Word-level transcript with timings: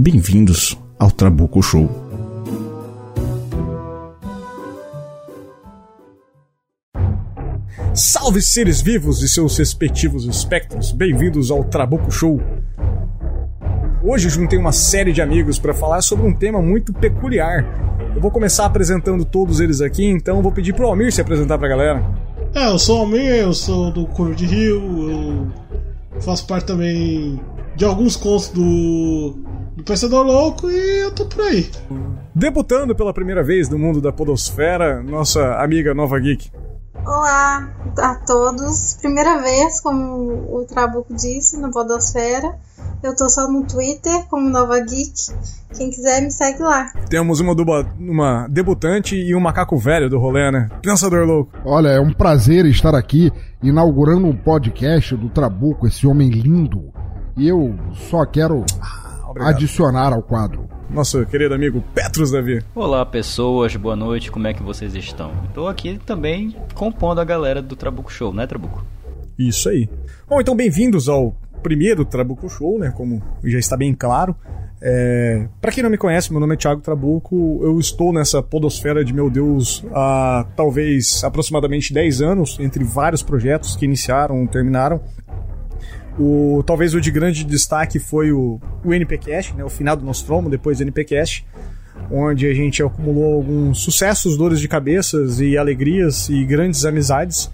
Bem-vindos 0.00 0.78
ao 0.96 1.10
Trabuco 1.10 1.60
Show. 1.60 1.90
Salve 7.92 8.40
seres 8.40 8.80
vivos 8.80 9.24
e 9.24 9.28
seus 9.28 9.58
respectivos 9.58 10.24
espectros, 10.24 10.92
bem-vindos 10.92 11.50
ao 11.50 11.64
Trabuco 11.64 12.12
Show. 12.12 12.40
Hoje 14.00 14.28
juntei 14.28 14.56
uma 14.56 14.70
série 14.70 15.12
de 15.12 15.20
amigos 15.20 15.58
para 15.58 15.74
falar 15.74 16.00
sobre 16.00 16.24
um 16.24 16.32
tema 16.32 16.62
muito 16.62 16.92
peculiar. 16.92 17.66
Eu 18.14 18.20
vou 18.20 18.30
começar 18.30 18.66
apresentando 18.66 19.24
todos 19.24 19.58
eles 19.58 19.80
aqui, 19.80 20.06
então 20.06 20.40
vou 20.40 20.52
pedir 20.52 20.74
pro 20.74 20.86
Almir 20.86 21.12
se 21.12 21.20
apresentar 21.20 21.58
pra 21.58 21.66
galera. 21.66 22.08
É, 22.54 22.68
eu 22.68 22.78
sou 22.78 22.98
o 22.98 23.00
Almir, 23.00 23.34
eu 23.34 23.52
sou 23.52 23.90
do 23.90 24.06
Curvo 24.06 24.36
de 24.36 24.46
Rio, 24.46 25.10
eu 25.10 26.20
faço 26.20 26.46
parte 26.46 26.66
também 26.66 27.40
de 27.74 27.84
alguns 27.84 28.14
contos 28.14 28.48
do, 28.50 29.36
do 29.78 29.84
Pensador 29.84 30.26
Louco 30.26 30.68
e 30.68 31.04
eu 31.04 31.12
tô 31.12 31.24
por 31.24 31.40
aí. 31.42 31.70
Debutando 32.34 32.96
pela 32.96 33.14
primeira 33.14 33.44
vez 33.44 33.68
no 33.68 33.78
mundo 33.78 34.00
da 34.00 34.12
podosfera, 34.12 35.00
nossa 35.04 35.54
amiga 35.62 35.94
Nova 35.94 36.18
Geek. 36.18 36.50
Olá 37.06 37.72
a 37.96 38.16
todos. 38.26 38.98
Primeira 39.00 39.40
vez, 39.40 39.80
como 39.80 40.32
o 40.52 40.66
Trabuco 40.68 41.14
disse, 41.14 41.58
na 41.60 41.70
Podosfera. 41.70 42.58
Eu 43.02 43.14
tô 43.14 43.30
só 43.30 43.48
no 43.48 43.64
Twitter 43.64 44.26
como 44.28 44.50
Nova 44.50 44.80
Geek. 44.80 45.12
Quem 45.76 45.90
quiser 45.90 46.22
me 46.22 46.32
segue 46.32 46.60
lá. 46.60 46.92
Temos 47.08 47.38
uma, 47.38 47.54
duba, 47.54 47.86
uma 47.98 48.48
debutante 48.48 49.14
e 49.14 49.34
um 49.34 49.40
macaco 49.40 49.78
velho 49.78 50.10
do 50.10 50.18
rolê, 50.18 50.50
né? 50.50 50.68
Pensador 50.82 51.24
louco. 51.24 51.52
Olha, 51.64 51.90
é 51.90 52.00
um 52.00 52.12
prazer 52.12 52.66
estar 52.66 52.96
aqui 52.96 53.32
inaugurando 53.62 54.26
um 54.26 54.36
podcast 54.36 55.16
do 55.16 55.30
Trabuco, 55.30 55.86
esse 55.86 56.04
homem 56.04 56.28
lindo. 56.28 56.92
E 57.36 57.48
eu 57.48 57.76
só 58.10 58.26
quero 58.26 58.64
ah, 59.40 59.48
adicionar 59.48 60.12
ao 60.12 60.22
quadro 60.22 60.68
nosso 60.90 61.24
querido 61.26 61.54
amigo 61.54 61.82
Petrus 61.94 62.30
Davi. 62.30 62.62
Olá, 62.74 63.04
pessoas, 63.04 63.76
boa 63.76 63.94
noite, 63.94 64.30
como 64.30 64.46
é 64.46 64.54
que 64.54 64.62
vocês 64.62 64.94
estão? 64.94 65.32
Estou 65.46 65.68
aqui 65.68 66.00
também 66.04 66.56
compondo 66.74 67.20
a 67.20 67.24
galera 67.24 67.60
do 67.60 67.76
Trabuco 67.76 68.10
Show, 68.10 68.32
né, 68.32 68.46
Trabuco? 68.46 68.84
Isso 69.38 69.68
aí. 69.68 69.88
Bom, 70.28 70.40
então 70.40 70.56
bem-vindos 70.56 71.08
ao 71.08 71.36
primeiro 71.62 72.04
Trabuco 72.04 72.48
Show, 72.48 72.78
né, 72.78 72.90
como 72.96 73.22
já 73.44 73.58
está 73.58 73.76
bem 73.76 73.94
claro. 73.94 74.34
É... 74.80 75.46
Para 75.60 75.72
quem 75.72 75.82
não 75.82 75.90
me 75.90 75.98
conhece, 75.98 76.30
meu 76.30 76.40
nome 76.40 76.54
é 76.54 76.56
Thiago 76.56 76.80
Trabuco, 76.80 77.60
eu 77.62 77.78
estou 77.78 78.12
nessa 78.12 78.42
podosfera 78.42 79.04
de 79.04 79.12
meu 79.12 79.28
Deus 79.28 79.84
há 79.92 80.46
talvez 80.56 81.22
aproximadamente 81.22 81.92
10 81.92 82.22
anos, 82.22 82.58
entre 82.60 82.82
vários 82.82 83.22
projetos 83.22 83.76
que 83.76 83.84
iniciaram, 83.84 84.46
terminaram. 84.46 85.00
O, 86.18 86.62
talvez 86.66 86.94
o 86.94 87.00
de 87.00 87.10
grande 87.10 87.44
destaque 87.44 87.98
foi 87.98 88.32
o, 88.32 88.60
o 88.84 88.92
NPcast, 88.92 89.54
né, 89.54 89.64
o 89.64 89.68
final 89.68 89.96
do 89.96 90.04
Nostromo, 90.04 90.50
depois 90.50 90.78
do 90.78 90.82
NPcast, 90.82 91.46
onde 92.10 92.46
a 92.46 92.54
gente 92.54 92.82
acumulou 92.82 93.34
alguns 93.34 93.80
sucessos, 93.80 94.36
dores 94.36 94.60
de 94.60 94.66
cabeças 94.66 95.40
e 95.40 95.56
alegrias 95.56 96.28
e 96.28 96.44
grandes 96.44 96.84
amizades. 96.84 97.50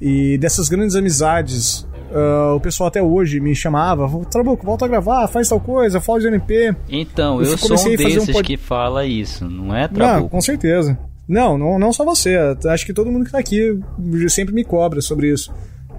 E 0.00 0.36
dessas 0.38 0.68
grandes 0.68 0.96
amizades, 0.96 1.86
uh, 2.10 2.54
o 2.54 2.60
pessoal 2.60 2.88
até 2.88 3.02
hoje 3.02 3.40
me 3.40 3.54
chamava, 3.54 4.06
Trabuco, 4.26 4.66
volta 4.66 4.84
a 4.84 4.88
gravar, 4.88 5.26
faz 5.28 5.48
tal 5.48 5.60
coisa, 5.60 6.00
fala 6.00 6.20
de 6.20 6.26
NP. 6.26 6.76
Então, 6.90 7.40
eu, 7.40 7.52
eu 7.52 7.58
sou 7.58 7.78
um 7.78 7.96
desses 7.96 8.28
um 8.28 8.32
pod... 8.32 8.46
que 8.46 8.56
fala 8.58 9.06
isso, 9.06 9.48
não 9.48 9.74
é, 9.74 9.88
Trabuco? 9.88 10.22
Não, 10.22 10.28
com 10.28 10.40
certeza. 10.42 10.98
Não, 11.26 11.56
não, 11.56 11.78
não 11.78 11.92
só 11.92 12.04
você. 12.04 12.36
Acho 12.66 12.84
que 12.84 12.92
todo 12.92 13.10
mundo 13.10 13.24
que 13.24 13.32
tá 13.32 13.38
aqui 13.38 13.80
sempre 14.28 14.54
me 14.54 14.62
cobra 14.62 15.00
sobre 15.00 15.32
isso. 15.32 15.52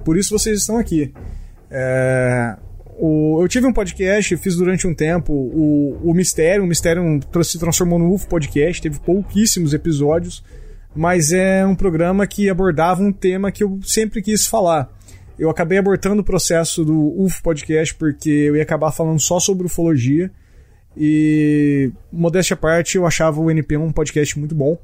Por 0.04 0.18
isso 0.18 0.38
vocês 0.38 0.60
estão 0.60 0.78
aqui. 0.78 1.12
É, 1.70 2.58
o, 2.98 3.42
eu 3.42 3.48
tive 3.48 3.68
um 3.68 3.74
podcast, 3.74 4.38
fiz 4.38 4.56
durante 4.56 4.88
um 4.88 4.94
tempo 4.94 5.34
o, 5.34 6.00
o 6.04 6.14
Mistério. 6.14 6.64
O 6.64 6.68
Mistério 6.68 7.20
se 7.44 7.60
transformou 7.60 8.00
no 8.00 8.14
UFO 8.14 8.28
Podcast, 8.28 8.82
teve 8.82 9.00
pouquíssimos 9.00 9.74
episódios, 9.74 10.44
mas 10.96 11.34
é 11.34 11.66
um 11.66 11.76
programa 11.76 12.26
que 12.26 12.50
abordava 12.50 13.02
um 13.02 13.12
tema 13.12 13.52
que 13.52 13.64
eu 13.64 13.80
sempre 13.84 14.22
quis 14.22 14.48
falar. 14.48 14.90
Eu 15.38 15.50
acabei 15.50 15.78
abortando 15.78 16.22
o 16.22 16.26
processo 16.26 16.86
do 16.86 17.22
UFO 17.22 17.44
Podcast 17.44 17.94
porque 17.96 18.30
eu 18.30 18.56
ia 18.56 18.64
acabar 18.64 18.92
falando 18.92 19.20
só 19.20 19.40
sobre 19.40 19.66
ufologia. 19.66 20.32
E, 20.98 21.92
modéstia 22.10 22.54
à 22.54 22.58
parte, 22.58 22.96
eu 22.96 23.06
achava 23.06 23.42
o 23.42 23.52
NP 23.52 23.76
um 23.76 23.92
podcast 23.92 24.40
muito 24.40 24.56
bom. 24.56 24.78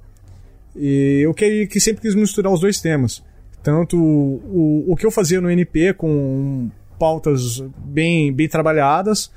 E 0.75 1.21
eu 1.23 1.33
que, 1.33 1.67
que 1.67 1.79
sempre 1.79 2.01
quis 2.01 2.15
misturar 2.15 2.51
os 2.51 2.59
dois 2.59 2.81
temas. 2.81 3.23
Tanto 3.63 3.97
o, 3.97 4.85
o 4.87 4.95
que 4.95 5.05
eu 5.05 5.11
fazia 5.11 5.39
no 5.39 5.49
NP 5.49 5.93
com 5.93 6.69
pautas 6.97 7.63
bem, 7.83 8.33
bem 8.33 8.47
trabalhadas, 8.47 9.31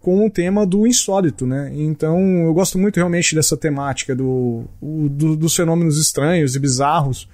com 0.00 0.26
o 0.26 0.30
tema 0.30 0.66
do 0.66 0.86
insólito, 0.86 1.46
né? 1.46 1.70
Então 1.74 2.18
eu 2.44 2.54
gosto 2.54 2.78
muito 2.78 2.96
realmente 2.96 3.34
dessa 3.34 3.56
temática 3.56 4.14
do, 4.14 4.64
do, 4.80 5.36
dos 5.36 5.54
fenômenos 5.54 5.98
estranhos 5.98 6.56
e 6.56 6.58
bizarros, 6.58 7.28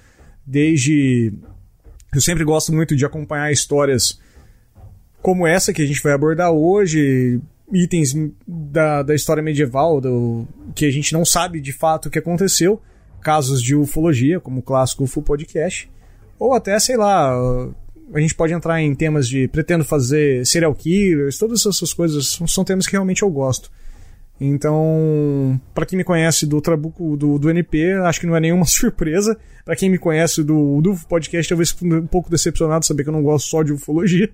desde. 0.45 1.33
Eu 2.13 2.21
sempre 2.21 2.43
gosto 2.43 2.73
muito 2.73 2.95
de 2.95 3.05
acompanhar 3.05 3.51
histórias 3.51 4.19
como 5.21 5.45
essa 5.45 5.73
que 5.73 5.81
a 5.81 5.85
gente 5.85 6.01
vai 6.01 6.13
abordar 6.13 6.51
hoje, 6.51 7.39
itens 7.73 8.13
da, 8.47 9.03
da 9.03 9.15
história 9.15 9.43
medieval, 9.43 9.99
do, 9.99 10.47
que 10.73 10.85
a 10.85 10.91
gente 10.91 11.11
não 11.13 11.25
sabe 11.25 11.59
de 11.59 11.73
fato 11.73 12.07
o 12.07 12.09
que 12.09 12.19
aconteceu, 12.19 12.81
casos 13.21 13.61
de 13.61 13.75
ufologia, 13.75 14.39
como 14.39 14.59
o 14.59 14.63
clássico 14.63 15.03
UFO 15.03 15.21
Podcast, 15.21 15.89
ou 16.39 16.53
até, 16.53 16.77
sei 16.79 16.97
lá, 16.97 17.31
a 18.13 18.19
gente 18.19 18.35
pode 18.35 18.53
entrar 18.53 18.81
em 18.81 18.93
temas 18.95 19.27
de 19.27 19.47
pretendo 19.47 19.83
fazer 19.83 20.45
serial 20.45 20.73
killers, 20.73 21.37
todas 21.37 21.65
essas 21.65 21.93
coisas 21.93 22.27
são, 22.27 22.47
são 22.47 22.63
temas 22.63 22.85
que 22.85 22.93
realmente 22.93 23.23
eu 23.23 23.29
gosto. 23.29 23.71
Então, 24.39 25.59
para 25.73 25.85
quem 25.85 25.97
me 25.97 26.03
conhece 26.03 26.45
do 26.45 26.61
Trabuco 26.61 27.17
do, 27.17 27.39
do 27.39 27.49
NP, 27.49 27.93
acho 28.05 28.19
que 28.19 28.27
não 28.27 28.35
é 28.35 28.39
nenhuma 28.39 28.65
surpresa. 28.69 29.37
Para 29.65 29.75
quem 29.75 29.89
me 29.89 29.97
conhece 29.97 30.43
do, 30.43 30.79
do 30.81 30.95
podcast, 31.07 31.49
talvez 31.49 31.75
um 31.81 32.07
pouco 32.07 32.29
decepcionado 32.29 32.85
saber 32.85 33.03
que 33.03 33.09
eu 33.09 33.13
não 33.13 33.23
gosto 33.23 33.47
só 33.47 33.63
de 33.63 33.73
ufologia. 33.73 34.29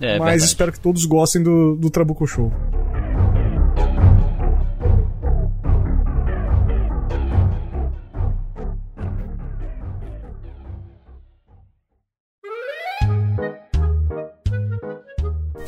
É, 0.00 0.18
mas 0.18 0.30
verdade. 0.30 0.44
espero 0.44 0.72
que 0.72 0.80
todos 0.80 1.04
gostem 1.04 1.42
do, 1.42 1.76
do 1.76 1.90
Trabuco 1.90 2.26
Show. 2.26 2.52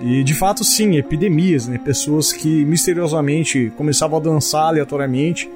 E 0.00 0.24
de 0.24 0.34
fato, 0.34 0.64
sim, 0.64 0.96
epidemias, 0.96 1.68
né? 1.68 1.78
Pessoas 1.78 2.32
que 2.32 2.64
misteriosamente 2.64 3.72
começavam 3.76 4.18
a 4.18 4.20
dançar 4.20 4.66
aleatoriamente 4.66 5.48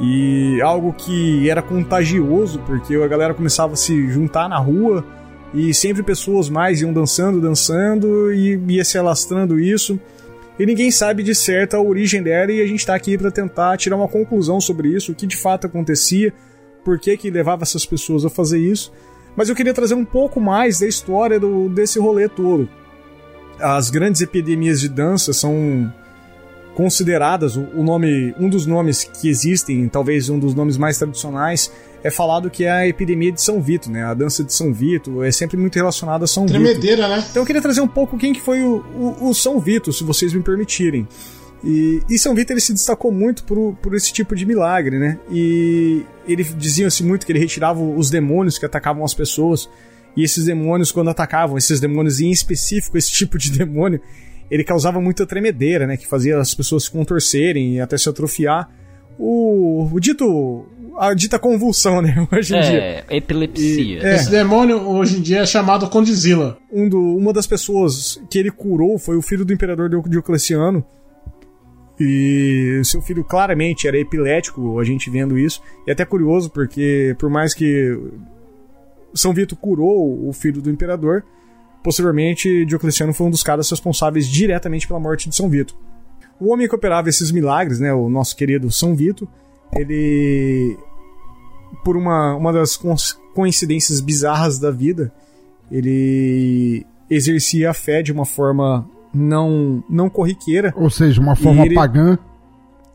e 0.00 0.60
algo 0.60 0.92
que 0.92 1.48
era 1.48 1.62
contagioso, 1.62 2.58
porque 2.66 2.96
a 2.96 3.06
galera 3.06 3.32
começava 3.32 3.74
a 3.74 3.76
se 3.76 4.08
juntar 4.10 4.48
na 4.48 4.58
rua 4.58 5.04
e 5.54 5.72
sempre 5.72 6.02
pessoas 6.02 6.48
mais 6.50 6.80
iam 6.80 6.92
dançando, 6.92 7.40
dançando 7.40 8.32
e 8.32 8.60
ia 8.68 8.84
se 8.84 8.98
alastrando 8.98 9.58
isso. 9.58 10.00
e 10.58 10.66
ninguém 10.66 10.90
sabe 10.90 11.22
de 11.22 11.34
certo 11.34 11.74
a 11.74 11.80
origem 11.80 12.22
dela 12.22 12.50
e 12.50 12.60
a 12.60 12.66
gente 12.66 12.80
está 12.80 12.94
aqui 12.94 13.16
para 13.16 13.30
tentar 13.30 13.76
tirar 13.76 13.96
uma 13.96 14.08
conclusão 14.08 14.60
sobre 14.60 14.88
isso, 14.88 15.12
o 15.12 15.14
que 15.14 15.26
de 15.26 15.36
fato 15.36 15.66
acontecia, 15.66 16.32
por 16.86 17.00
que 17.00 17.16
que 17.16 17.28
levava 17.28 17.64
essas 17.64 17.84
pessoas 17.84 18.24
a 18.24 18.30
fazer 18.30 18.60
isso. 18.60 18.92
Mas 19.34 19.48
eu 19.48 19.56
queria 19.56 19.74
trazer 19.74 19.94
um 19.94 20.04
pouco 20.04 20.40
mais 20.40 20.78
da 20.78 20.86
história 20.86 21.40
do, 21.40 21.68
desse 21.68 21.98
rolê 21.98 22.28
todo. 22.28 22.68
As 23.58 23.90
grandes 23.90 24.20
epidemias 24.20 24.80
de 24.80 24.88
dança 24.88 25.32
são 25.32 25.92
consideradas 26.76 27.56
o 27.56 27.82
nome, 27.82 28.32
um 28.38 28.48
dos 28.48 28.66
nomes 28.66 29.02
que 29.02 29.28
existem, 29.28 29.88
talvez 29.88 30.28
um 30.30 30.38
dos 30.38 30.54
nomes 30.54 30.76
mais 30.76 30.96
tradicionais, 30.96 31.72
é 32.04 32.10
falado 32.10 32.48
que 32.48 32.64
é 32.64 32.70
a 32.70 32.86
epidemia 32.86 33.32
de 33.32 33.42
São 33.42 33.60
Vito, 33.60 33.90
né? 33.90 34.04
A 34.04 34.14
dança 34.14 34.44
de 34.44 34.52
São 34.52 34.72
Vito 34.72 35.24
é 35.24 35.32
sempre 35.32 35.56
muito 35.56 35.74
relacionada 35.74 36.24
a 36.24 36.28
São 36.28 36.46
Tremedeira, 36.46 37.08
Vito. 37.08 37.16
né? 37.16 37.26
Então 37.30 37.42
eu 37.42 37.46
queria 37.46 37.62
trazer 37.62 37.80
um 37.80 37.88
pouco 37.88 38.16
quem 38.16 38.32
que 38.32 38.40
foi 38.40 38.62
o, 38.62 38.84
o, 38.94 39.30
o 39.30 39.34
São 39.34 39.58
Vito, 39.58 39.92
se 39.92 40.04
vocês 40.04 40.32
me 40.32 40.40
permitirem. 40.42 41.08
E, 41.64 42.02
e, 42.08 42.18
São 42.18 42.34
Vito 42.34 42.52
ele 42.52 42.60
se 42.60 42.72
destacou 42.72 43.10
muito 43.10 43.44
por, 43.44 43.74
por 43.76 43.94
esse 43.94 44.12
tipo 44.12 44.34
de 44.34 44.44
milagre, 44.44 44.98
né? 44.98 45.18
E 45.30 46.04
ele 46.28 46.44
dizia-se 46.44 47.02
muito 47.02 47.24
que 47.24 47.32
ele 47.32 47.38
retirava 47.38 47.80
os 47.80 48.10
demônios 48.10 48.58
que 48.58 48.66
atacavam 48.66 49.04
as 49.04 49.14
pessoas. 49.14 49.68
E 50.16 50.22
esses 50.22 50.44
demônios, 50.44 50.92
quando 50.92 51.10
atacavam, 51.10 51.58
esses 51.58 51.80
demônios 51.80 52.20
em 52.20 52.30
específico, 52.30 52.96
esse 52.96 53.10
tipo 53.10 53.36
de 53.38 53.50
demônio, 53.56 54.00
ele 54.50 54.64
causava 54.64 55.00
muita 55.00 55.26
tremedeira, 55.26 55.86
né? 55.86 55.96
Que 55.96 56.06
fazia 56.06 56.38
as 56.38 56.54
pessoas 56.54 56.84
se 56.84 56.90
contorcerem 56.90 57.74
e 57.74 57.80
até 57.80 57.96
se 57.98 58.08
atrofiar. 58.08 58.70
O, 59.18 59.88
o 59.92 60.00
dito. 60.00 60.66
A 60.98 61.12
dita 61.12 61.38
convulsão, 61.38 62.00
né? 62.00 62.26
Hoje 62.32 62.54
em 62.54 62.58
é, 62.58 62.60
dia. 62.60 62.80
É, 62.80 63.16
epilepsia. 63.16 63.98
E, 63.98 63.98
é, 63.98 64.14
Esse 64.14 64.30
demônio 64.30 64.88
hoje 64.88 65.18
em 65.18 65.20
dia 65.20 65.40
é 65.40 65.46
chamado 65.46 65.88
Condizila. 65.90 66.56
Um 66.72 66.88
do, 66.88 66.98
uma 66.98 67.34
das 67.34 67.46
pessoas 67.46 68.18
que 68.30 68.38
ele 68.38 68.50
curou 68.50 68.98
foi 68.98 69.14
o 69.14 69.20
filho 69.20 69.44
do 69.44 69.52
imperador 69.52 69.90
Diocleciano. 70.08 70.82
E 71.98 72.80
seu 72.84 73.00
filho 73.00 73.24
claramente 73.24 73.88
era 73.88 73.98
epilético, 73.98 74.78
a 74.78 74.84
gente 74.84 75.08
vendo 75.08 75.38
isso. 75.38 75.62
E 75.86 75.90
até 75.90 76.04
curioso, 76.04 76.50
porque 76.50 77.16
por 77.18 77.30
mais 77.30 77.54
que 77.54 77.98
São 79.14 79.32
Vito 79.32 79.56
curou 79.56 80.28
o 80.28 80.32
filho 80.32 80.60
do 80.60 80.70
imperador, 80.70 81.24
Posteriormente, 81.86 82.64
Diocleciano 82.64 83.14
foi 83.14 83.28
um 83.28 83.30
dos 83.30 83.44
caras 83.44 83.70
responsáveis 83.70 84.26
diretamente 84.26 84.88
pela 84.88 84.98
morte 84.98 85.28
de 85.28 85.36
São 85.36 85.48
Vito. 85.48 85.78
O 86.40 86.52
homem 86.52 86.68
que 86.68 86.74
operava 86.74 87.08
esses 87.08 87.30
milagres, 87.30 87.78
né, 87.78 87.94
o 87.94 88.08
nosso 88.08 88.34
querido 88.34 88.72
São 88.72 88.96
Vito, 88.96 89.28
ele, 89.72 90.76
por 91.84 91.96
uma, 91.96 92.34
uma 92.34 92.52
das 92.52 92.76
coincidências 93.32 94.00
bizarras 94.00 94.58
da 94.58 94.72
vida, 94.72 95.12
ele 95.70 96.84
exercia 97.08 97.70
a 97.70 97.72
fé 97.72 98.02
de 98.02 98.10
uma 98.10 98.24
forma 98.24 98.84
não, 99.16 99.82
não 99.88 100.08
corriqueira. 100.08 100.72
Ou 100.76 100.90
seja, 100.90 101.20
uma 101.20 101.34
forma 101.34 101.64
ele, 101.64 101.74
pagã. 101.74 102.18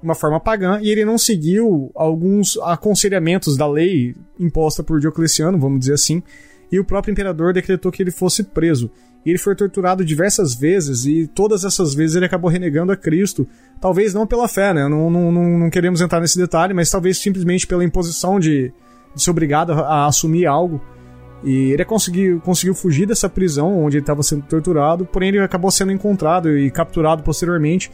Uma 0.02 0.16
forma 0.16 0.40
pagã, 0.40 0.80
e 0.82 0.90
ele 0.90 1.06
não 1.06 1.18
seguiu 1.18 1.92
alguns 1.96 2.58
aconselhamentos 2.58 3.56
da 3.56 3.68
lei 3.68 4.16
imposta 4.40 4.84
por 4.84 5.00
Diocleciano, 5.00 5.60
vamos 5.60 5.80
dizer 5.80 5.94
assim, 5.94 6.24
e 6.72 6.80
o 6.80 6.86
próprio 6.86 7.12
imperador 7.12 7.54
decretou 7.54 7.92
que 7.92 8.02
ele 8.02 8.12
fosse 8.12 8.44
preso. 8.44 8.90
E 9.24 9.30
ele 9.30 9.38
foi 9.38 9.56
torturado 9.56 10.04
diversas 10.04 10.56
vezes, 10.56 11.06
e 11.06 11.28
todas 11.28 11.64
essas 11.64 11.94
vezes 11.94 12.16
ele 12.16 12.26
acabou 12.26 12.50
renegando 12.50 12.92
a 12.92 12.98
Cristo. 12.98 13.48
Talvez 13.80 14.14
não 14.14 14.26
pela 14.26 14.48
fé, 14.48 14.74
né? 14.74 14.88
Não, 14.88 15.10
não, 15.10 15.32
não, 15.32 15.60
não 15.60 15.70
queremos 15.70 16.02
entrar 16.02 16.20
nesse 16.20 16.40
detalhe, 16.40 16.74
mas 16.74 16.90
talvez 16.90 17.18
simplesmente 17.20 17.68
pela 17.68 17.84
imposição 17.84 18.40
de, 18.40 18.74
de 19.14 19.22
ser 19.22 19.30
obrigado 19.30 19.74
a, 19.74 19.82
a 19.82 20.06
assumir 20.08 20.48
algo. 20.48 20.82
E 21.44 21.72
ele 21.72 21.84
conseguiu, 21.84 22.40
conseguiu 22.40 22.76
fugir 22.76 23.08
dessa 23.08 23.28
prisão 23.28 23.84
onde 23.84 23.98
ele 23.98 24.04
estava 24.04 24.22
sendo 24.22 24.44
torturado, 24.44 25.06
porém 25.06 25.30
ele 25.30 25.40
acabou 25.40 25.72
sendo 25.72 25.92
encontrado 25.92 26.56
e 26.58 26.70
capturado 26.70 27.24
posteriormente. 27.24 27.92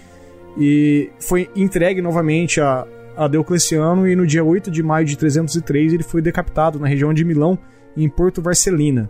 E 0.58 1.10
foi 1.20 1.50
entregue 1.56 2.02
novamente 2.02 2.60
a, 2.60 2.86
a 3.16 3.28
Diocleciano, 3.28 4.08
e 4.08 4.16
no 4.16 4.28
dia 4.28 4.44
8 4.44 4.70
de 4.70 4.84
maio 4.84 5.06
de 5.06 5.18
303 5.18 5.94
ele 5.94 6.04
foi 6.04 6.22
decapitado 6.22 6.80
na 6.80 6.88
região 6.88 7.14
de 7.14 7.24
Milão 7.24 7.58
em 7.96 8.10
Porto 8.10 8.42
Varcelina. 8.42 9.10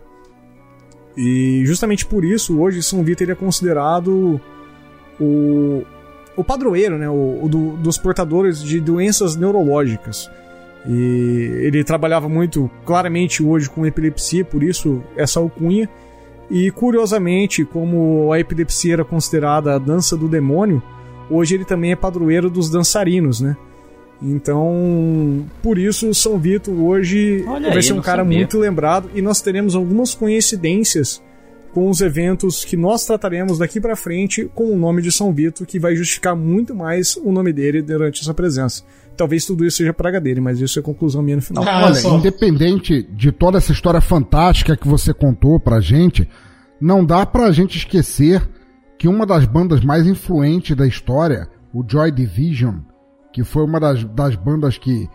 E 1.16 1.64
justamente 1.66 2.06
por 2.06 2.24
isso, 2.24 2.60
hoje, 2.60 2.80
São 2.80 3.02
Vito 3.02 3.24
é 3.24 3.34
considerado 3.34 4.40
o, 5.18 5.82
o 6.36 6.44
padroeiro 6.44 6.96
né, 6.96 7.10
o, 7.10 7.40
o 7.42 7.48
do, 7.48 7.76
dos 7.78 7.98
portadores 7.98 8.62
de 8.62 8.80
doenças 8.80 9.34
neurológicas. 9.34 10.30
E 10.86 11.60
ele 11.62 11.84
trabalhava 11.84 12.28
muito 12.28 12.70
claramente 12.84 13.42
hoje 13.42 13.68
com 13.68 13.84
epilepsia, 13.84 14.44
por 14.44 14.62
isso 14.62 15.02
essa 15.16 15.40
alcunha. 15.40 15.88
E 16.50 16.70
curiosamente, 16.70 17.64
como 17.64 18.32
a 18.32 18.40
epilepsia 18.40 18.94
era 18.94 19.04
considerada 19.04 19.74
a 19.74 19.78
dança 19.78 20.16
do 20.16 20.28
demônio, 20.28 20.82
hoje 21.30 21.54
ele 21.54 21.64
também 21.64 21.92
é 21.92 21.96
padroeiro 21.96 22.48
dos 22.48 22.70
dançarinos, 22.70 23.40
né? 23.40 23.56
Então, 24.20 25.46
por 25.62 25.78
isso, 25.78 26.12
São 26.12 26.38
Vito 26.38 26.72
hoje 26.72 27.44
Olha 27.46 27.68
vai 27.68 27.76
aí, 27.76 27.82
ser 27.82 27.92
um 27.92 28.00
cara 28.00 28.22
sabia. 28.22 28.38
muito 28.38 28.58
lembrado 28.58 29.10
e 29.14 29.22
nós 29.22 29.40
teremos 29.40 29.76
algumas 29.76 30.14
coincidências 30.14 31.22
com 31.72 31.88
os 31.88 32.00
eventos 32.00 32.64
que 32.64 32.76
nós 32.76 33.04
trataremos 33.04 33.58
daqui 33.58 33.80
para 33.80 33.94
frente 33.94 34.50
com 34.54 34.72
o 34.72 34.76
nome 34.76 35.02
de 35.02 35.12
São 35.12 35.32
Vito, 35.32 35.64
que 35.64 35.78
vai 35.78 35.94
justificar 35.94 36.34
muito 36.34 36.74
mais 36.74 37.16
o 37.16 37.30
nome 37.30 37.52
dele 37.52 37.82
durante 37.82 38.22
essa 38.22 38.34
presença. 38.34 38.82
Talvez 39.18 39.44
tudo 39.44 39.66
isso 39.66 39.78
seja 39.78 39.92
praga 39.92 40.20
dele, 40.20 40.40
mas 40.40 40.60
isso 40.60 40.78
é 40.78 40.80
a 40.80 40.84
conclusão 40.84 41.20
minha 41.20 41.36
no 41.36 41.42
final. 41.42 41.64
Ah, 41.66 41.86
Olha, 41.86 41.94
só. 41.96 42.16
independente 42.16 43.02
de 43.02 43.32
toda 43.32 43.58
essa 43.58 43.72
história 43.72 44.00
fantástica 44.00 44.76
que 44.76 44.86
você 44.86 45.12
contou 45.12 45.58
pra 45.58 45.80
gente, 45.80 46.28
não 46.80 47.04
dá 47.04 47.26
pra 47.26 47.50
gente 47.50 47.76
esquecer 47.76 48.48
que 48.96 49.08
uma 49.08 49.26
das 49.26 49.44
bandas 49.44 49.84
mais 49.84 50.06
influentes 50.06 50.76
da 50.76 50.86
história, 50.86 51.48
o 51.74 51.84
Joy 51.86 52.12
Division, 52.12 52.76
que 53.32 53.42
foi 53.42 53.64
uma 53.64 53.80
das, 53.80 54.04
das 54.04 54.36
bandas 54.36 54.78
que 54.78 55.08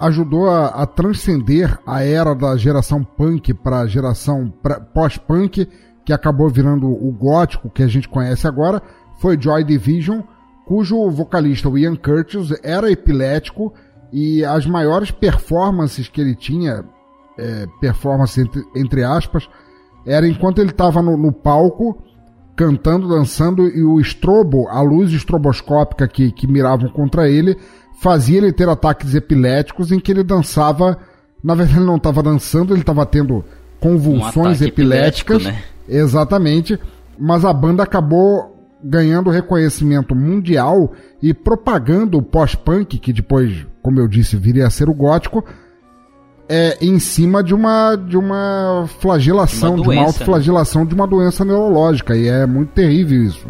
ajudou 0.00 0.50
a, 0.50 0.66
a, 0.66 0.86
transcender 0.86 1.78
a 1.86 2.02
era 2.02 2.34
da 2.34 2.56
geração 2.56 3.04
punk 3.04 3.54
para 3.54 3.80
a 3.80 3.86
geração 3.86 4.52
pós-punk, 4.92 5.68
que 6.04 6.12
acabou 6.12 6.48
virando 6.50 6.88
o 6.88 7.12
gótico 7.12 7.70
que 7.70 7.84
a 7.84 7.86
gente 7.86 8.08
conhece 8.08 8.46
agora, 8.46 8.82
foi 9.20 9.40
Joy 9.40 9.62
Division, 9.62 10.22
cujo 10.66 11.10
vocalista, 11.10 11.68
o 11.68 11.78
Ian 11.78 11.96
Curtis, 11.96 12.52
era 12.62 12.90
epilético 12.90 13.72
e 14.12 14.44
as 14.44 14.66
maiores 14.66 15.10
performances 15.10 16.08
que 16.08 16.20
ele 16.20 16.34
tinha, 16.34 16.84
é, 17.38 17.66
performance 17.80 18.40
entre, 18.40 18.64
entre 18.74 19.02
aspas, 19.02 19.48
era 20.06 20.26
enquanto 20.26 20.60
ele 20.60 20.70
estava 20.70 21.02
no, 21.02 21.16
no 21.16 21.32
palco 21.32 22.02
cantando, 22.56 23.08
dançando, 23.08 23.66
e 23.66 23.82
o 23.82 24.00
estrobo, 24.00 24.68
a 24.68 24.80
luz 24.80 25.12
estroboscópica 25.12 26.06
que, 26.06 26.30
que 26.30 26.46
miravam 26.46 26.88
contra 26.88 27.28
ele, 27.28 27.58
fazia 28.00 28.38
ele 28.38 28.52
ter 28.52 28.68
ataques 28.68 29.14
epiléticos 29.14 29.90
em 29.90 29.98
que 29.98 30.12
ele 30.12 30.22
dançava. 30.22 30.96
Na 31.42 31.54
verdade, 31.54 31.78
ele 31.78 31.86
não 31.86 31.96
estava 31.96 32.22
dançando, 32.22 32.72
ele 32.72 32.80
estava 32.80 33.04
tendo 33.04 33.44
convulsões 33.80 34.60
um 34.60 34.64
epiléticas. 34.64 35.44
Né? 35.44 35.62
Exatamente. 35.88 36.78
Mas 37.18 37.44
a 37.44 37.52
banda 37.52 37.82
acabou 37.82 38.53
ganhando 38.84 39.30
reconhecimento 39.30 40.14
mundial 40.14 40.92
e 41.22 41.32
propagando 41.32 42.18
o 42.18 42.22
pós-punk, 42.22 42.98
que 42.98 43.12
depois, 43.12 43.66
como 43.82 43.98
eu 43.98 44.06
disse, 44.06 44.36
viria 44.36 44.66
a 44.66 44.70
ser 44.70 44.88
o 44.90 44.94
gótico, 44.94 45.42
é, 46.46 46.76
em 46.84 46.98
cima 46.98 47.42
de 47.42 47.54
uma, 47.54 47.96
de 47.96 48.18
uma 48.18 48.86
flagelação, 49.00 49.76
de 49.76 49.80
uma, 49.80 49.92
de 49.92 49.98
uma 49.98 50.06
autoflagelação 50.06 50.82
né? 50.82 50.88
de 50.88 50.94
uma 50.94 51.06
doença 51.06 51.44
neurológica. 51.44 52.14
E 52.14 52.28
é 52.28 52.46
muito 52.46 52.72
terrível 52.72 53.24
isso. 53.24 53.48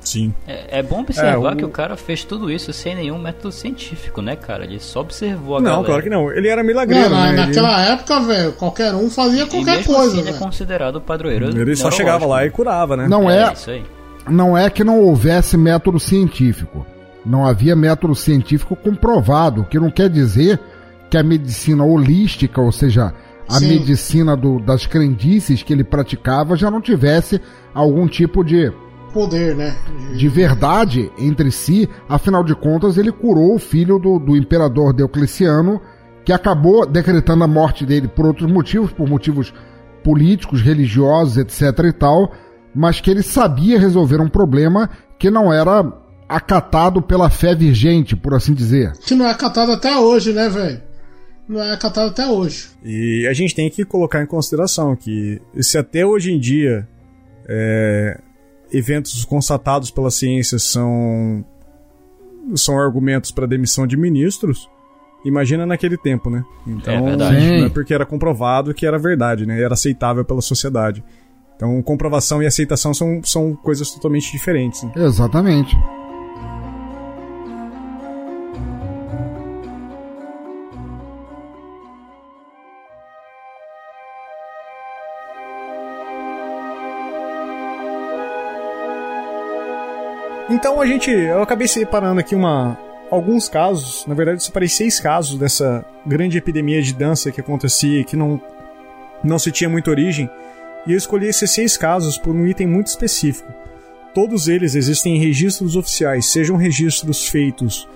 Sim. 0.00 0.34
É, 0.48 0.78
é 0.78 0.82
bom 0.82 1.00
observar 1.00 1.52
é, 1.52 1.54
o... 1.54 1.56
que 1.56 1.64
o 1.64 1.68
cara 1.68 1.96
fez 1.96 2.24
tudo 2.24 2.50
isso 2.50 2.72
sem 2.72 2.94
nenhum 2.94 3.18
método 3.18 3.52
científico, 3.52 4.20
né, 4.20 4.34
cara? 4.34 4.64
Ele 4.64 4.80
só 4.80 5.00
observou 5.00 5.58
a 5.58 5.60
não, 5.60 5.64
galera. 5.64 5.76
Não, 5.76 5.84
claro 5.84 6.02
que 6.02 6.10
não. 6.10 6.32
Ele 6.32 6.48
era 6.48 6.64
milagreiro, 6.64 7.10
não, 7.10 7.20
né? 7.20 7.32
Naquela 7.32 7.82
ele... 7.82 7.92
época, 7.92 8.20
velho, 8.20 8.52
qualquer 8.52 8.94
um 8.94 9.08
fazia 9.08 9.46
qualquer 9.46 9.80
e 9.80 9.84
coisa, 9.84 10.06
assim, 10.06 10.20
Ele 10.20 10.30
é 10.30 10.32
considerado 10.32 11.00
padroeiro 11.00 11.56
Ele 11.56 11.76
só 11.76 11.90
chegava 11.90 12.26
lá 12.26 12.44
e 12.44 12.50
curava, 12.50 12.96
né? 12.96 13.06
Não 13.06 13.30
é, 13.30 13.42
é 13.42 13.82
não 14.28 14.56
é 14.56 14.70
que 14.70 14.84
não 14.84 15.00
houvesse 15.00 15.56
método 15.56 15.98
científico. 15.98 16.86
Não 17.24 17.46
havia 17.46 17.76
método 17.76 18.14
científico 18.14 18.74
comprovado, 18.74 19.64
que 19.64 19.78
não 19.78 19.90
quer 19.90 20.08
dizer 20.08 20.58
que 21.08 21.16
a 21.16 21.22
medicina 21.22 21.84
holística, 21.84 22.60
ou 22.60 22.72
seja, 22.72 23.12
a 23.48 23.54
Sim. 23.54 23.68
medicina 23.68 24.36
do, 24.36 24.58
das 24.58 24.86
crendices 24.86 25.62
que 25.62 25.72
ele 25.72 25.84
praticava, 25.84 26.56
já 26.56 26.70
não 26.70 26.80
tivesse 26.80 27.40
algum 27.74 28.08
tipo 28.08 28.42
de 28.42 28.72
poder, 29.12 29.54
né? 29.54 29.76
De 30.16 30.28
verdade 30.28 31.12
entre 31.18 31.50
si. 31.50 31.88
Afinal 32.08 32.42
de 32.42 32.54
contas, 32.54 32.96
ele 32.96 33.12
curou 33.12 33.54
o 33.54 33.58
filho 33.58 33.98
do, 33.98 34.18
do 34.18 34.36
imperador 34.36 34.94
Diocleciano, 34.94 35.80
que 36.24 36.32
acabou 36.32 36.86
decretando 36.86 37.44
a 37.44 37.48
morte 37.48 37.84
dele 37.84 38.08
por 38.08 38.26
outros 38.26 38.50
motivos, 38.50 38.90
por 38.92 39.08
motivos 39.08 39.52
políticos, 40.02 40.60
religiosos, 40.60 41.36
etc 41.36 41.84
e 41.84 41.92
tal, 41.92 42.32
mas 42.74 43.00
que 43.00 43.10
ele 43.10 43.22
sabia 43.22 43.78
resolver 43.78 44.20
um 44.20 44.28
problema 44.28 44.90
que 45.18 45.30
não 45.30 45.52
era 45.52 45.92
acatado 46.28 47.02
pela 47.02 47.28
fé 47.28 47.54
vigente, 47.54 48.16
por 48.16 48.34
assim 48.34 48.54
dizer. 48.54 48.92
Que 48.92 49.14
não 49.14 49.26
é 49.26 49.30
acatado 49.30 49.72
até 49.72 49.96
hoje, 49.96 50.32
né, 50.32 50.48
velho? 50.48 50.92
não 51.48 51.62
é 51.62 51.72
acatado 51.72 52.08
até 52.10 52.26
hoje. 52.26 52.68
E 52.84 53.26
a 53.28 53.32
gente 53.32 53.54
tem 53.54 53.68
que 53.68 53.84
colocar 53.84 54.22
em 54.22 54.26
consideração 54.26 54.96
que 54.96 55.40
se 55.60 55.76
até 55.76 56.04
hoje 56.04 56.32
em 56.32 56.38
dia 56.38 56.88
é, 57.46 58.20
eventos 58.72 59.24
constatados 59.24 59.90
pela 59.90 60.10
ciência 60.10 60.58
são 60.58 61.44
são 62.54 62.78
argumentos 62.78 63.30
para 63.30 63.46
demissão 63.46 63.86
de 63.86 63.96
ministros, 63.96 64.68
imagina 65.24 65.64
naquele 65.64 65.96
tempo, 65.96 66.28
né? 66.28 66.42
Então, 66.66 66.94
É 66.94 67.00
verdade. 67.00 67.58
Não 67.58 67.66
é 67.66 67.68
porque 67.68 67.94
era 67.94 68.04
comprovado 68.04 68.74
que 68.74 68.84
era 68.84 68.98
verdade, 68.98 69.46
né? 69.46 69.60
Era 69.60 69.74
aceitável 69.74 70.24
pela 70.24 70.42
sociedade. 70.42 71.04
Então, 71.62 71.80
comprovação 71.80 72.42
e 72.42 72.46
aceitação 72.46 72.92
são, 72.92 73.20
são 73.22 73.54
coisas 73.54 73.88
totalmente 73.92 74.32
diferentes. 74.32 74.82
né? 74.82 74.90
Exatamente. 74.96 75.78
Então 90.50 90.80
a 90.80 90.86
gente, 90.86 91.12
eu 91.12 91.40
acabei 91.42 91.68
separando 91.68 92.18
aqui 92.18 92.34
uma 92.34 92.76
alguns 93.08 93.48
casos, 93.48 94.04
na 94.06 94.14
verdade 94.14 94.38
eu 94.38 94.40
separei 94.40 94.68
seis 94.68 94.98
casos 94.98 95.38
dessa 95.38 95.84
grande 96.04 96.36
epidemia 96.36 96.82
de 96.82 96.92
dança 96.92 97.30
que 97.30 97.40
acontecia 97.40 98.00
e 98.00 98.04
que 98.04 98.16
não 98.16 98.40
não 99.22 99.38
se 99.38 99.52
tinha 99.52 99.70
muita 99.70 99.90
origem, 99.90 100.28
e 100.86 100.92
eu 100.92 100.98
escolhi 100.98 101.26
esses 101.28 101.50
seis 101.50 101.76
casos 101.76 102.18
por 102.18 102.34
um 102.34 102.46
item 102.46 102.66
muito 102.66 102.88
específico. 102.88 103.52
Todos 104.14 104.46
eles 104.48 104.74
existem 104.74 105.16
em 105.16 105.18
registros 105.18 105.74
oficiais, 105.76 106.30
sejam 106.32 106.56
registros 106.56 107.28
feitos 107.28 107.88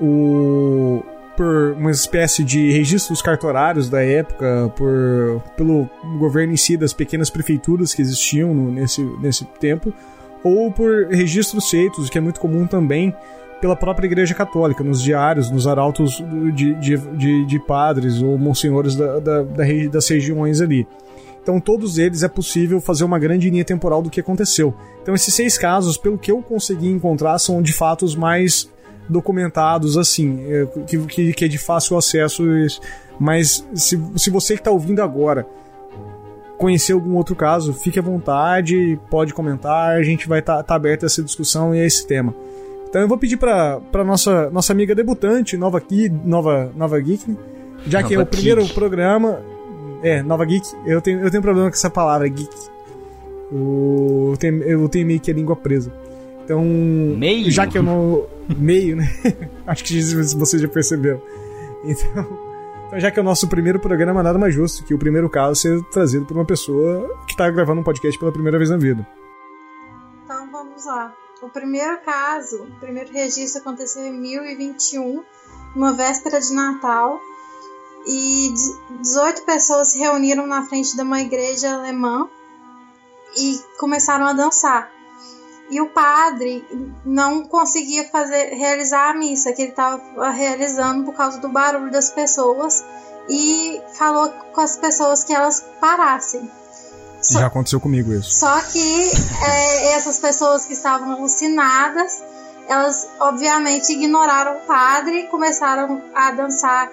o, 0.00 1.02
por 1.36 1.72
uma 1.78 1.90
espécie 1.90 2.42
de 2.42 2.70
registros 2.72 3.22
cartorários 3.22 3.88
da 3.88 4.02
época, 4.02 4.72
por, 4.76 5.42
pelo 5.56 5.88
governo 6.18 6.52
em 6.54 6.56
si, 6.56 6.76
das 6.76 6.92
pequenas 6.92 7.30
prefeituras 7.30 7.94
que 7.94 8.02
existiam 8.02 8.54
no- 8.54 8.70
nesse, 8.70 9.02
nesse 9.20 9.44
tempo, 9.60 9.92
ou 10.42 10.70
por 10.72 11.08
registros 11.10 11.68
feitos, 11.68 12.08
que 12.10 12.18
é 12.18 12.20
muito 12.20 12.40
comum 12.40 12.66
também 12.66 13.14
pela 13.60 13.74
própria 13.74 14.06
Igreja 14.06 14.34
Católica, 14.34 14.84
nos 14.84 15.02
diários, 15.02 15.50
nos 15.50 15.66
arautos 15.66 16.22
de, 16.54 16.74
de, 16.74 16.96
de, 17.16 17.46
de 17.46 17.58
padres 17.60 18.20
ou 18.20 18.36
monsenhores 18.36 18.94
da, 18.94 19.18
da, 19.18 19.42
da 19.42 19.64
das 19.90 20.08
regiões 20.08 20.60
ali. 20.60 20.86
Então, 21.46 21.60
todos 21.60 21.96
eles 21.96 22.24
é 22.24 22.28
possível 22.28 22.80
fazer 22.80 23.04
uma 23.04 23.20
grande 23.20 23.48
linha 23.48 23.64
temporal 23.64 24.02
do 24.02 24.10
que 24.10 24.18
aconteceu. 24.18 24.74
Então, 25.00 25.14
esses 25.14 25.32
seis 25.32 25.56
casos, 25.56 25.96
pelo 25.96 26.18
que 26.18 26.32
eu 26.32 26.42
consegui 26.42 26.88
encontrar, 26.88 27.38
são 27.38 27.62
de 27.62 27.72
fato 27.72 28.04
os 28.04 28.16
mais 28.16 28.68
documentados, 29.08 29.96
assim, 29.96 30.44
é, 30.50 30.66
que, 30.88 30.98
que, 31.06 31.32
que 31.32 31.44
é 31.44 31.46
de 31.46 31.56
fácil 31.56 31.96
acesso. 31.96 32.42
Mas, 33.16 33.64
se, 33.74 33.96
se 34.16 34.28
você 34.28 34.54
que 34.54 34.60
está 34.60 34.72
ouvindo 34.72 35.00
agora 35.00 35.46
conhecer 36.58 36.94
algum 36.94 37.14
outro 37.14 37.36
caso, 37.36 37.72
fique 37.72 38.00
à 38.00 38.02
vontade, 38.02 38.98
pode 39.08 39.32
comentar, 39.32 39.96
a 39.96 40.02
gente 40.02 40.26
vai 40.26 40.40
estar 40.40 40.64
aberto 40.66 41.04
a 41.04 41.06
essa 41.06 41.22
discussão 41.22 41.72
e 41.72 41.78
a 41.78 41.84
esse 41.84 42.04
tema. 42.08 42.34
Então 42.88 43.02
eu 43.02 43.06
vou 43.06 43.18
pedir 43.18 43.36
para 43.36 44.04
nossa 44.04 44.48
nossa 44.50 44.72
amiga 44.72 44.96
debutante, 44.96 45.56
nova 45.56 45.78
aqui, 45.78 46.08
nova 46.08 46.72
nova 46.74 46.98
geek, 46.98 47.30
né? 47.30 47.36
já 47.86 48.02
que 48.02 48.14
é 48.14 48.16
Nova 48.16 48.26
o 48.26 48.30
primeiro 48.30 48.62
geek. 48.62 48.74
programa, 48.74 49.40
é, 50.02 50.22
nova 50.22 50.44
geek, 50.44 50.66
eu 50.84 51.00
tenho 51.00 51.20
eu 51.20 51.30
tenho 51.30 51.42
problema 51.42 51.70
com 51.70 51.74
essa 51.74 51.90
palavra 51.90 52.28
geek. 52.28 52.54
O, 53.52 54.30
eu, 54.32 54.36
tenho, 54.36 54.62
eu 54.62 54.88
tenho 54.88 55.06
meio 55.06 55.20
que 55.20 55.30
a 55.30 55.34
língua 55.34 55.54
presa. 55.54 55.92
Então, 56.44 56.64
Meio? 56.64 57.50
já 57.50 57.66
que 57.66 57.76
eu 57.76 57.82
não 57.82 58.26
meio, 58.56 58.96
né? 58.96 59.08
Acho 59.66 59.84
que 59.84 60.00
você 60.02 60.58
já 60.58 60.68
percebeu. 60.68 61.22
Então, 61.84 62.46
então, 62.86 63.00
já 63.00 63.10
que 63.10 63.18
é 63.18 63.22
o 63.22 63.24
nosso 63.24 63.48
primeiro 63.48 63.80
programa, 63.80 64.22
nada 64.22 64.38
mais 64.38 64.54
justo 64.54 64.84
que 64.84 64.94
o 64.94 64.98
primeiro 64.98 65.28
caso 65.28 65.60
ser 65.60 65.82
trazido 65.90 66.24
por 66.24 66.36
uma 66.36 66.44
pessoa 66.44 67.08
que 67.26 67.32
está 67.32 67.50
gravando 67.50 67.80
um 67.80 67.84
podcast 67.84 68.16
pela 68.18 68.30
primeira 68.30 68.58
vez 68.58 68.70
na 68.70 68.76
vida. 68.76 69.06
Então 70.24 70.50
vamos 70.50 70.86
lá. 70.86 71.12
O 71.42 71.48
primeiro 71.48 71.98
caso, 72.02 72.62
o 72.62 72.80
primeiro 72.80 73.12
registro 73.12 73.60
aconteceu 73.60 74.02
em 74.04 74.12
1021, 74.18 75.22
uma 75.74 75.92
véspera 75.92 76.40
de 76.40 76.52
Natal, 76.54 77.20
e 78.06 78.52
de- 78.54 78.98
18 79.02 79.42
pessoas 79.42 79.88
se 79.88 79.98
reuniram 79.98 80.46
na 80.46 80.64
frente 80.64 80.94
de 80.94 81.02
uma 81.02 81.20
igreja 81.20 81.74
alemã 81.74 82.28
e 83.36 83.60
começaram 83.78 84.26
a 84.26 84.32
dançar. 84.32 84.90
E 85.68 85.80
o 85.80 85.88
padre 85.88 86.64
não 87.04 87.44
conseguia 87.44 88.08
fazer 88.08 88.54
realizar 88.54 89.10
a 89.10 89.14
missa 89.14 89.52
que 89.52 89.62
ele 89.62 89.70
estava 89.72 90.30
realizando 90.30 91.04
por 91.04 91.14
causa 91.14 91.38
do 91.40 91.48
barulho 91.48 91.90
das 91.90 92.10
pessoas 92.10 92.84
e 93.28 93.80
falou 93.94 94.28
com 94.52 94.60
as 94.60 94.76
pessoas 94.76 95.24
que 95.24 95.34
elas 95.34 95.60
parassem. 95.80 96.48
Só- 97.20 97.40
Já 97.40 97.46
aconteceu 97.48 97.80
comigo 97.80 98.12
isso. 98.12 98.30
só 98.38 98.60
que 98.60 99.10
é, 99.44 99.94
essas 99.94 100.20
pessoas 100.20 100.64
que 100.64 100.74
estavam 100.74 101.10
alucinadas, 101.10 102.22
elas 102.68 103.08
obviamente 103.18 103.92
ignoraram 103.92 104.58
o 104.58 104.60
padre 104.66 105.20
e 105.22 105.26
começaram 105.26 106.00
a 106.14 106.30
dançar 106.30 106.88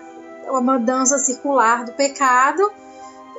uma 0.49 0.77
dança 0.79 1.17
circular 1.17 1.85
do 1.85 1.93
pecado, 1.93 2.71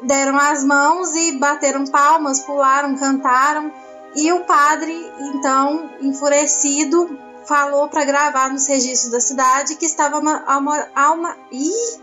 deram 0.02 0.37
as 0.38 0.64
mãos 0.64 1.14
e 1.14 1.38
bateram 1.38 1.84
palmas, 1.87 2.40
pularam, 2.40 2.96
cantaram. 2.96 3.73
E 4.16 4.32
o 4.32 4.44
padre, 4.44 4.94
então, 5.34 5.90
enfurecido, 6.00 7.18
falou 7.46 7.88
para 7.88 8.04
gravar 8.04 8.50
nos 8.50 8.66
registros 8.66 9.11
da 9.11 9.20
cidade 9.20 9.76
que 9.76 9.87
estava 9.87 10.16
alma- 10.46 10.87
alma- 10.94 11.37
ih, 11.50 12.00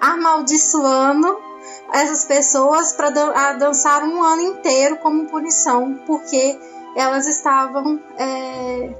amaldiçoando 0.00 1.38
essas 1.92 2.24
pessoas 2.24 2.92
para 2.92 3.52
dançar 3.54 4.02
um 4.04 4.22
ano 4.22 4.42
inteiro 4.42 4.96
como 4.98 5.26
punição, 5.26 5.98
porque 6.06 6.58
elas 6.94 7.26
estavam 7.26 8.00
é, 8.18 8.94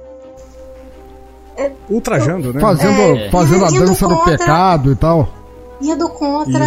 Ultrajando, 1.89 2.53
né? 2.53 2.59
Fazendo, 2.59 3.01
É. 3.17 3.29
fazendo 3.29 3.65
a 3.65 3.69
dança 3.69 4.07
do 4.07 4.15
contra- 4.15 4.37
pecado 4.37 4.91
e 4.91 4.95
tal. 4.95 5.29
indo 5.81 6.09
contra 6.09 6.65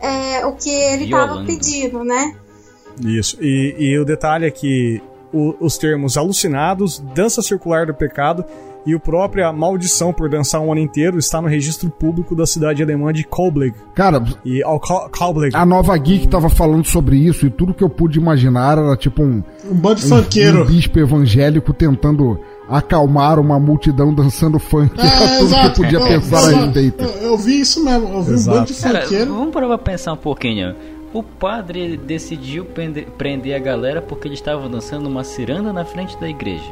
é, 0.00 0.44
o 0.46 0.52
que 0.52 0.70
ele 0.70 1.04
estava 1.04 1.42
pedindo, 1.44 2.02
né? 2.04 2.34
Isso. 3.04 3.36
E, 3.40 3.74
e 3.78 3.98
o 3.98 4.04
detalhe 4.04 4.46
é 4.46 4.50
que 4.50 5.00
o- 5.32 5.54
os 5.60 5.78
termos 5.78 6.16
alucinados, 6.16 7.02
dança 7.14 7.40
circular 7.40 7.86
do 7.86 7.94
pecado 7.94 8.44
e 8.84 8.94
o 8.96 9.00
próprio 9.00 9.46
a 9.46 9.52
maldição 9.52 10.12
por 10.12 10.28
dançar 10.28 10.60
um 10.60 10.72
ano 10.72 10.80
inteiro 10.80 11.16
está 11.16 11.40
no 11.40 11.46
registro 11.48 11.88
público 11.88 12.34
da 12.34 12.44
cidade 12.44 12.82
alemã 12.82 13.12
de 13.12 13.22
Koblenz. 13.24 13.72
Cara, 13.94 14.22
E 14.44 14.62
ao 14.62 14.78
Koblenz. 14.80 15.54
a 15.54 15.64
nova 15.64 15.96
geek 15.96 16.26
tava 16.28 16.48
falando 16.50 16.84
sobre 16.84 17.16
isso 17.16 17.46
e 17.46 17.50
tudo 17.50 17.72
que 17.72 17.84
eu 17.84 17.88
pude 17.88 18.18
imaginar 18.18 18.76
era 18.76 18.96
tipo 18.96 19.22
um, 19.22 19.42
Um 19.70 19.74
bando 19.74 20.04
um, 20.04 20.08
funkeiro. 20.08 20.62
um 20.62 20.66
bispo 20.66 20.98
evangélico 20.98 21.72
tentando 21.72 22.38
acalmar 22.68 23.38
uma 23.38 23.58
multidão 23.58 24.12
dançando 24.14 24.58
funk. 24.58 24.94
É, 25.00 25.04
Era 25.06 25.38
tudo 25.38 25.38
que 25.38 25.42
eu 25.44 25.46
exato. 25.46 25.80
podia 25.82 25.98
Não, 25.98 26.06
pensar 26.08 26.38
a 26.38 26.64
respeito. 26.64 27.04
Eu, 27.04 27.10
eu 27.22 27.36
vi 27.38 27.60
isso 27.60 27.84
mesmo. 27.84 28.08
Eu 28.14 28.22
vi 28.22 28.30
um 28.32 28.34
Exato. 28.34 28.58
bando 28.58 28.66
de 28.72 28.74
funkeiro. 28.74 29.34
vamos 29.34 29.52
parar 29.52 29.66
pra 29.68 29.78
pensar 29.78 30.12
um 30.12 30.16
pouquinho. 30.16 30.74
O 31.12 31.22
padre 31.22 31.96
decidiu 31.98 32.64
prender, 32.64 33.06
prender 33.18 33.54
a 33.54 33.58
galera 33.58 34.00
porque 34.00 34.28
eles 34.28 34.38
estavam 34.38 34.70
dançando 34.70 35.06
uma 35.08 35.24
ciranda 35.24 35.72
na 35.72 35.84
frente 35.84 36.16
da 36.18 36.28
igreja. 36.28 36.70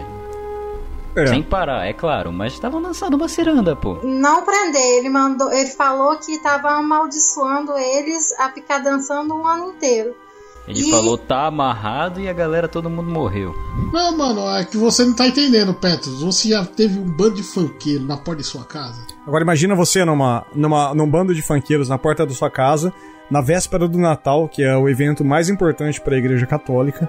É. 1.16 1.26
Sem 1.26 1.42
parar, 1.42 1.86
é 1.86 1.92
claro, 1.92 2.32
mas 2.32 2.52
estavam 2.52 2.80
dançando 2.80 3.16
uma 3.16 3.28
ciranda, 3.28 3.74
pô. 3.74 3.98
Não 4.04 4.44
prender, 4.44 4.98
ele 4.98 5.10
mandou, 5.10 5.52
ele 5.52 5.68
falou 5.70 6.16
que 6.16 6.30
estava 6.32 6.70
amaldiçoando 6.70 7.76
eles 7.76 8.32
a 8.38 8.48
ficar 8.50 8.78
dançando 8.78 9.34
um 9.34 9.44
ano 9.46 9.70
inteiro. 9.70 10.14
Ele 10.68 10.80
E- 10.80 10.90
falou 10.90 11.18
tá 11.18 11.46
amarrado 11.46 12.20
e 12.20 12.28
a 12.28 12.32
galera, 12.32 12.68
todo 12.68 12.88
mundo 12.88 13.10
morreu. 13.10 13.54
Não, 13.92 14.16
mano, 14.16 14.48
é 14.56 14.64
que 14.64 14.76
você 14.76 15.04
não 15.04 15.14
tá 15.14 15.26
entendendo, 15.26 15.74
Petros. 15.74 16.22
Você 16.22 16.50
já 16.50 16.64
teve 16.64 16.98
um 16.98 17.04
bando 17.10 17.34
de 17.36 17.42
funkeiro 17.42 18.04
na 18.04 18.16
porta 18.16 18.42
de 18.42 18.46
sua 18.46 18.64
casa? 18.64 19.00
Agora 19.26 19.42
imagina 19.42 19.74
você 19.74 20.04
numa, 20.04 20.44
numa, 20.54 20.94
num 20.94 21.08
bando 21.10 21.34
de 21.34 21.42
funkeiros 21.42 21.88
na 21.88 21.98
porta 21.98 22.24
da 22.24 22.32
sua 22.32 22.50
casa, 22.50 22.92
na 23.30 23.40
véspera 23.40 23.88
do 23.88 23.98
Natal, 23.98 24.48
que 24.48 24.62
é 24.62 24.76
o 24.76 24.88
evento 24.88 25.24
mais 25.24 25.48
importante 25.48 26.00
para 26.00 26.14
a 26.14 26.18
Igreja 26.18 26.46
Católica, 26.46 27.08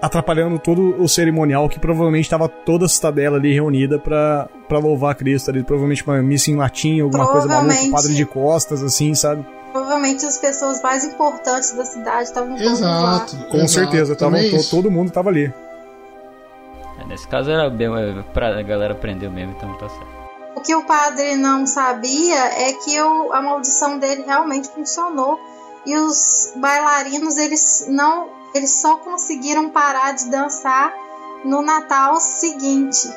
atrapalhando 0.00 0.58
todo 0.58 1.00
o 1.00 1.08
cerimonial 1.08 1.68
que 1.68 1.78
provavelmente 1.78 2.24
estava 2.24 2.48
toda 2.48 2.86
a 2.86 2.88
cidadela 2.88 3.36
ali 3.36 3.52
reunida 3.54 3.98
para 3.98 4.48
louvar 4.72 5.12
a 5.12 5.14
Cristo 5.14 5.50
ali, 5.50 5.62
provavelmente 5.62 6.02
uma 6.04 6.20
missa 6.22 6.50
em 6.50 6.56
latim, 6.56 7.00
alguma 7.00 7.26
coisa 7.28 7.46
maluca, 7.46 7.90
padre 7.92 8.14
de 8.14 8.26
costas 8.26 8.82
assim, 8.82 9.14
sabe? 9.14 9.44
Provavelmente 10.02 10.26
as 10.26 10.38
pessoas 10.38 10.82
mais 10.82 11.04
importantes 11.04 11.72
da 11.72 11.84
cidade 11.84 12.24
estavam 12.24 12.56
todas 12.56 12.80
lá. 12.80 13.14
Exato. 13.14 13.36
Com 13.48 13.56
exato, 13.58 13.68
certeza, 13.70 14.16
tava, 14.16 14.32
também 14.32 14.50
to- 14.50 14.56
isso. 14.56 14.70
todo 14.70 14.90
mundo 14.90 15.12
tava 15.12 15.28
ali. 15.30 15.52
É, 16.98 17.04
nesse 17.06 17.28
caso 17.28 17.50
era 17.50 17.70
bem, 17.70 17.86
é, 17.96 18.22
pra, 18.34 18.58
a 18.58 18.62
galera 18.62 18.94
prendeu 18.96 19.30
mesmo, 19.30 19.52
então 19.56 19.72
tá 19.78 19.88
certo. 19.88 20.06
O 20.56 20.60
que 20.60 20.74
o 20.74 20.82
padre 20.84 21.36
não 21.36 21.66
sabia 21.66 22.36
é 22.68 22.72
que 22.72 23.00
o- 23.00 23.32
a 23.32 23.40
maldição 23.40 23.98
dele 23.98 24.24
realmente 24.26 24.68
funcionou 24.68 25.38
e 25.86 25.96
os 25.96 26.52
bailarinos 26.56 27.36
eles 27.36 27.86
não 27.88 28.28
eles 28.54 28.70
só 28.82 28.96
conseguiram 28.96 29.70
parar 29.70 30.12
de 30.14 30.28
dançar 30.30 30.92
no 31.44 31.62
Natal 31.62 32.16
seguinte 32.20 33.08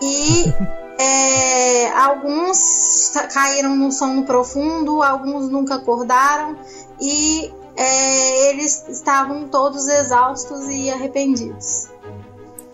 e 0.00 0.44
é, 0.98 1.90
alguns 1.92 3.10
ca- 3.14 3.28
caíram 3.28 3.76
num 3.76 3.90
sono 3.90 4.24
profundo 4.24 5.02
alguns 5.02 5.48
nunca 5.50 5.76
acordaram 5.76 6.56
e 7.00 7.50
é, 7.76 8.50
eles 8.50 8.84
estavam 8.88 9.48
todos 9.48 9.86
exaustos 9.88 10.66
e 10.68 10.90
arrependidos. 10.90 11.88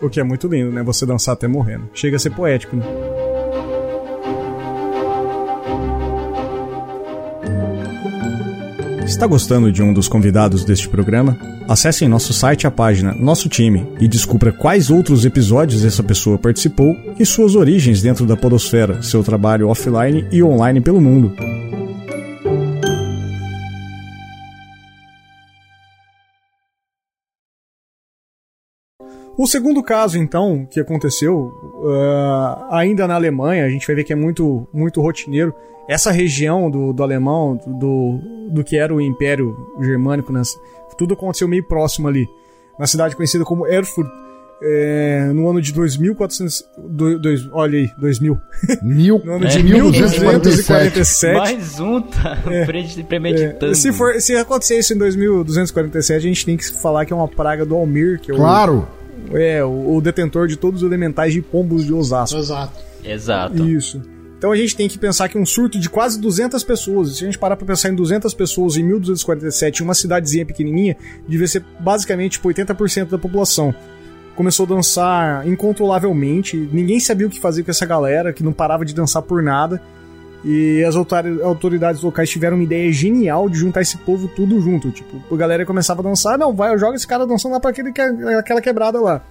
O 0.01 0.09
que 0.09 0.19
é 0.19 0.23
muito 0.23 0.47
lindo, 0.47 0.71
né? 0.71 0.83
Você 0.83 1.05
dançar 1.05 1.33
até 1.33 1.47
morrendo. 1.47 1.89
Chega 1.93 2.17
a 2.17 2.19
ser 2.19 2.31
poético, 2.31 2.75
né? 2.75 2.85
Está 9.05 9.27
gostando 9.27 9.71
de 9.71 9.83
um 9.83 9.93
dos 9.93 10.07
convidados 10.07 10.65
deste 10.65 10.89
programa? 10.89 11.37
Acesse 11.69 12.03
em 12.03 12.07
nosso 12.07 12.33
site 12.33 12.65
a 12.65 12.71
página 12.71 13.13
Nosso 13.13 13.47
Time 13.47 13.87
e 13.99 14.07
descubra 14.07 14.51
quais 14.51 14.89
outros 14.89 15.25
episódios 15.25 15.85
essa 15.85 16.01
pessoa 16.01 16.39
participou 16.39 16.97
e 17.19 17.23
suas 17.23 17.55
origens 17.55 18.01
dentro 18.01 18.25
da 18.25 18.35
Podosfera, 18.35 19.03
seu 19.03 19.23
trabalho 19.23 19.69
offline 19.69 20.25
e 20.31 20.41
online 20.41 20.81
pelo 20.81 20.99
mundo. 20.99 21.35
O 29.37 29.45
segundo 29.45 29.83
caso, 29.83 30.17
então, 30.17 30.65
que 30.69 30.79
aconteceu, 30.79 31.53
uh, 31.83 32.65
ainda 32.71 33.07
na 33.07 33.15
Alemanha, 33.15 33.65
a 33.65 33.69
gente 33.69 33.85
vai 33.85 33.95
ver 33.95 34.03
que 34.03 34.13
é 34.13 34.15
muito, 34.15 34.67
muito 34.73 35.01
rotineiro. 35.01 35.53
Essa 35.89 36.11
região 36.11 36.71
do, 36.71 36.93
do 36.93 37.03
alemão, 37.03 37.59
do, 37.67 38.19
do 38.49 38.63
que 38.63 38.77
era 38.77 38.93
o 38.93 39.01
Império 39.01 39.55
Germânico, 39.81 40.31
né, 40.31 40.41
tudo 40.97 41.13
aconteceu 41.13 41.47
meio 41.47 41.63
próximo 41.63 42.07
ali. 42.07 42.27
Na 42.79 42.87
cidade 42.87 43.15
conhecida 43.15 43.43
como 43.43 43.67
Erfurt, 43.67 44.07
é, 44.61 45.31
no 45.33 45.49
ano 45.49 45.61
de 45.61 45.71
2400. 45.73 46.63
Do, 46.77 47.19
dois, 47.19 47.47
olha 47.51 47.79
aí, 47.79 47.89
2000. 47.97 48.37
Mil, 48.81 49.21
no 49.23 49.33
ano 49.33 49.45
é, 49.45 49.49
de 49.49 49.63
1247. 49.63 51.37
Mais 51.37 51.79
um, 51.79 52.01
tá? 52.01 52.37
É, 52.49 52.65
premeditando. 53.03 53.71
É, 53.71 53.75
se, 53.75 53.91
for, 53.91 54.19
se 54.19 54.35
acontecer 54.35 54.79
isso 54.79 54.93
em 54.93 54.97
2247, 54.97 56.17
a 56.17 56.19
gente 56.19 56.45
tem 56.45 56.57
que 56.57 56.71
falar 56.81 57.05
que 57.05 57.13
é 57.13 57.15
uma 57.15 57.27
praga 57.27 57.65
do 57.65 57.75
Almir, 57.75 58.19
que 58.19 58.31
é 58.31 58.33
o. 58.33 58.37
Claro! 58.37 58.87
É, 59.33 59.63
o, 59.63 59.95
o, 59.95 60.01
detentor 60.01 60.47
de 60.47 60.55
todos 60.55 60.81
os 60.81 60.87
elementais 60.87 61.33
de 61.33 61.41
pombos 61.41 61.85
de 61.85 61.93
Osasco. 61.93 62.37
Exato. 62.37 62.79
Exato. 63.03 63.65
Isso. 63.65 64.01
Então 64.37 64.51
a 64.51 64.55
gente 64.55 64.75
tem 64.75 64.87
que 64.87 64.97
pensar 64.97 65.29
que 65.29 65.37
um 65.37 65.45
surto 65.45 65.79
de 65.79 65.89
quase 65.89 66.19
200 66.19 66.63
pessoas, 66.63 67.17
se 67.17 67.23
a 67.23 67.25
gente 67.25 67.39
parar 67.39 67.55
pra 67.55 67.65
pensar 67.65 67.89
em 67.89 67.95
200 67.95 68.33
pessoas 68.33 68.77
em 68.77 68.83
1247, 68.83 69.81
uma 69.81 69.93
cidadezinha 69.93 70.45
pequenininha, 70.45 70.97
devia 71.27 71.47
ser 71.47 71.63
basicamente 71.79 72.33
tipo, 72.33 72.47
80% 72.49 73.09
da 73.09 73.17
população. 73.17 73.73
Começou 74.35 74.65
a 74.65 74.69
dançar 74.69 75.47
incontrolavelmente, 75.47 76.57
ninguém 76.71 76.99
sabia 76.99 77.25
o 77.25 77.29
que 77.29 77.39
fazer 77.39 77.63
com 77.63 77.71
essa 77.71 77.85
galera, 77.85 78.33
que 78.33 78.43
não 78.43 78.51
parava 78.51 78.83
de 78.83 78.93
dançar 78.93 79.21
por 79.21 79.41
nada. 79.41 79.81
E 80.47 80.83
as 80.83 80.95
autoridades 80.95 82.03
locais 82.03 82.29
tiveram 82.29 82.55
uma 82.55 82.63
ideia 82.63 82.91
genial 82.91 83.49
de 83.49 83.57
juntar 83.57 83.81
esse 83.81 83.97
povo 83.97 84.27
tudo 84.27 84.61
junto. 84.61 84.91
Tipo, 84.91 85.19
a 85.33 85.35
galera 85.35 85.65
começava 85.65 86.01
a 86.01 86.03
dançar, 86.03 86.37
não, 86.37 86.53
vai, 86.53 86.77
joga 86.77 86.95
esse 86.95 87.07
cara 87.07 87.25
dançando 87.25 87.53
lá 87.53 87.59
pra 87.59 87.71
aquele, 87.71 87.91
aquela 88.37 88.61
quebrada 88.61 89.01
lá. 89.01 89.21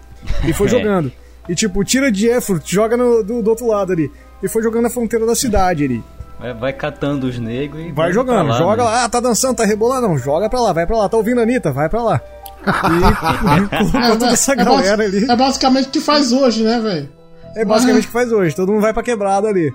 E 0.45 0.53
foi 0.53 0.67
jogando. 0.69 1.13
E 1.49 1.55
tipo, 1.55 1.85
tira 1.85 2.11
de 2.11 2.27
Erfurt, 2.27 2.67
joga 2.67 2.97
no, 2.97 3.23
do, 3.23 3.43
do, 3.43 3.51
outro 3.51 3.65
lado 3.65 3.93
ali. 3.93 4.11
E 4.43 4.49
foi 4.49 4.61
jogando 4.61 4.83
na 4.83 4.91
fronteira 4.91 5.25
da 5.25 5.37
cidade 5.37 5.85
ali. 5.85 6.03
Vai, 6.41 6.53
vai 6.53 6.73
catando 6.73 7.29
os 7.29 7.39
negros 7.39 7.87
e. 7.87 7.93
Vai 7.93 8.13
jogando, 8.13 8.49
lá, 8.49 8.59
joga 8.59 8.83
né? 8.83 8.83
lá, 8.83 9.05
ah, 9.05 9.09
tá 9.09 9.21
dançando, 9.21 9.55
tá 9.55 9.65
rebolando, 9.65 10.09
não, 10.09 10.19
joga 10.19 10.51
pra 10.51 10.61
lá, 10.61 10.73
vai 10.73 10.85
pra 10.85 10.99
lá, 10.99 11.09
tá 11.09 11.17
ouvindo 11.17 11.39
a 11.39 11.45
Anitta, 11.45 11.71
vai 11.71 11.89
pra 11.89 12.03
lá. 12.03 12.21
E 12.67 12.73
colocou 12.73 14.19
toda 14.19 14.33
essa 14.33 14.53
galera 14.57 15.05
é, 15.05 15.07
ali. 15.07 15.31
É 15.31 15.37
basicamente 15.37 15.89
o 15.89 15.91
que 15.93 16.01
faz 16.01 16.33
hoje, 16.33 16.65
né, 16.65 16.81
velho? 16.81 17.09
É 17.55 17.65
basicamente 17.65 18.03
o 18.03 18.07
que 18.09 18.13
faz 18.13 18.33
hoje, 18.33 18.57
todo 18.57 18.73
mundo 18.73 18.83
vai 18.83 18.93
pra 18.93 19.03
quebrada 19.03 19.47
ali. 19.47 19.73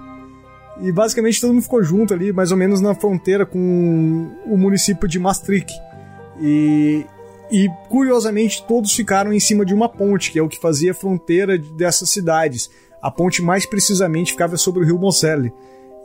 E 0.82 0.92
basicamente 0.92 1.42
todo 1.42 1.54
mundo 1.54 1.64
ficou 1.64 1.84
junto 1.84 2.14
ali, 2.14 2.32
mais 2.32 2.52
ou 2.52 2.58
menos 2.58 2.80
na 2.80 2.96
fronteira 2.96 3.46
com 3.46 4.32
o 4.46 4.58
município 4.58 5.08
de 5.08 5.20
Maastricht. 5.20 5.74
E, 6.42 7.06
e 7.52 7.68
curiosamente 7.90 8.64
todos 8.66 8.94
ficaram 8.94 9.34
em 9.34 9.40
cima 9.40 9.66
de 9.66 9.74
uma 9.74 9.90
ponte, 9.90 10.32
que 10.32 10.40
é 10.40 10.42
o 10.42 10.48
que 10.48 10.60
fazia 10.60 10.92
a 10.92 10.96
fronteira 10.96 11.58
dessas 11.58 12.10
cidades. 12.10 12.70
A 13.02 13.12
ponte 13.12 13.42
mais 13.42 13.66
precisamente 13.66 14.32
ficava 14.32 14.58
sobre 14.58 14.84
o 14.84 14.86
rio 14.86 14.98
Moselle. 14.98 15.52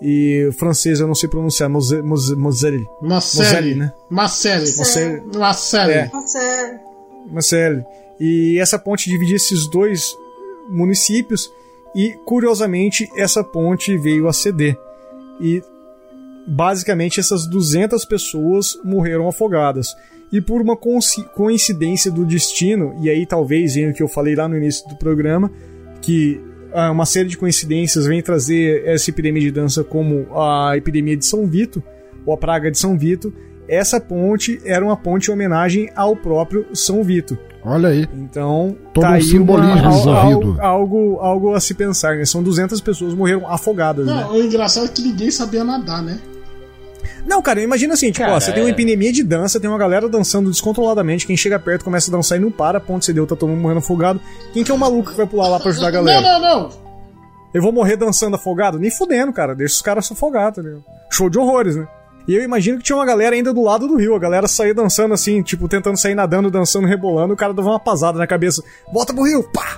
E 0.02 0.50
francês 0.58 0.98
eu 1.00 1.06
não 1.06 1.14
sei 1.14 1.28
pronunciar, 1.28 1.70
Moselle. 1.70 2.02
Moselle, 2.02 2.86
Moselle 3.00 3.74
né? 3.76 3.92
Marcelle. 4.10 4.76
Marcelle. 4.76 5.22
Marcelle. 5.34 5.92
É. 5.92 6.10
Marcelle. 7.30 7.84
E 8.18 8.58
essa 8.58 8.78
ponte 8.78 9.08
dividia 9.08 9.36
esses 9.36 9.68
dois 9.68 10.14
municípios 10.68 11.50
e 11.94 12.14
curiosamente 12.24 13.08
essa 13.16 13.42
ponte 13.44 13.96
veio 13.96 14.28
a 14.28 14.32
ceder. 14.32 14.76
E 15.40 15.62
basicamente 16.46 17.20
essas 17.20 17.46
200 17.46 18.04
pessoas 18.04 18.78
morreram 18.84 19.28
afogadas. 19.28 19.94
E 20.32 20.40
por 20.40 20.60
uma 20.60 20.76
coincidência 20.76 22.10
do 22.10 22.24
destino, 22.24 22.96
e 23.00 23.08
aí 23.08 23.24
talvez 23.24 23.74
venha 23.74 23.90
o 23.90 23.94
que 23.94 24.02
eu 24.02 24.08
falei 24.08 24.34
lá 24.34 24.48
no 24.48 24.56
início 24.56 24.88
do 24.88 24.96
programa, 24.96 25.50
que 26.02 26.40
ah, 26.72 26.90
uma 26.90 27.06
série 27.06 27.28
de 27.28 27.38
coincidências 27.38 28.06
vem 28.06 28.20
trazer 28.20 28.84
essa 28.84 29.08
epidemia 29.10 29.42
de 29.42 29.52
dança 29.52 29.84
como 29.84 30.26
a 30.36 30.76
epidemia 30.76 31.16
de 31.16 31.24
São 31.24 31.46
Vito, 31.46 31.82
ou 32.26 32.34
a 32.34 32.36
praga 32.36 32.70
de 32.70 32.78
São 32.78 32.98
Vito, 32.98 33.32
essa 33.68 34.00
ponte 34.00 34.60
era 34.64 34.84
uma 34.84 34.96
ponte 34.96 35.30
em 35.30 35.32
homenagem 35.32 35.88
ao 35.94 36.16
próprio 36.16 36.66
São 36.74 37.02
Vito. 37.02 37.38
Olha 37.64 37.88
aí. 37.88 38.06
Então, 38.12 38.76
todo 38.92 39.04
tá 39.04 39.12
um 39.12 39.20
simbolismo 39.22 39.72
uma, 39.72 39.90
resolvido. 39.90 40.56
Algo, 40.60 40.60
algo, 40.60 41.18
algo, 41.20 41.54
a 41.54 41.60
se 41.60 41.72
pensar, 41.72 42.16
né? 42.16 42.24
São 42.26 42.42
200 42.42 42.80
pessoas 42.82 43.14
morreram 43.14 43.50
afogadas, 43.50 44.06
Não, 44.06 44.14
né? 44.14 44.26
o 44.30 44.44
engraçado 44.44 44.84
é 44.86 44.88
que 44.88 45.00
ninguém 45.00 45.30
sabia 45.30 45.64
nadar, 45.64 46.02
né? 46.02 46.20
Não, 47.26 47.40
cara, 47.40 47.62
imagina 47.62 47.94
assim, 47.94 48.08
tipo, 48.10 48.18
Cara, 48.18 48.36
ó, 48.36 48.40
você 48.40 48.52
tem 48.52 48.62
uma 48.62 48.68
é. 48.68 48.72
epidemia 48.72 49.10
de 49.10 49.22
dança, 49.22 49.58
tem 49.58 49.68
uma 49.68 49.78
galera 49.78 50.08
dançando 50.10 50.50
descontroladamente, 50.50 51.26
quem 51.26 51.36
chega 51.36 51.58
perto 51.58 51.84
começa 51.84 52.10
a 52.10 52.12
dançar 52.14 52.36
e 52.36 52.40
não 52.40 52.50
para, 52.50 52.78
ponto 52.78 53.04
você 53.04 53.14
deu, 53.14 53.26
tá 53.26 53.34
todo 53.34 53.48
mundo 53.48 53.62
morrendo 53.62 53.78
afogado. 53.78 54.20
Quem 54.52 54.62
que 54.62 54.70
é 54.70 54.74
o 54.74 54.78
maluco 54.78 55.10
que 55.10 55.16
vai 55.16 55.26
pular 55.26 55.48
lá 55.48 55.58
pra 55.58 55.70
ajudar 55.70 55.88
a 55.88 55.90
galera? 55.90 56.20
Não, 56.20 56.40
não, 56.40 56.60
não. 56.60 56.70
Eu 57.54 57.62
vou 57.62 57.72
morrer 57.72 57.96
dançando 57.96 58.36
afogado? 58.36 58.78
Nem 58.78 58.90
fudendo, 58.90 59.32
cara, 59.32 59.54
deixa 59.54 59.74
os 59.74 59.82
caras 59.82 60.06
se 60.06 60.12
afogar, 60.12 60.52
tá 60.52 60.60
ligado? 60.60 60.84
Show 61.10 61.30
de 61.30 61.38
horrores, 61.38 61.76
né? 61.76 61.86
E 62.26 62.34
eu 62.34 62.42
imagino 62.42 62.78
que 62.78 62.84
tinha 62.84 62.96
uma 62.96 63.04
galera 63.04 63.36
ainda 63.36 63.52
do 63.52 63.62
lado 63.62 63.86
do 63.86 63.96
rio. 63.96 64.14
A 64.14 64.18
galera 64.18 64.48
saía 64.48 64.74
dançando 64.74 65.12
assim, 65.12 65.42
tipo, 65.42 65.68
tentando 65.68 65.98
sair 65.98 66.14
nadando, 66.14 66.50
dançando, 66.50 66.86
rebolando. 66.86 67.34
O 67.34 67.36
cara 67.36 67.52
dava 67.52 67.68
uma 67.68 67.80
pasada 67.80 68.18
na 68.18 68.26
cabeça. 68.26 68.62
Volta 68.92 69.12
pro 69.12 69.24
rio! 69.24 69.42
Pá! 69.52 69.76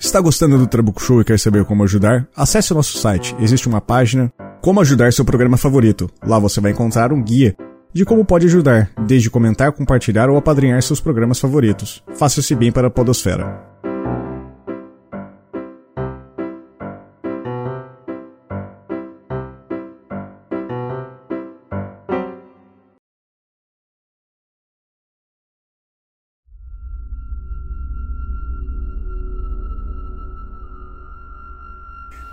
Está 0.00 0.20
gostando 0.20 0.56
do 0.56 0.66
Trabuco 0.66 1.02
Show 1.02 1.20
e 1.20 1.24
quer 1.24 1.38
saber 1.38 1.64
como 1.66 1.84
ajudar? 1.84 2.26
Acesse 2.34 2.72
o 2.72 2.74
nosso 2.74 2.96
site. 2.96 3.36
Existe 3.38 3.68
uma 3.68 3.80
página 3.80 4.32
Como 4.60 4.80
ajudar 4.80 5.12
seu 5.12 5.24
programa 5.24 5.56
favorito. 5.56 6.10
Lá 6.26 6.38
você 6.38 6.60
vai 6.60 6.72
encontrar 6.72 7.12
um 7.12 7.22
guia 7.22 7.56
de 7.92 8.04
como 8.04 8.24
pode 8.24 8.46
ajudar, 8.46 8.90
desde 9.06 9.30
comentar, 9.30 9.72
compartilhar 9.72 10.28
ou 10.28 10.36
apadrinhar 10.36 10.82
seus 10.82 11.00
programas 11.00 11.38
favoritos. 11.38 12.02
Faça-se 12.14 12.54
bem 12.54 12.70
para 12.70 12.88
a 12.88 12.90
podosfera. 12.90 13.67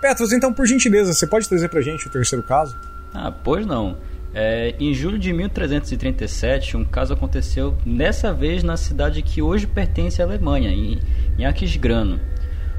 Petros, 0.06 0.32
então, 0.32 0.54
por 0.54 0.68
gentileza, 0.68 1.12
você 1.16 1.26
pode 1.26 1.50
trazer 1.50 1.68
pra 1.68 1.82
gente 1.82 2.06
o 2.06 2.12
terceiro 2.12 2.44
caso? 2.44 2.78
Ah, 3.12 3.32
pois 3.32 3.66
não. 3.66 3.98
É, 4.36 4.76
em 4.80 4.94
julho 4.94 5.18
de 5.18 5.34
1337, 5.34 6.78
um 6.78 6.86
caso 6.86 7.12
aconteceu, 7.12 7.76
dessa 7.84 8.32
vez 8.32 8.62
na 8.62 8.78
cidade 8.78 9.24
que 9.24 9.42
hoje 9.42 9.66
pertence 9.66 10.22
à 10.22 10.26
Alemanha, 10.26 10.70
em, 10.70 11.00
em 11.40 11.46
Aquisgrano. 11.48 12.20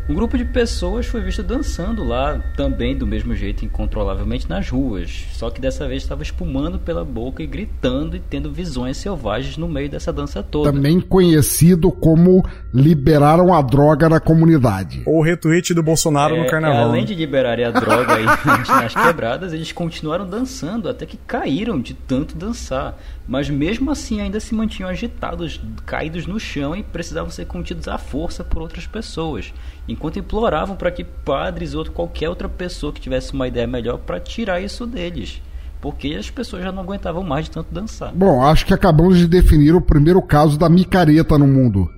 Um 0.08 0.14
grupo 0.14 0.38
de 0.38 0.44
pessoas 0.44 1.04
foi 1.06 1.20
visto 1.20 1.42
dançando 1.42 2.04
lá, 2.04 2.38
também 2.56 2.96
do 2.96 3.04
mesmo 3.04 3.34
jeito, 3.34 3.64
incontrolavelmente 3.64 4.48
nas 4.48 4.68
ruas. 4.70 5.26
Só 5.32 5.50
que 5.50 5.60
dessa 5.60 5.88
vez 5.88 6.04
estava 6.04 6.22
espumando 6.22 6.78
pela 6.78 7.04
boca 7.04 7.42
e 7.42 7.46
gritando 7.46 8.14
e 8.14 8.20
tendo 8.20 8.52
visões 8.52 8.96
selvagens 8.98 9.56
no 9.56 9.66
meio 9.66 9.90
dessa 9.90 10.12
dança 10.12 10.44
toda. 10.44 10.72
Também 10.72 11.00
conhecido 11.00 11.90
como 11.90 12.44
liberaram 12.72 13.52
a 13.52 13.60
droga 13.60 14.08
na 14.08 14.20
comunidade. 14.20 15.02
Ou 15.04 15.18
o 15.18 15.22
retweet 15.22 15.74
do 15.74 15.82
Bolsonaro 15.82 16.36
É, 16.36 16.42
no 16.44 16.48
carnaval. 16.48 16.84
Além 16.90 17.00
né? 17.00 17.06
de 17.08 17.14
liberarem 17.16 17.64
a 17.64 17.72
droga 17.72 18.14
aí 18.14 18.24
nas- 18.46 18.68
nas 18.68 18.94
quebradas, 18.94 19.52
eles 19.52 19.72
continuaram 19.72 20.24
dançando 20.24 20.88
até 20.88 21.04
que 21.04 21.16
caíram 21.16 21.80
de 21.80 21.94
tanto 21.94 22.36
dançar. 22.36 22.96
Mas 23.26 23.50
mesmo 23.50 23.90
assim 23.90 24.20
ainda 24.20 24.38
se 24.38 24.54
mantinham 24.54 24.88
agitados, 24.88 25.60
caídos 25.84 26.28
no 26.28 26.38
chão 26.38 26.76
e 26.76 26.84
precisavam 26.84 27.28
ser 27.28 27.46
contidos 27.46 27.88
à 27.88 27.98
força 27.98 28.44
por 28.44 28.62
outras 28.62 28.86
pessoas, 28.86 29.52
enquanto 29.88 30.18
imploravam 30.18 30.76
para 30.76 30.90
que 30.90 31.04
padres 31.04 31.74
ou 31.74 31.84
qualquer 31.86 32.28
outra 32.28 32.48
pessoa 32.48 32.92
que 32.92 33.00
tivesse 33.00 33.32
uma 33.32 33.48
ideia 33.48 33.66
melhor 33.66 33.98
para 33.98 34.20
tirar 34.20 34.60
isso 34.60 34.86
deles. 34.86 35.40
porque 35.80 36.16
as 36.18 36.28
pessoas 36.30 36.62
já 36.64 36.72
não 36.72 36.82
aguentavam 36.82 37.22
mais 37.22 37.44
de 37.44 37.52
tanto 37.52 37.72
dançar. 37.72 38.12
Bom, 38.12 38.42
acho 38.42 38.66
que 38.66 38.74
acabamos 38.74 39.18
de 39.18 39.28
definir 39.28 39.74
o 39.74 39.80
primeiro 39.80 40.20
caso 40.20 40.58
da 40.58 40.68
micareta 40.68 41.38
no 41.38 41.46
mundo. 41.46 41.88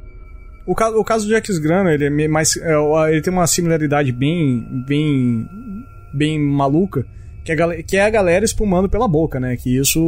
O 0.67 0.75
caso, 0.75 0.97
o 0.99 1.05
caso 1.05 1.27
do 1.27 1.31
Jax 1.31 1.59
Grana, 1.59 1.95
ele, 1.95 2.05
é 2.05 2.29
mais, 2.29 2.57
é, 2.57 2.75
ele 3.11 3.23
tem 3.23 3.33
uma 3.33 3.47
similaridade 3.47 4.13
bem, 4.13 4.85
bem, 4.87 5.49
bem 6.13 6.39
maluca, 6.39 7.07
que, 7.45 7.53
a 7.53 7.83
que 7.83 7.97
é 7.97 8.05
a 8.05 8.11
galera 8.11 8.45
espumando 8.45 8.89
pela 8.89 9.09
boca, 9.09 9.39
né? 9.41 9.57
Que 9.57 9.77
isso 9.77 10.01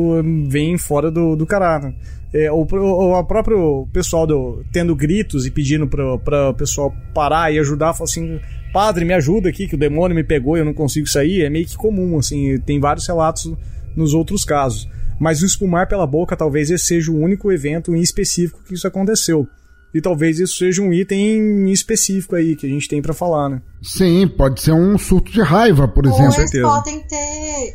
vem 0.49 0.77
fora 0.77 1.11
do, 1.11 1.37
do 1.37 1.47
caralho. 1.47 1.95
É, 2.33 2.51
o, 2.51 2.67
o, 2.71 3.19
o 3.19 3.25
próprio 3.25 3.89
pessoal 3.93 4.27
do, 4.27 4.65
tendo 4.73 4.95
gritos 4.95 5.47
e 5.47 5.51
pedindo 5.51 5.87
pra 5.87 6.51
o 6.51 6.55
pessoal 6.55 6.95
parar 7.13 7.53
e 7.53 7.59
ajudar, 7.59 7.93
falar 7.93 8.05
assim, 8.05 8.39
padre, 8.73 9.05
me 9.05 9.13
ajuda 9.13 9.49
aqui, 9.49 9.67
que 9.67 9.75
o 9.75 9.79
demônio 9.79 10.15
me 10.15 10.23
pegou 10.23 10.57
e 10.57 10.61
eu 10.61 10.65
não 10.65 10.75
consigo 10.75 11.09
sair, 11.09 11.43
é 11.43 11.51
meio 11.51 11.67
que 11.67 11.77
comum, 11.77 12.19
assim, 12.19 12.57
tem 12.61 12.79
vários 12.79 13.07
relatos 13.07 13.53
nos 13.97 14.15
outros 14.15 14.45
casos. 14.45 14.89
Mas 15.19 15.43
o 15.43 15.47
espumar 15.47 15.89
pela 15.89 16.07
boca 16.07 16.37
talvez 16.37 16.71
esse 16.71 16.87
seja 16.87 17.11
o 17.11 17.19
único 17.19 17.51
evento 17.53 17.95
em 17.95 18.01
específico 18.01 18.63
que 18.67 18.75
isso 18.75 18.87
aconteceu. 18.87 19.47
E 19.93 20.01
talvez 20.01 20.39
isso 20.39 20.57
seja 20.57 20.81
um 20.83 20.93
item 20.93 21.19
em 21.21 21.71
específico 21.73 22.37
aí 22.37 22.55
que 22.55 22.65
a 22.67 22.69
gente 22.69 22.89
tem 22.89 23.03
pra 23.03 23.13
falar, 23.13 23.49
né? 23.49 23.61
Sim, 23.83 24.29
pode 24.29 24.61
ser 24.63 24.73
um 24.73 24.97
surto 24.97 25.33
de 25.33 25.43
raiva, 25.43 25.89
por 25.89 26.07
Ou 26.07 26.13
exemplo. 26.13 26.35
eles 26.35 26.51
certeza. 26.51 26.67
podem 26.69 27.01
ter 27.01 27.75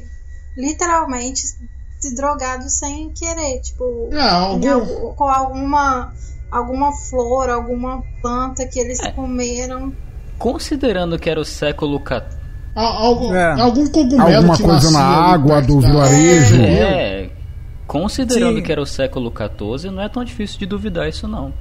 literalmente 0.58 1.42
se 2.00 2.16
drogado 2.16 2.70
sem 2.70 3.12
querer, 3.14 3.60
tipo, 3.62 4.10
É, 4.12 4.16
em 4.16 4.20
algum, 4.30 4.72
algum- 4.74 5.16
com 5.16 5.24
alguma 5.26 6.14
alguma 6.52 6.92
flor, 6.94 7.50
alguma 7.50 8.02
planta 8.22 8.66
que 8.66 8.80
eles 8.80 9.00
É. 9.02 9.12
comeram. 9.12 9.92
Considerando 10.38 11.20
que 11.20 11.30
era 11.30 11.40
o 11.40 11.46
século 11.46 12.00
XIV. 12.00 12.46
a- 12.78 12.82
algo- 13.04 13.34
É. 13.34 13.60
algum 13.62 13.88
cogumelo 13.88 14.36
Alguma 14.36 14.56
que 14.58 14.64
coisa 14.64 14.92
na 14.92 15.00
água 15.02 15.62
do 15.62 15.80
vilarejo. 15.82 16.62
É, 16.62 17.30
considerando 17.88 18.58
Sim. 18.58 18.64
que 18.64 18.72
era 18.72 18.82
o 18.82 18.86
século 18.86 19.32
XIV, 19.32 19.90
não 19.92 20.04
é 20.04 20.10
tão 20.10 20.24
difícil 20.26 20.60
de 20.60 20.66
duvidar 20.66 21.08
isso 21.08 21.26
não. 21.28 21.54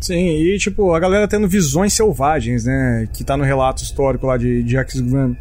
Sim, 0.00 0.30
e 0.30 0.58
tipo, 0.58 0.94
a 0.94 0.98
galera 0.98 1.28
tendo 1.28 1.46
visões 1.46 1.92
selvagens, 1.92 2.64
né? 2.64 3.06
Que 3.12 3.22
tá 3.22 3.36
no 3.36 3.44
relato 3.44 3.82
histórico 3.82 4.26
lá 4.26 4.36
de, 4.36 4.66
Jax 4.66 4.98
Graham. 5.00 5.36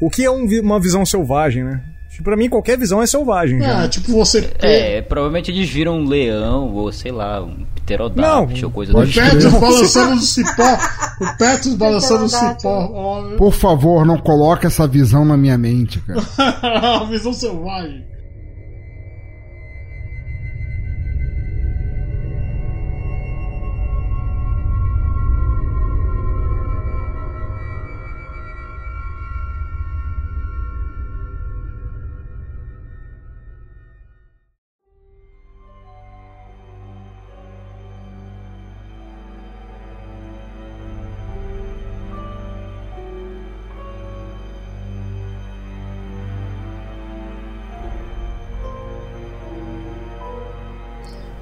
O 0.00 0.08
que 0.08 0.24
é 0.24 0.30
um 0.30 0.46
uma 0.62 0.78
visão 0.78 1.04
selvagem, 1.04 1.64
né? 1.64 1.82
Tipo, 2.10 2.24
pra 2.24 2.36
mim, 2.36 2.48
qualquer 2.48 2.78
visão 2.78 3.02
é 3.02 3.06
selvagem. 3.08 3.60
já. 3.60 3.84
É, 3.84 3.88
tipo 3.88 4.12
você 4.12 4.40
ter 4.42 4.66
É, 4.66 5.02
provavelmente 5.02 5.50
eles 5.50 5.68
viram 5.68 5.98
um 5.98 6.04
leão 6.06 6.72
ou 6.72 6.92
sei 6.92 7.10
lá, 7.10 7.42
um 7.42 7.66
pterodáctilo 7.74 8.60
Não, 8.60 8.68
ou 8.68 8.70
coisa 8.70 8.92
do 8.92 8.98
pode 8.98 9.10
o 9.10 9.12
tipo. 9.12 9.30
Petros 9.30 9.52
balançando 9.52 10.14
no 10.14 10.20
cipó. 10.20 10.78
O 11.20 11.36
Petros 11.36 11.74
balançando 11.74 12.28
Verdade. 12.28 12.60
cipó. 12.60 13.36
Por 13.36 13.52
favor, 13.52 14.06
não 14.06 14.16
coloque 14.16 14.64
essa 14.64 14.86
visão 14.86 15.24
na 15.24 15.36
minha 15.36 15.58
mente, 15.58 16.00
cara. 16.02 16.22
A 17.02 17.04
visão 17.04 17.32
selvagem. 17.32 18.04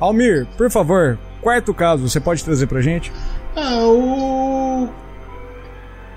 Almir, 0.02 0.48
por 0.56 0.68
favor, 0.68 1.16
quarto 1.40 1.72
caso, 1.72 2.08
você 2.08 2.18
pode 2.18 2.42
trazer 2.42 2.66
pra 2.66 2.82
gente? 2.82 3.12
É, 3.54 3.82
o. 3.84 4.88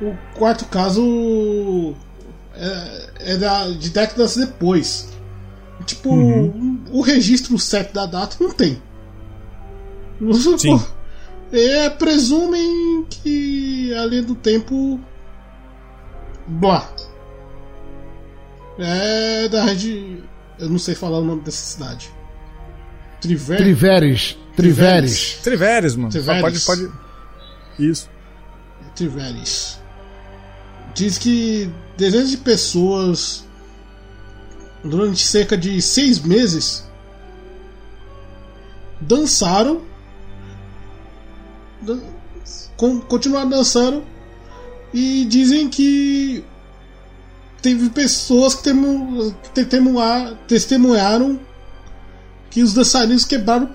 O 0.02 0.18
quarto 0.34 0.66
caso 0.66 1.94
é, 2.56 3.34
é 3.34 3.38
da, 3.38 3.70
de 3.70 3.92
décadas 3.92 4.38
depois. 4.38 5.08
Tipo, 5.86 6.10
o 6.92 7.00
registro 7.02 7.60
certo 7.60 7.94
da 7.94 8.08
data 8.08 8.38
não 8.40 8.50
tem. 8.50 8.82
Sim. 10.58 10.84
É, 11.54 11.88
presumem 11.92 13.06
que 13.08 13.94
a 13.94 14.04
linha 14.08 14.24
do 14.24 14.34
tempo. 14.34 15.00
Blá. 16.48 16.90
É 18.80 19.48
da 19.48 19.64
rede. 19.64 20.24
Eu 20.58 20.70
não 20.72 20.80
sei 20.80 20.96
falar 20.96 21.20
o 21.20 21.24
nome 21.24 21.44
dessa 21.44 21.64
cidade. 21.64 22.12
Triver... 23.22 23.58
Triveres, 23.58 24.38
Triveres. 24.56 25.40
Triveres, 25.44 25.96
mano. 25.96 26.10
Triveres. 26.10 26.64
Pode, 26.66 26.82
pode. 26.88 26.94
Isso. 27.80 28.10
Triveres. 28.96 29.80
Diz 30.94 31.18
que 31.18 31.70
dezenas 31.98 32.30
de 32.30 32.38
pessoas 32.38 33.44
durante 34.84 35.26
cerca 35.26 35.58
de 35.58 35.82
seis 35.82 36.20
meses 36.20 36.86
dançaram 39.02 39.82
dan- 41.82 42.02
con- 42.78 43.02
continuaram 43.02 43.50
dançando 43.50 44.04
e 44.94 45.26
dizem 45.26 45.68
que 45.68 46.44
teve 47.62 47.90
pessoas 47.90 48.56
que, 48.56 48.64
temu- 48.64 49.34
que 49.44 49.50
testemunha- 49.50 50.38
testemunharam 50.48 51.40
que 52.56 52.64
os 52.64 52.74
dançarinos 52.74 53.26
quebraram 53.26 53.68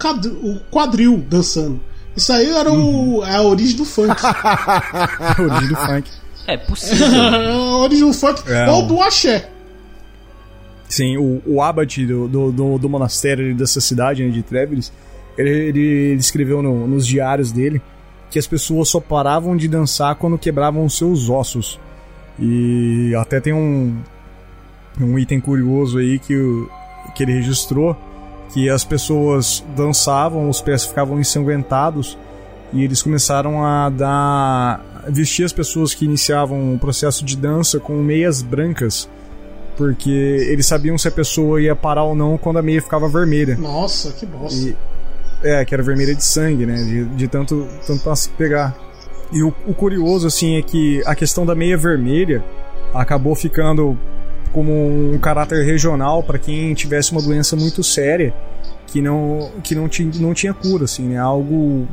o 0.43 0.59
quadril, 0.71 1.23
dançando. 1.29 1.79
Isso 2.17 2.33
aí 2.33 2.49
era 2.51 2.73
o, 2.73 3.23
é 3.23 3.37
a 3.37 3.43
origem 3.43 3.77
do 3.77 3.85
funk. 3.85 4.17
A 4.25 5.37
origem 5.39 5.69
do 5.69 5.77
funk. 5.77 6.11
É 6.47 6.57
possível. 6.57 7.07
a 7.21 7.77
origem 7.77 8.07
do 8.07 8.15
funk 8.15 8.43
É, 8.51 8.71
ou 8.71 8.87
do 8.87 8.99
axé. 9.03 9.51
Sim, 10.89 11.19
o, 11.19 11.43
o 11.45 11.63
abate 11.63 12.07
do, 12.07 12.27
do, 12.27 12.51
do, 12.51 12.79
do 12.79 12.89
monastério 12.89 13.55
dessa 13.55 13.83
cidade, 13.83 14.25
né, 14.25 14.31
de 14.31 14.43
Treveris, 14.43 14.91
ele, 15.37 15.51
ele, 15.51 15.81
ele 15.81 16.21
escreveu 16.21 16.63
no- 16.63 16.87
nos 16.87 17.07
diários 17.07 17.53
dele 17.53 17.83
que 18.31 18.39
as 18.39 18.47
pessoas 18.47 18.89
só 18.89 18.99
paravam 18.99 19.59
de 19.59 19.69
dançar 19.69 20.15
quando 20.15 20.39
quebravam 20.39 20.87
os 20.87 20.97
seus 20.97 21.29
ossos. 21.29 21.79
E 22.39 23.15
até 23.15 23.41
tem 23.41 23.53
um, 23.53 23.95
um 24.99 25.19
item 25.19 25.39
curioso 25.39 25.99
aí 25.99 26.19
que, 26.19 26.35
que 27.15 27.25
ele 27.25 27.35
registrou, 27.35 27.95
que 28.53 28.69
as 28.69 28.85
pessoas 28.85 29.65
dançavam, 29.77 30.49
os 30.49 30.61
pés 30.61 30.85
ficavam 30.85 31.19
ensanguentados, 31.21 32.19
e 32.73 32.85
eles 32.85 33.03
começaram 33.03 33.65
a 33.65 33.89
dar... 33.89 35.05
vestir 35.09 35.45
as 35.45 35.53
pessoas 35.53 35.95
que 35.95 36.05
iniciavam 36.05 36.75
o 36.75 36.79
processo 36.79 37.25
de 37.25 37.37
dança 37.37 37.81
com 37.81 37.95
meias 37.95 38.43
brancas, 38.43 39.09
porque 39.77 40.11
eles 40.11 40.67
sabiam 40.67 40.99
se 40.99 41.09
a 41.09 41.11
pessoa 41.11 41.61
ia 41.61 41.75
parar 41.75 42.05
ou 42.05 42.15
não 42.15 42.37
quando 42.37 42.59
a 42.59 42.63
meia 42.63 42.83
ficava 42.83 43.09
vermelha. 43.09 43.57
Nossa, 43.57 44.13
que 44.13 44.27
bosta. 44.27 44.69
E, 44.69 44.77
é, 45.43 45.65
que 45.65 45.75
era 45.75 45.83
vermelha 45.83 46.15
de 46.15 46.25
sangue, 46.25 46.67
né? 46.67 46.77
De, 46.85 47.05
de 47.07 47.29
tanto, 47.29 47.67
tanto 47.87 48.03
pra 48.03 48.15
se 48.15 48.29
pegar. 48.31 48.77
E 49.33 49.43
o, 49.43 49.55
o 49.67 49.73
curioso, 49.73 50.27
assim, 50.27 50.57
é 50.59 50.63
que 50.63 51.03
a 51.07 51.15
questão 51.15 51.47
da 51.47 51.55
meia 51.55 51.77
vermelha 51.77 52.45
acabou 52.93 53.35
ficando 53.35 53.97
como 54.53 54.73
um 54.73 55.19
caráter 55.19 55.65
regional 55.65 56.23
para 56.23 56.39
quem 56.39 56.75
tivesse 56.75 57.13
uma 57.13 57.23
doença 57.23 57.57
muito 57.57 57.83
séria 57.83 58.35
que 58.87 59.01
não, 59.01 59.51
que 59.63 59.75
não, 59.75 59.89
tinha, 59.89 60.11
não 60.17 60.35
tinha 60.35 60.53
cura, 60.53 60.85
assim, 60.85 61.05
né? 61.05 61.19
Algo, 61.19 61.87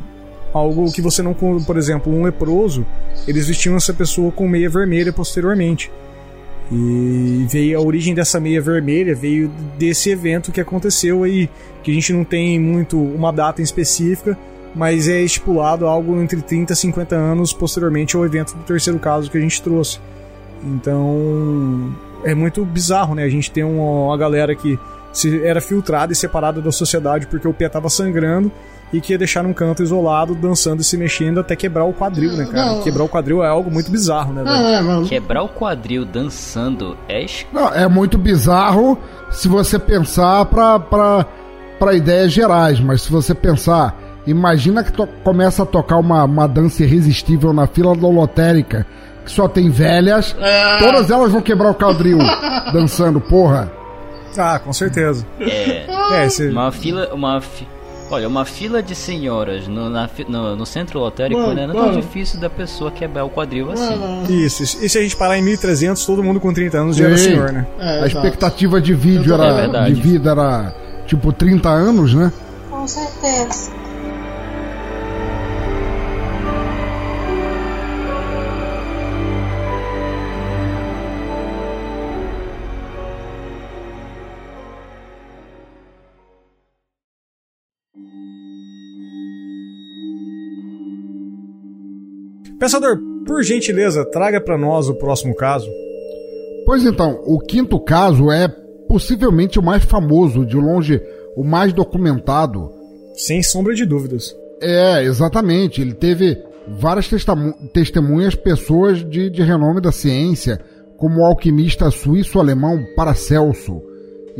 algo 0.52 0.92
que 0.92 1.00
você 1.00 1.22
não. 1.22 1.32
Por 1.34 1.76
exemplo, 1.76 2.12
um 2.12 2.22
leproso, 2.22 2.84
eles 3.26 3.46
vestiam 3.46 3.76
essa 3.76 3.94
pessoa 3.94 4.32
com 4.32 4.48
meia 4.48 4.68
vermelha 4.68 5.12
posteriormente. 5.12 5.90
E 6.70 7.46
veio 7.48 7.78
a 7.78 7.82
origem 7.82 8.14
dessa 8.14 8.38
meia 8.38 8.60
vermelha 8.60 9.14
veio 9.14 9.50
desse 9.78 10.10
evento 10.10 10.52
que 10.52 10.60
aconteceu 10.60 11.22
aí, 11.22 11.48
que 11.82 11.90
a 11.90 11.94
gente 11.94 12.12
não 12.12 12.24
tem 12.24 12.60
muito 12.60 13.00
uma 13.00 13.32
data 13.32 13.62
específica, 13.62 14.36
mas 14.74 15.08
é 15.08 15.22
estipulado 15.22 15.86
algo 15.86 16.20
entre 16.20 16.42
30 16.42 16.74
e 16.74 16.76
50 16.76 17.16
anos 17.16 17.54
posteriormente 17.54 18.16
ao 18.16 18.24
evento 18.26 18.54
do 18.54 18.62
terceiro 18.64 18.98
caso 18.98 19.30
que 19.30 19.38
a 19.38 19.40
gente 19.40 19.62
trouxe. 19.62 19.98
Então 20.62 21.96
é 22.24 22.34
muito 22.34 22.64
bizarro, 22.64 23.14
né? 23.14 23.24
A 23.24 23.28
gente 23.28 23.50
tem 23.50 23.64
uma, 23.64 24.06
uma 24.06 24.16
galera 24.16 24.54
que 24.54 24.78
se 25.12 25.42
era 25.44 25.60
filtrada 25.60 26.12
e 26.12 26.16
separada 26.16 26.60
da 26.60 26.70
sociedade 26.70 27.26
porque 27.26 27.48
o 27.48 27.54
pé 27.54 27.68
tava 27.68 27.88
sangrando 27.88 28.52
e 28.92 29.00
que 29.00 29.12
ia 29.12 29.18
deixar 29.18 29.42
num 29.42 29.52
canto 29.52 29.82
isolado, 29.82 30.34
dançando 30.34 30.80
e 30.80 30.84
se 30.84 30.96
mexendo 30.96 31.40
até 31.40 31.54
quebrar 31.54 31.84
o 31.84 31.92
quadril, 31.92 32.32
né, 32.32 32.46
cara? 32.46 32.72
Não. 32.72 32.82
Quebrar 32.82 33.04
o 33.04 33.08
quadril 33.08 33.44
é 33.44 33.48
algo 33.48 33.70
muito 33.70 33.90
bizarro, 33.90 34.32
né, 34.32 34.42
velho? 34.42 35.04
É. 35.04 35.08
Quebrar 35.08 35.42
o 35.42 35.48
quadril 35.48 36.04
dançando 36.04 36.96
é 37.08 37.24
Não, 37.52 37.68
é 37.68 37.86
muito 37.86 38.16
bizarro 38.16 38.98
se 39.30 39.46
você 39.46 39.78
pensar 39.78 40.46
pra, 40.46 40.80
pra, 40.80 41.26
pra 41.78 41.94
ideias 41.94 42.32
gerais, 42.32 42.80
mas 42.80 43.02
se 43.02 43.12
você 43.12 43.34
pensar, 43.34 43.94
imagina 44.26 44.82
que 44.82 44.92
começa 45.22 45.64
a 45.64 45.66
tocar 45.66 45.98
uma, 45.98 46.24
uma 46.24 46.46
dança 46.46 46.82
irresistível 46.82 47.52
na 47.52 47.66
fila 47.66 47.94
da 47.94 48.08
lotérica, 48.08 48.86
que 49.28 49.34
só 49.34 49.46
tem 49.46 49.70
velhas, 49.70 50.34
É. 50.40 50.78
todas 50.78 51.10
elas 51.10 51.30
vão 51.30 51.40
quebrar 51.42 51.70
o 51.70 51.74
quadril 51.74 52.18
dançando, 52.72 53.20
porra. 53.20 53.70
Ah, 54.36 54.58
com 54.58 54.72
certeza. 54.72 55.26
É. 55.40 55.84
É, 56.12 56.26
esse... 56.26 56.48
Uma 56.48 56.70
fila. 56.72 57.08
Uma 57.12 57.40
fi... 57.40 57.66
Olha, 58.10 58.26
uma 58.26 58.44
fila 58.46 58.82
de 58.82 58.94
senhoras 58.94 59.68
no, 59.68 59.90
na 59.90 60.08
fi- 60.08 60.24
no, 60.26 60.56
no 60.56 60.64
centro 60.64 60.98
lotérico 60.98 61.38
Mano, 61.40 61.66
não 61.66 61.74
é 61.74 61.76
tão 61.90 61.92
difícil 62.00 62.40
da 62.40 62.48
pessoa 62.48 62.90
quebrar 62.90 63.24
o 63.24 63.28
quadril 63.28 63.70
assim. 63.70 63.96
Mano, 63.96 64.30
Isso, 64.30 64.62
e 64.62 64.88
se 64.88 64.98
a 64.98 65.02
gente 65.02 65.14
parar 65.14 65.36
em 65.36 65.42
1300, 65.42 66.06
todo 66.06 66.22
mundo 66.22 66.40
com 66.40 66.50
30 66.52 66.78
anos 66.78 66.96
já 66.96 67.04
era 67.04 67.18
senhor, 67.18 67.52
né? 67.52 67.66
é, 67.78 68.04
A 68.04 68.06
expectativa 68.06 68.80
de 68.80 68.94
vídeo 68.94 69.32
É 69.32 69.34
era, 69.34 69.52
verdade. 69.54 69.92
de 69.94 70.00
vida 70.00 70.30
era 70.30 70.74
tipo 71.06 71.30
30 71.34 71.68
anos, 71.68 72.14
né? 72.14 72.32
Com 72.70 72.88
certeza. 72.88 73.72
Pensador, 92.58 92.98
por 93.26 93.42
gentileza, 93.42 94.04
traga 94.04 94.40
pra 94.40 94.58
nós 94.58 94.88
o 94.88 94.94
próximo 94.94 95.34
caso. 95.34 95.68
Pois 96.66 96.84
então, 96.84 97.22
o 97.24 97.38
quinto 97.38 97.78
caso 97.80 98.30
é 98.30 98.48
possivelmente 98.88 99.58
o 99.58 99.62
mais 99.62 99.84
famoso, 99.84 100.44
de 100.44 100.56
longe 100.56 101.00
o 101.36 101.44
mais 101.44 101.72
documentado. 101.72 102.70
Sem 103.14 103.42
sombra 103.42 103.74
de 103.74 103.86
dúvidas. 103.86 104.34
É, 104.60 105.02
exatamente. 105.04 105.80
Ele 105.80 105.94
teve 105.94 106.36
várias 106.66 107.08
testemunhas, 107.72 108.34
pessoas 108.34 109.08
de, 109.08 109.30
de 109.30 109.42
renome 109.42 109.80
da 109.80 109.92
ciência, 109.92 110.60
como 110.96 111.20
o 111.20 111.24
alquimista 111.24 111.90
suíço-alemão 111.90 112.84
Paracelso, 112.96 113.80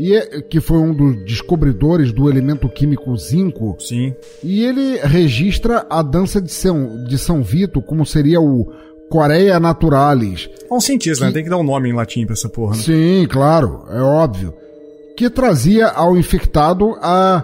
e 0.01 0.15
é- 0.15 0.41
que 0.41 0.61
foi 0.61 0.77
um 0.77 0.93
dos 0.93 1.25
descobridores 1.25 2.13
do 2.13 2.29
elemento 2.29 2.69
químico 2.69 3.15
zinco. 3.17 3.75
Sim. 3.79 4.15
E 4.41 4.63
ele 4.63 4.97
registra 5.03 5.85
a 5.89 6.01
dança 6.01 6.41
de 6.41 6.49
São, 6.51 7.03
de 7.03 7.17
São 7.17 7.43
Vito, 7.43 7.81
como 7.81 8.05
seria 8.05 8.39
o 8.39 8.71
Coreia 9.09 9.59
Naturalis, 9.59 10.49
É 10.69 10.73
um 10.73 10.79
cientista, 10.79 11.25
né? 11.25 11.31
Tem 11.33 11.43
que 11.43 11.49
dar 11.49 11.57
um 11.57 11.63
nome 11.63 11.89
em 11.89 11.93
latim 11.93 12.25
pra 12.25 12.33
essa 12.33 12.47
porra, 12.47 12.77
né? 12.77 12.81
Sim, 12.81 13.27
claro, 13.29 13.83
é 13.89 13.99
óbvio. 14.01 14.53
Que 15.17 15.29
trazia 15.29 15.87
ao 15.87 16.15
infectado 16.15 16.95
a. 17.01 17.43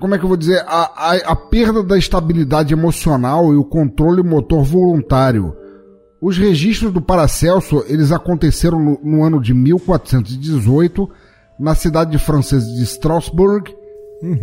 Como 0.00 0.14
é 0.14 0.18
que 0.18 0.24
eu 0.24 0.28
vou 0.28 0.36
dizer? 0.38 0.64
A, 0.66 1.10
a, 1.12 1.16
a 1.32 1.36
perda 1.36 1.82
da 1.82 1.98
estabilidade 1.98 2.72
emocional 2.72 3.52
e 3.52 3.56
o 3.56 3.64
controle 3.64 4.22
motor 4.22 4.62
voluntário. 4.64 5.54
Os 6.20 6.36
registros 6.36 6.92
do 6.92 7.00
Paracelso, 7.00 7.82
eles 7.88 8.12
aconteceram 8.12 8.78
no, 8.78 9.00
no 9.02 9.24
ano 9.24 9.40
de 9.40 9.54
1418, 9.54 11.08
na 11.58 11.74
cidade 11.74 12.18
francesa 12.18 12.66
de 12.66 12.82
Strasbourg, 12.82 13.74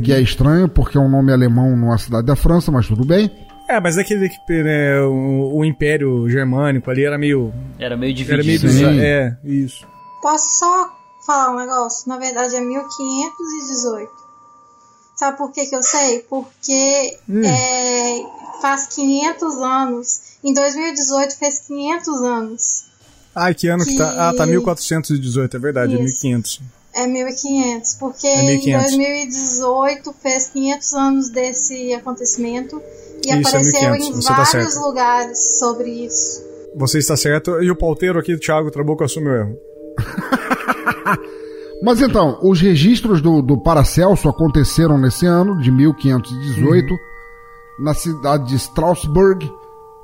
que 0.03 0.11
é 0.11 0.19
estranho 0.19 0.67
porque 0.67 0.97
é 0.97 1.01
um 1.01 1.09
nome 1.09 1.31
alemão 1.31 1.75
numa 1.75 1.97
cidade 1.97 2.25
da 2.25 2.35
França, 2.35 2.71
mas 2.71 2.87
tudo 2.87 3.05
bem. 3.05 3.31
É, 3.69 3.79
mas 3.79 3.95
daquele 3.95 4.29
que 4.29 4.63
né, 4.63 5.01
o, 5.01 5.57
o 5.57 5.65
Império 5.65 6.27
Germânico 6.29 6.89
ali 6.89 7.03
era 7.05 7.17
meio. 7.17 7.53
Era 7.77 7.97
meio 7.97 8.15
Era 8.27 8.43
meio 8.43 8.57
dividido. 8.57 8.67
Bizarro. 8.67 8.99
É, 8.99 9.37
isso. 9.43 9.85
Posso 10.21 10.57
só 10.57 10.89
falar 11.25 11.53
um 11.53 11.59
negócio? 11.59 12.07
Na 12.07 12.17
verdade 12.17 12.55
é 12.55 12.61
1518. 12.61 14.09
Sabe 15.15 15.37
por 15.37 15.51
que, 15.51 15.65
que 15.65 15.75
eu 15.75 15.83
sei? 15.83 16.19
Porque 16.29 17.17
Hum. 17.27 17.41
é, 17.43 18.19
faz 18.61 18.87
500 18.87 19.55
anos. 19.57 20.19
Em 20.43 20.53
2018 20.53 21.37
fez 21.37 21.59
500 21.59 22.21
anos. 22.21 22.83
Ai, 23.35 23.53
que 23.53 23.67
ano 23.67 23.85
que, 23.85 23.95
tá? 23.97 24.29
Ah, 24.29 24.33
tá 24.33 24.45
Que- 24.45 24.51
1418, 24.51 25.55
é 25.55 25.59
verdade, 25.59 25.91
é 25.93 25.95
Isso. 25.95 26.03
1500. 26.25 26.61
É 26.93 27.05
1500, 27.05 27.93
porque 27.95 28.25
É 28.25 28.41
1500. 28.43 28.91
em 28.93 28.97
2018 28.97 30.15
fez 30.21 30.47
500 30.47 30.93
anos 30.93 31.29
desse 31.29 31.93
acontecimento 31.93 32.81
e 33.23 33.29
Isso, 33.29 33.29
é 33.29 33.39
apareceu 33.39 33.91
1500, 33.91 34.07
em 34.07 34.13
você 34.21 34.27
tá 34.27 34.33
vários 34.43 34.49
certo. 34.73 34.79
lugares 34.87 35.59
sobre 35.59 35.89
isso. 36.05 36.43
Você 36.75 36.97
está 36.97 37.15
certo. 37.15 37.61
E 37.61 37.69
o 37.69 37.75
pauteiro 37.75 38.17
aqui, 38.19 38.35
Thiago 38.37 38.71
Trabuco, 38.71 39.03
assume 39.03 39.27
o 39.29 39.35
erro. 39.35 39.57
Mas 41.83 42.01
então, 42.01 42.39
os 42.41 42.59
registros 42.59 43.21
do, 43.21 43.41
do 43.41 43.61
Paracelso 43.61 44.27
aconteceram 44.27 44.97
nesse 44.97 45.25
ano, 45.27 45.59
de 45.61 45.71
1518, 45.71 46.95
na 47.79 47.93
cidade 47.93 48.47
de 48.49 48.55
Strasbourg, 48.55 49.49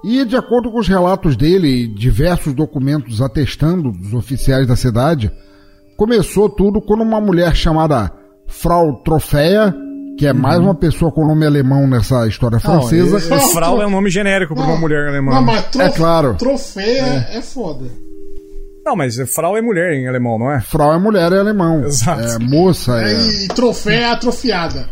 e 0.03 0.25
de 0.25 0.35
acordo 0.35 0.71
com 0.71 0.79
os 0.79 0.87
relatos 0.87 1.35
dele 1.35 1.67
e 1.83 1.87
diversos 1.87 2.53
documentos 2.53 3.21
atestando 3.21 3.91
dos 3.91 4.13
oficiais 4.13 4.67
da 4.67 4.75
cidade, 4.75 5.31
começou 5.95 6.49
tudo 6.49 6.81
quando 6.81 7.01
uma 7.03 7.21
mulher 7.21 7.55
chamada 7.55 8.11
Frau 8.47 9.01
Trofeia, 9.03 9.73
que 10.17 10.27
é 10.27 10.33
mais 10.33 10.59
uma 10.59 10.75
pessoa 10.75 11.11
com 11.11 11.25
nome 11.25 11.45
alemão 11.45 11.87
nessa 11.87 12.27
história 12.27 12.59
francesa, 12.59 13.17
Não, 13.29 13.37
e- 13.37 13.39
e 13.39 13.53
Frau 13.53 13.81
é 13.81 13.87
um 13.87 13.89
nome 13.89 14.09
genérico 14.09 14.53
pra 14.53 14.63
uma 14.63 14.75
mulher 14.77 15.07
alemã. 15.07 15.35
Não, 15.35 15.41
mas 15.41 15.63
trof... 15.67 15.87
É 15.87 15.89
claro. 15.91 16.35
troféia 16.35 17.27
é. 17.31 17.41
foda. 17.41 17.85
Não, 18.85 18.97
mas 18.97 19.15
Frau 19.33 19.55
é 19.57 19.61
mulher 19.61 19.93
em 19.93 20.07
alemão, 20.07 20.37
não 20.37 20.51
é? 20.51 20.59
Frau 20.59 20.93
é 20.93 20.99
mulher, 20.99 21.31
é 21.31 21.39
alemão. 21.39 21.85
Exato. 21.85 22.21
É 22.21 22.37
moça, 22.39 23.01
é. 23.01 23.13
E 23.45 23.47
troféia 23.47 24.07
é 24.07 24.11
atrofiada. 24.11 24.89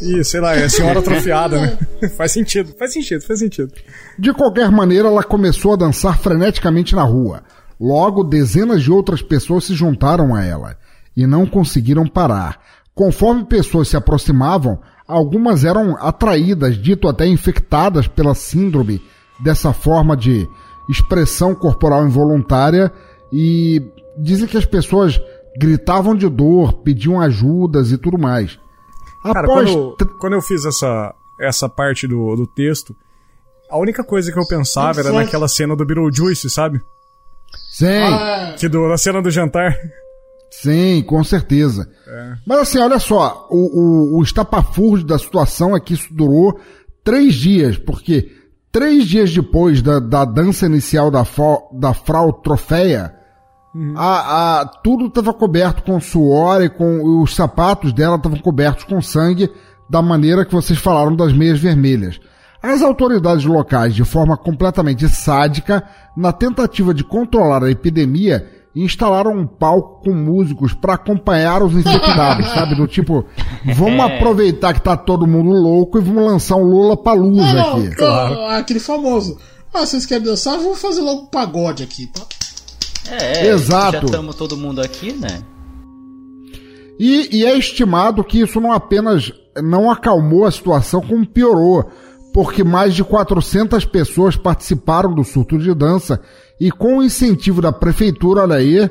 Ih, 0.00 0.24
sei 0.24 0.40
lá, 0.40 0.54
é 0.54 0.68
senhora 0.68 1.00
atrofiada, 1.00 1.60
né? 1.60 1.78
faz 2.16 2.32
sentido, 2.32 2.74
faz 2.78 2.92
sentido, 2.92 3.22
faz 3.22 3.38
sentido. 3.38 3.72
De 4.18 4.32
qualquer 4.32 4.70
maneira, 4.70 5.08
ela 5.08 5.22
começou 5.22 5.74
a 5.74 5.76
dançar 5.76 6.18
freneticamente 6.18 6.94
na 6.94 7.02
rua. 7.02 7.42
Logo, 7.78 8.24
dezenas 8.24 8.82
de 8.82 8.90
outras 8.90 9.22
pessoas 9.22 9.64
se 9.64 9.74
juntaram 9.74 10.34
a 10.34 10.44
ela 10.44 10.76
e 11.16 11.26
não 11.26 11.46
conseguiram 11.46 12.06
parar. 12.06 12.60
Conforme 12.94 13.44
pessoas 13.44 13.88
se 13.88 13.96
aproximavam, 13.96 14.78
algumas 15.06 15.64
eram 15.64 15.96
atraídas, 15.96 16.76
dito 16.76 17.08
até 17.08 17.26
infectadas 17.26 18.06
pela 18.06 18.34
síndrome 18.34 19.02
dessa 19.42 19.72
forma 19.72 20.16
de 20.16 20.46
expressão 20.88 21.54
corporal 21.54 22.06
involuntária 22.06 22.92
e 23.32 23.82
dizem 24.18 24.46
que 24.46 24.56
as 24.56 24.66
pessoas 24.66 25.20
gritavam 25.56 26.14
de 26.14 26.28
dor, 26.28 26.74
pediam 26.82 27.20
ajudas 27.20 27.92
e 27.92 27.98
tudo 27.98 28.18
mais. 28.18 28.58
Cara, 29.22 29.40
Após 29.40 29.70
quando, 29.70 30.18
quando 30.18 30.32
eu 30.34 30.42
fiz 30.42 30.64
essa, 30.64 31.14
essa 31.40 31.68
parte 31.68 32.06
do, 32.06 32.34
do 32.36 32.46
texto, 32.46 32.94
a 33.70 33.78
única 33.78 34.02
coisa 34.02 34.32
que 34.32 34.38
eu 34.38 34.46
pensava 34.46 35.00
era 35.00 35.12
naquela 35.12 35.46
cena 35.48 35.76
do 35.76 35.84
Beetlejuice, 35.84 36.48
sabe? 36.50 36.80
Sim. 37.70 37.86
Ah, 38.02 38.54
Que 38.58 38.68
do, 38.68 38.88
na 38.88 38.96
cena 38.96 39.20
do 39.22 39.30
jantar. 39.30 39.76
Sim, 40.50 41.02
com 41.06 41.22
certeza. 41.22 41.88
Mas 42.46 42.58
assim, 42.60 42.78
olha 42.78 42.98
só, 42.98 43.46
o, 43.50 44.16
o, 44.16 44.18
o 44.18 44.22
estapafúrdio 44.22 45.06
da 45.06 45.18
situação 45.18 45.76
é 45.76 45.80
que 45.80 45.94
isso 45.94 46.12
durou 46.12 46.58
três 47.04 47.34
dias, 47.34 47.78
porque 47.78 48.32
três 48.72 49.06
dias 49.06 49.32
depois 49.32 49.80
da, 49.80 50.00
da 50.00 50.24
dança 50.24 50.66
inicial 50.66 51.10
da, 51.10 51.24
fo, 51.24 51.70
da 51.72 51.94
Frau 51.94 52.32
Trofeia, 52.32 53.14
a, 53.96 54.60
a, 54.60 54.66
tudo 54.66 55.06
estava 55.06 55.32
coberto 55.32 55.82
com 55.82 56.00
suor 56.00 56.62
e 56.62 56.68
com 56.68 57.22
os 57.22 57.34
sapatos 57.34 57.92
dela 57.92 58.16
estavam 58.16 58.38
cobertos 58.38 58.84
com 58.84 59.00
sangue, 59.00 59.50
da 59.88 60.02
maneira 60.02 60.44
que 60.44 60.52
vocês 60.52 60.78
falaram 60.78 61.14
das 61.14 61.32
meias 61.32 61.60
vermelhas. 61.60 62.20
As 62.62 62.82
autoridades 62.82 63.44
locais, 63.44 63.94
de 63.94 64.04
forma 64.04 64.36
completamente 64.36 65.08
sádica, 65.08 65.82
na 66.16 66.32
tentativa 66.32 66.92
de 66.92 67.02
controlar 67.02 67.64
a 67.64 67.70
epidemia, 67.70 68.46
instalaram 68.74 69.32
um 69.32 69.46
palco 69.46 70.04
com 70.04 70.12
músicos 70.12 70.74
para 70.74 70.94
acompanhar 70.94 71.62
os 71.62 71.72
infectados, 71.74 72.46
sabe? 72.52 72.74
Do 72.74 72.86
tipo, 72.86 73.24
vamos 73.74 74.00
aproveitar 74.04 74.74
que 74.74 74.82
tá 74.82 74.96
todo 74.96 75.26
mundo 75.26 75.50
louco 75.50 75.98
e 75.98 76.02
vamos 76.02 76.24
lançar 76.24 76.56
um 76.56 76.64
Lula 76.64 76.96
Palusa 76.96 77.52
não, 77.52 77.76
aqui. 77.76 78.00
não, 78.00 78.46
aquele 78.50 78.80
famoso. 78.80 79.38
Ah, 79.72 79.86
vocês 79.86 80.04
querem 80.04 80.24
dançar? 80.24 80.58
Vamos 80.58 80.80
fazer 80.80 81.00
logo 81.00 81.22
um 81.22 81.26
pagode 81.26 81.82
aqui, 81.82 82.06
tá? 82.08 82.22
É, 83.08 83.46
Exato. 83.48 83.92
já 83.98 84.04
estamos 84.04 84.36
todo 84.36 84.56
mundo 84.56 84.80
aqui, 84.80 85.12
né? 85.12 85.42
E, 86.98 87.38
e 87.38 87.46
é 87.46 87.56
estimado 87.56 88.22
que 88.22 88.40
isso 88.40 88.60
não 88.60 88.72
apenas 88.72 89.32
não 89.62 89.90
acalmou 89.90 90.44
a 90.44 90.50
situação, 90.50 91.00
como 91.00 91.26
piorou, 91.26 91.90
porque 92.32 92.62
mais 92.62 92.94
de 92.94 93.02
400 93.02 93.84
pessoas 93.86 94.36
participaram 94.36 95.12
do 95.14 95.24
surto 95.24 95.58
de 95.58 95.74
dança 95.74 96.20
e 96.60 96.70
com 96.70 96.98
o 96.98 97.02
incentivo 97.02 97.62
da 97.62 97.72
prefeitura, 97.72 98.42
olha 98.42 98.56
aí, 98.56 98.78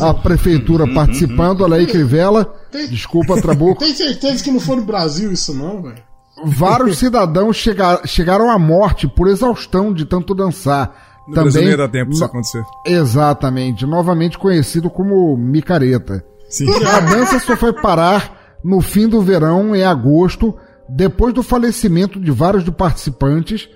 a 0.00 0.12
prefeitura 0.12 0.86
participando, 0.92 1.62
olha 1.62 1.76
aí, 1.76 1.86
Crivella, 1.86 2.52
desculpa, 2.90 3.40
Trabuco, 3.40 3.78
Tem 3.78 3.94
certeza 3.94 4.42
que 4.42 4.50
não 4.50 4.60
foi 4.60 4.76
no 4.76 4.84
Brasil 4.84 5.32
isso 5.32 5.54
não, 5.54 5.82
velho? 5.82 6.02
vários 6.44 6.98
cidadãos 6.98 7.56
chega- 7.56 8.00
chegaram 8.04 8.50
à 8.50 8.58
morte 8.58 9.06
por 9.06 9.28
exaustão 9.28 9.92
de 9.94 10.04
tanto 10.04 10.34
dançar. 10.34 11.11
No 11.28 11.34
Também, 11.34 11.68
ia 11.68 11.76
dar 11.76 11.88
tempo 11.88 12.10
isso 12.12 12.20
no- 12.20 12.26
acontecer. 12.26 12.62
Exatamente, 12.86 13.86
novamente 13.86 14.38
conhecido 14.38 14.90
como 14.90 15.36
micareta. 15.36 16.24
Sim. 16.48 16.66
A 16.84 17.00
dança 17.00 17.38
só 17.38 17.56
foi 17.56 17.72
parar 17.72 18.58
no 18.64 18.80
fim 18.80 19.08
do 19.08 19.20
verão, 19.20 19.74
em 19.74 19.82
agosto, 19.84 20.54
depois 20.88 21.32
do 21.32 21.42
falecimento 21.42 22.20
de 22.20 22.30
vários 22.30 22.64
dos 22.64 22.74
participantes 22.74 23.68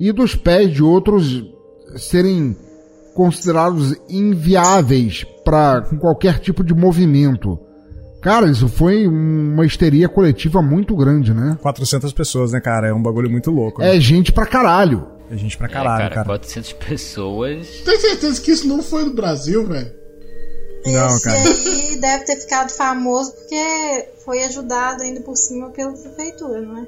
e 0.00 0.10
dos 0.12 0.34
pés 0.34 0.72
de 0.72 0.82
outros 0.82 1.44
serem 1.96 2.56
considerados 3.14 3.94
inviáveis 4.08 5.24
para 5.44 5.82
qualquer 6.00 6.38
tipo 6.38 6.64
de 6.64 6.74
movimento. 6.74 7.58
Cara, 8.22 8.48
isso 8.48 8.68
foi 8.68 9.06
uma 9.08 9.66
histeria 9.66 10.08
coletiva 10.08 10.62
muito 10.62 10.94
grande, 10.94 11.34
né? 11.34 11.58
400 11.60 12.12
pessoas, 12.12 12.52
né, 12.52 12.60
cara? 12.60 12.86
É 12.86 12.94
um 12.94 13.02
bagulho 13.02 13.28
muito 13.28 13.50
louco. 13.50 13.80
Né? 13.80 13.96
É 13.96 14.00
gente 14.00 14.32
pra 14.32 14.46
caralho. 14.46 15.04
É 15.28 15.36
gente 15.36 15.58
pra 15.58 15.68
caralho, 15.68 16.04
é, 16.04 16.08
cara, 16.08 16.14
cara. 16.14 16.26
400 16.26 16.72
pessoas. 16.74 17.66
Tem 17.84 17.98
certeza 17.98 18.40
que 18.40 18.52
isso 18.52 18.68
não 18.68 18.80
foi 18.80 19.04
no 19.04 19.12
Brasil, 19.12 19.66
velho? 19.66 19.90
Não, 20.86 21.06
Esse 21.06 21.24
cara. 21.24 21.38
aí 21.38 21.96
deve 22.00 22.24
ter 22.24 22.36
ficado 22.36 22.70
famoso 22.70 23.32
porque 23.32 24.08
foi 24.24 24.44
ajudado 24.44 25.02
ainda 25.02 25.20
por 25.20 25.36
cima 25.36 25.70
pela 25.70 25.92
prefeitura, 25.92 26.60
não 26.60 26.78
é? 26.78 26.86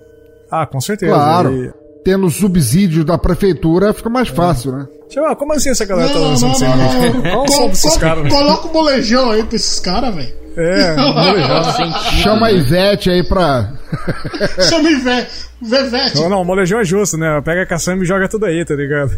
Ah, 0.50 0.66
com 0.66 0.80
certeza. 0.80 1.12
Claro. 1.12 1.52
E... 1.52 1.72
Tendo 2.04 2.28
subsídio 2.28 3.02
da 3.02 3.16
prefeitura 3.16 3.94
fica 3.94 4.10
mais 4.10 4.28
fácil, 4.28 4.72
né? 4.72 4.86
Tio, 5.08 5.22
como 5.36 5.54
assim 5.54 5.70
essa 5.70 5.86
galera 5.86 6.12
tá 6.12 6.18
não, 6.18 6.24
tá 6.24 6.30
lançando 6.30 6.54
cerveja? 6.54 7.30
Qual 7.32 7.48
são 7.48 7.68
desses 7.68 7.96
caras? 7.96 8.30
Coloca 8.30 8.68
o 8.68 8.72
molejão 8.72 9.30
aí 9.30 9.42
pra 9.42 9.56
esses 9.56 9.80
caras, 9.80 10.14
velho. 10.14 10.43
É, 10.56 10.96
molejão. 10.96 11.92
Chama 12.22 12.46
a 12.46 12.52
Ivete 12.52 13.10
aí 13.10 13.22
pra. 13.22 13.72
Chama 14.68 14.90
Ivete. 14.90 15.46
Vevete. 15.60 16.16
Não, 16.16 16.28
não, 16.28 16.42
o 16.42 16.44
molejão 16.44 16.80
é 16.80 16.84
justo, 16.84 17.16
né? 17.16 17.40
Pega 17.42 17.62
a 17.62 17.66
caçamba 17.66 18.04
e 18.04 18.06
joga 18.06 18.28
tudo 18.28 18.46
aí, 18.46 18.64
tá 18.64 18.74
ligado? 18.74 19.12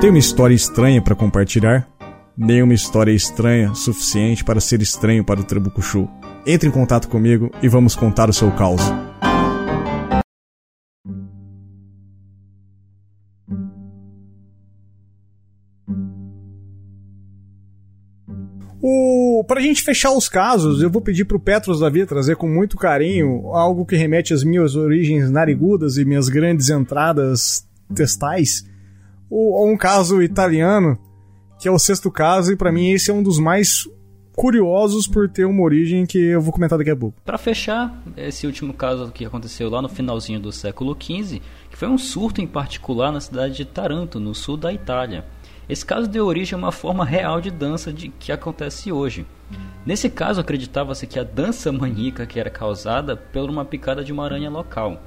Tem 0.00 0.10
uma 0.10 0.18
história 0.18 0.54
estranha 0.54 1.00
para 1.00 1.14
compartilhar? 1.14 1.86
Nenhuma 2.36 2.74
história 2.74 3.12
estranha 3.12 3.72
suficiente 3.72 4.42
para 4.42 4.58
ser 4.58 4.82
estranho 4.82 5.22
para 5.22 5.40
o 5.40 5.44
Trabucuchu. 5.44 6.08
Entre 6.44 6.68
em 6.68 6.72
contato 6.72 7.08
comigo 7.08 7.52
e 7.62 7.68
vamos 7.68 7.94
contar 7.94 8.28
o 8.28 8.32
seu 8.32 8.50
caos. 8.50 8.82
O... 18.82 19.44
Para 19.46 19.60
a 19.60 19.62
gente 19.62 19.82
fechar 19.82 20.10
os 20.10 20.28
casos, 20.28 20.82
eu 20.82 20.90
vou 20.90 21.00
pedir 21.00 21.24
para 21.24 21.36
o 21.36 21.40
Petros 21.40 21.80
Davi 21.80 22.04
trazer 22.04 22.36
com 22.36 22.48
muito 22.48 22.76
carinho 22.76 23.46
algo 23.52 23.86
que 23.86 23.96
remete 23.96 24.34
às 24.34 24.42
minhas 24.42 24.74
origens 24.74 25.30
narigudas 25.30 25.96
e 25.96 26.04
minhas 26.04 26.28
grandes 26.28 26.68
entradas 26.68 27.64
testais 27.94 28.70
ou, 29.34 29.66
um 29.66 29.78
caso 29.78 30.22
italiano, 30.22 30.98
que 31.58 31.66
é 31.66 31.70
o 31.70 31.78
sexto 31.78 32.10
caso, 32.10 32.52
e 32.52 32.56
para 32.56 32.70
mim 32.70 32.90
esse 32.90 33.10
é 33.10 33.14
um 33.14 33.22
dos 33.22 33.38
mais 33.38 33.88
curiosos 34.36 35.06
por 35.06 35.28
ter 35.28 35.46
uma 35.46 35.62
origem 35.62 36.04
que 36.04 36.18
eu 36.18 36.40
vou 36.40 36.52
comentar 36.52 36.78
daqui 36.78 36.90
a 36.90 36.96
pouco. 36.96 37.18
Para 37.24 37.38
fechar, 37.38 38.02
esse 38.14 38.46
último 38.46 38.74
caso 38.74 39.10
que 39.10 39.24
aconteceu 39.24 39.70
lá 39.70 39.80
no 39.80 39.88
finalzinho 39.88 40.38
do 40.38 40.52
século 40.52 40.94
XV, 41.00 41.40
que 41.70 41.76
foi 41.76 41.88
um 41.88 41.96
surto 41.96 42.42
em 42.42 42.46
particular 42.46 43.10
na 43.10 43.20
cidade 43.20 43.54
de 43.54 43.64
Taranto, 43.64 44.20
no 44.20 44.34
sul 44.34 44.58
da 44.58 44.70
Itália. 44.70 45.24
Esse 45.68 45.84
caso 45.86 46.08
deu 46.08 46.26
origem 46.26 46.54
a 46.54 46.58
uma 46.58 46.72
forma 46.72 47.04
real 47.04 47.40
de 47.40 47.50
dança 47.50 47.92
de, 47.92 48.08
que 48.08 48.32
acontece 48.32 48.90
hoje. 48.90 49.24
Nesse 49.84 50.08
caso, 50.10 50.40
acreditava-se 50.40 51.06
que 51.06 51.18
a 51.18 51.24
dança 51.24 51.72
maníaca 51.72 52.26
que 52.26 52.38
era 52.38 52.50
causada 52.50 53.16
por 53.16 53.48
uma 53.48 53.64
picada 53.64 54.04
de 54.04 54.12
uma 54.12 54.24
aranha 54.24 54.50
local. 54.50 55.00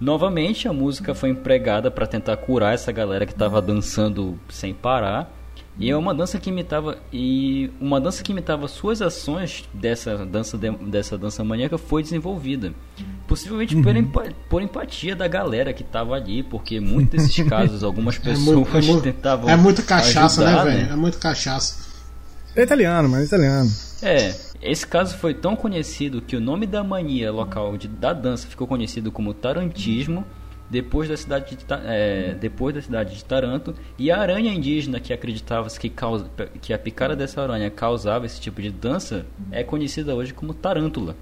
Novamente, 0.00 0.66
a 0.66 0.72
música 0.72 1.14
foi 1.14 1.30
empregada 1.30 1.90
para 1.90 2.06
tentar 2.06 2.36
curar 2.36 2.74
essa 2.74 2.90
galera 2.90 3.24
que 3.24 3.32
estava 3.32 3.62
dançando 3.62 4.38
sem 4.48 4.74
parar. 4.74 5.30
E 5.78 5.90
é 5.90 5.96
uma 5.96 6.14
dança 6.14 6.38
que 6.38 6.50
imitava 6.50 6.98
e 7.12 7.70
uma 7.80 8.00
dança 8.00 8.22
que 8.22 8.30
imitava 8.30 8.68
suas 8.68 9.00
ações 9.00 9.64
dessa 9.72 10.18
dança 10.18 10.58
de, 10.58 10.70
dessa 10.70 11.16
dança 11.16 11.42
maníaca 11.42 11.78
foi 11.78 12.02
desenvolvida. 12.02 12.74
Possivelmente 13.26 13.74
uhum. 13.74 13.82
por, 13.82 13.96
empa, 13.96 14.24
por 14.50 14.62
empatia 14.62 15.16
da 15.16 15.26
galera 15.26 15.72
que 15.72 15.82
estava 15.82 16.14
ali, 16.14 16.42
porque 16.42 16.78
muitos 16.78 17.22
desses 17.22 17.44
casos 17.48 17.82
algumas 17.82 18.18
pessoas 18.18 18.48
é 18.48 18.52
muito, 18.52 18.76
é 18.76 18.82
muito, 18.82 19.02
tentavam 19.02 19.48
É 19.48 19.56
muito 19.56 19.82
cachaça, 19.82 20.44
né, 20.44 20.48
ajudar, 20.48 20.64
né, 20.64 20.76
velho? 20.76 20.92
É 20.92 20.96
muito 20.96 21.18
cachaça. 21.18 21.90
É 22.54 22.62
italiano, 22.62 23.08
mas 23.08 23.22
é 23.22 23.24
italiano. 23.24 23.70
É, 24.02 24.34
esse 24.60 24.86
caso 24.86 25.16
foi 25.16 25.32
tão 25.32 25.56
conhecido 25.56 26.20
que 26.20 26.36
o 26.36 26.40
nome 26.40 26.66
da 26.66 26.84
mania 26.84 27.32
local 27.32 27.78
de, 27.78 27.88
da 27.88 28.12
dança 28.12 28.46
ficou 28.46 28.66
conhecido 28.66 29.10
como 29.10 29.32
tarantismo 29.32 30.24
depois 30.72 31.06
da 31.06 31.16
cidade 31.18 31.54
de, 31.54 31.66
é, 31.84 32.34
depois 32.40 32.74
da 32.74 32.80
cidade 32.80 33.14
de 33.14 33.22
Taranto 33.22 33.74
e 33.98 34.10
a 34.10 34.18
aranha 34.18 34.50
indígena 34.50 34.98
que 34.98 35.12
acreditava-se 35.12 35.78
que, 35.78 35.90
causa, 35.90 36.24
que 36.62 36.72
a 36.72 36.78
picada 36.78 37.14
dessa 37.14 37.42
aranha 37.42 37.70
causava 37.70 38.24
esse 38.24 38.40
tipo 38.40 38.62
de 38.62 38.70
dança 38.70 39.26
é 39.50 39.62
conhecida 39.62 40.14
hoje 40.14 40.32
como 40.32 40.54
tarântula. 40.54 41.14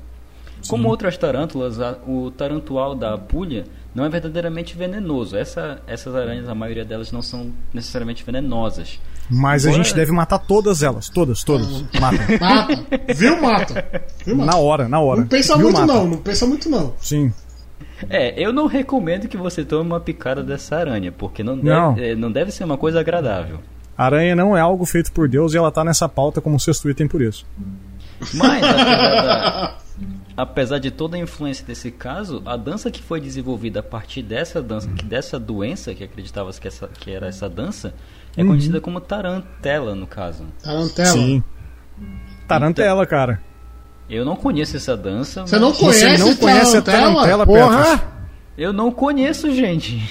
Sim. 0.63 0.71
Como 0.71 0.89
outras 0.89 1.17
tarântulas, 1.17 1.81
a, 1.81 1.99
o 2.07 2.31
tarantual 2.31 2.95
da 2.95 3.15
Apulha 3.15 3.65
não 3.93 4.05
é 4.05 4.09
verdadeiramente 4.09 4.77
venenoso. 4.77 5.37
Essa, 5.37 5.81
essas 5.85 6.15
aranhas, 6.15 6.49
a 6.49 6.55
maioria 6.55 6.85
delas 6.85 7.11
não 7.11 7.23
são 7.23 7.51
necessariamente 7.75 8.23
venenosas. 8.23 9.01
Mas 9.29 9.67
a 9.67 9.73
gente 9.73 9.93
deve 9.93 10.13
matar 10.13 10.39
todas 10.39 10.83
elas, 10.83 11.09
todas, 11.09 11.43
todas. 11.43 11.67
Mata. 11.99 12.19
Mata. 12.39 13.15
Viu, 13.15 13.41
mata. 13.41 14.05
Viu, 14.25 14.37
mata. 14.37 14.53
Na 14.53 14.59
hora, 14.59 14.89
na 14.89 15.01
hora. 15.01 15.23
Não 15.23 15.29
pensa 15.29 15.57
Viu, 15.57 15.65
muito 15.65 15.81
mata. 15.81 15.93
não, 15.93 16.07
não 16.07 16.19
pensa 16.19 16.47
muito 16.47 16.69
não. 16.69 16.95
Sim. 17.01 17.33
É, 18.09 18.41
eu 18.43 18.53
não 18.53 18.67
recomendo 18.67 19.29
que 19.29 19.37
você 19.37 19.65
tome 19.65 19.91
uma 19.91 20.01
picada 20.01 20.43
dessa 20.43 20.77
aranha, 20.77 21.13
porque 21.13 21.43
não, 21.43 21.57
não. 21.57 21.95
Deve, 21.95 22.09
é, 22.09 22.15
não 22.15 22.33
deve 22.33 22.51
ser 22.51 22.65
uma 22.65 22.79
coisa 22.79 23.01
agradável. 23.01 23.61
Aranha 23.97 24.35
não 24.35 24.57
é 24.57 24.61
algo 24.61 24.87
feito 24.87 25.13
por 25.13 25.29
Deus 25.29 25.53
e 25.53 25.59
ela 25.59 25.71
tá 25.71 25.85
nessa 25.85 26.09
pauta 26.09 26.41
como 26.41 26.59
sexto 26.59 26.89
item 26.89 27.07
por 27.07 27.21
isso. 27.21 27.47
Mas, 28.33 28.63
apesar, 28.65 29.23
da, 29.23 29.77
apesar 30.37 30.79
de 30.79 30.91
toda 30.91 31.17
a 31.17 31.21
influência 31.21 31.67
desse 31.67 31.91
caso, 31.91 32.43
a 32.47 32.57
dança 32.57 32.91
que 32.91 33.03
foi 33.03 33.21
desenvolvida 33.21 33.81
a 33.81 33.83
partir 33.83 34.23
dessa 34.23 34.63
dança, 34.63 34.89
dessa 35.05 35.39
doença 35.39 35.95
que 35.95 36.03
acreditava 36.03 36.51
que, 36.53 36.67
essa, 36.67 36.89
que 36.89 37.11
era 37.11 37.27
essa 37.27 37.49
dança, 37.49 37.93
é 38.37 38.43
uhum. 38.43 38.49
conhecida 38.49 38.81
como 38.81 39.01
tarantela, 39.01 39.95
no 39.95 40.07
caso. 40.07 40.47
Tarantela? 40.63 41.09
Sim. 41.09 41.43
Tarantela, 42.49 43.03
então, 43.03 43.11
cara. 43.11 43.50
Eu 44.11 44.25
não 44.25 44.35
conheço 44.35 44.77
essa 44.77 44.97
dança. 44.97 45.47
Você 45.47 45.59
não 45.59 45.73
conhece, 45.73 46.01
Você 46.01 46.19
não 46.19 46.37
conhece 46.37 46.77
a 46.77 46.83
tarantela, 46.83 47.47
Porra! 47.47 48.03
Eu 48.59 48.73
não 48.73 48.91
conheço, 48.91 49.55
gente. 49.55 50.03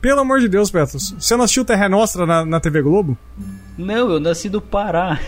Pelo 0.00 0.20
amor 0.20 0.40
de 0.40 0.48
Deus, 0.48 0.70
Petros. 0.70 1.14
Você 1.18 1.36
não 1.36 1.44
assistiu 1.44 1.64
Terra 1.64 1.88
Nostra 1.88 2.24
na, 2.24 2.46
na 2.46 2.60
TV 2.60 2.80
Globo? 2.80 3.18
Não, 3.76 4.10
eu 4.12 4.20
nasci 4.20 4.48
do 4.48 4.60
Pará. 4.60 5.20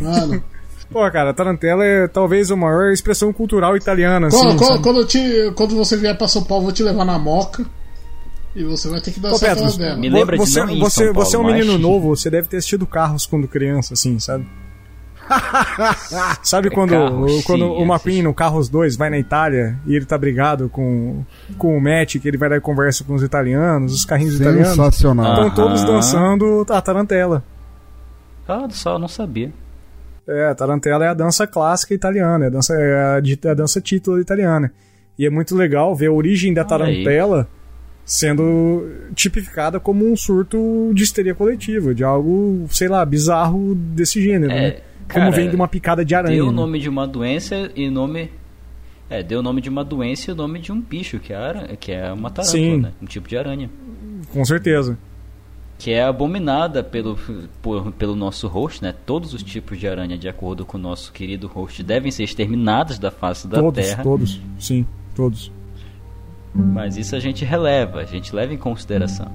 Mano. 0.00 0.42
Pô, 0.90 1.10
cara, 1.10 1.34
tarantela 1.34 1.84
é 1.84 2.08
talvez 2.08 2.50
a 2.50 2.56
maior 2.56 2.92
expressão 2.92 3.30
cultural 3.32 3.76
italiana. 3.76 4.30
Quando, 4.30 4.48
assim, 4.48 4.56
quando, 4.56 4.82
quando, 4.82 5.04
te, 5.04 5.52
quando, 5.54 5.76
você 5.76 5.96
vier 5.98 6.16
pra 6.16 6.26
São 6.26 6.42
Paulo, 6.42 6.62
eu 6.62 6.66
vou 6.66 6.72
te 6.72 6.82
levar 6.82 7.04
na 7.04 7.18
moca. 7.18 7.66
E 8.56 8.64
você 8.64 8.88
vai 8.88 9.00
ter 9.00 9.10
que 9.10 9.20
dar 9.20 9.32
Ô, 9.32 9.38
Petros, 9.38 9.76
dela. 9.76 9.96
Me 9.96 10.08
lembra 10.08 10.36
você, 10.38 10.64
de 10.64 10.78
você, 10.78 11.12
Paulo, 11.12 11.24
você 11.24 11.36
é 11.36 11.38
um 11.38 11.42
mas... 11.42 11.54
menino 11.54 11.76
novo, 11.76 12.16
você 12.16 12.30
deve 12.30 12.48
ter 12.48 12.56
assistido 12.56 12.86
Carros 12.86 13.26
quando 13.26 13.46
criança, 13.46 13.92
assim, 13.92 14.18
sabe? 14.18 14.46
sabe 16.42 16.70
quando, 16.70 16.90
Carros, 16.90 17.44
quando 17.44 17.64
sim, 17.64 17.70
o 17.70 17.82
McQueen 17.82 18.22
no 18.22 18.34
Carros 18.34 18.68
2 18.68 18.96
vai 18.96 19.10
na 19.10 19.18
Itália 19.18 19.78
e 19.86 19.94
ele 19.94 20.04
tá 20.04 20.16
brigado 20.16 20.68
com, 20.68 21.24
com 21.56 21.76
o 21.76 21.80
Matt, 21.80 22.16
que 22.16 22.28
ele 22.28 22.36
vai 22.36 22.48
dar 22.48 22.60
conversa 22.60 23.04
com 23.04 23.14
os 23.14 23.22
italianos, 23.22 23.94
os 23.94 24.04
carrinhos 24.04 24.40
italianos. 24.40 24.68
Sensacional. 24.68 25.48
Estão 25.48 25.50
todos 25.50 25.84
dançando 25.84 26.66
a 26.68 26.80
tarantela. 26.80 27.42
Ah, 28.46 28.66
só 28.70 28.98
não 28.98 29.08
sabia. 29.08 29.52
É, 30.26 30.46
a 30.46 30.54
tarantela 30.54 31.04
é 31.04 31.08
a 31.08 31.14
dança 31.14 31.46
clássica 31.46 31.94
italiana, 31.94 32.44
é 32.44 32.48
a 32.48 32.50
dança, 32.50 32.74
é 32.74 32.94
a, 32.94 33.18
é 33.18 33.50
a 33.50 33.54
dança 33.54 33.80
título 33.80 34.20
italiana. 34.20 34.72
E 35.18 35.26
é 35.26 35.30
muito 35.30 35.56
legal 35.56 35.94
ver 35.96 36.06
a 36.06 36.12
origem 36.12 36.54
da 36.54 36.64
tarantela 36.64 37.48
sendo 38.08 38.88
tipificada 39.14 39.78
como 39.78 40.10
um 40.10 40.16
surto 40.16 40.92
de 40.94 41.02
histeria 41.02 41.34
coletiva, 41.34 41.94
de 41.94 42.02
algo, 42.02 42.66
sei 42.70 42.88
lá, 42.88 43.04
bizarro 43.04 43.74
desse 43.74 44.22
gênero, 44.22 44.50
é, 44.50 44.54
né? 44.54 44.76
Como 45.12 45.24
cara, 45.24 45.30
vem 45.30 45.48
de 45.48 45.56
uma 45.56 45.66
picada 45.66 46.04
de 46.04 46.14
aranha. 46.14 46.36
Deu 46.36 46.46
o 46.46 46.50
né? 46.50 46.56
nome 46.56 46.78
de 46.78 46.88
uma 46.88 47.06
doença 47.06 47.70
e 47.74 47.88
nome. 47.88 48.30
É, 49.08 49.22
deu 49.22 49.40
o 49.40 49.42
nome 49.42 49.62
de 49.62 49.70
uma 49.70 49.82
doença 49.82 50.30
e 50.30 50.34
o 50.34 50.36
nome 50.36 50.58
de 50.58 50.70
um 50.70 50.80
bicho, 50.80 51.18
que 51.18 51.32
é, 51.32 51.76
que 51.80 51.92
é 51.92 52.12
uma 52.12 52.30
tarântula, 52.30 52.76
né? 52.76 52.92
Um 53.00 53.06
tipo 53.06 53.26
de 53.26 53.38
aranha. 53.38 53.70
Com 54.30 54.44
certeza. 54.44 54.98
Que 55.78 55.92
é 55.92 56.02
abominada 56.02 56.82
pelo, 56.82 57.16
por, 57.62 57.90
pelo 57.92 58.14
nosso 58.14 58.48
host, 58.48 58.82
né? 58.82 58.94
Todos 59.06 59.32
os 59.32 59.42
tipos 59.42 59.78
de 59.78 59.88
aranha, 59.88 60.18
de 60.18 60.28
acordo 60.28 60.66
com 60.66 60.76
o 60.76 60.80
nosso 60.80 61.10
querido 61.10 61.46
host, 61.46 61.82
devem 61.82 62.10
ser 62.10 62.24
exterminados 62.24 62.98
da 62.98 63.10
face 63.10 63.48
da 63.48 63.60
todos, 63.60 63.86
Terra. 63.86 64.02
Todos, 64.02 64.40
sim, 64.58 64.84
todos. 65.14 65.50
Mas 66.54 66.96
isso 66.98 67.16
a 67.16 67.20
gente 67.20 67.44
releva, 67.44 68.00
a 68.00 68.04
gente 68.04 68.34
leva 68.34 68.52
em 68.52 68.58
consideração. 68.58 69.30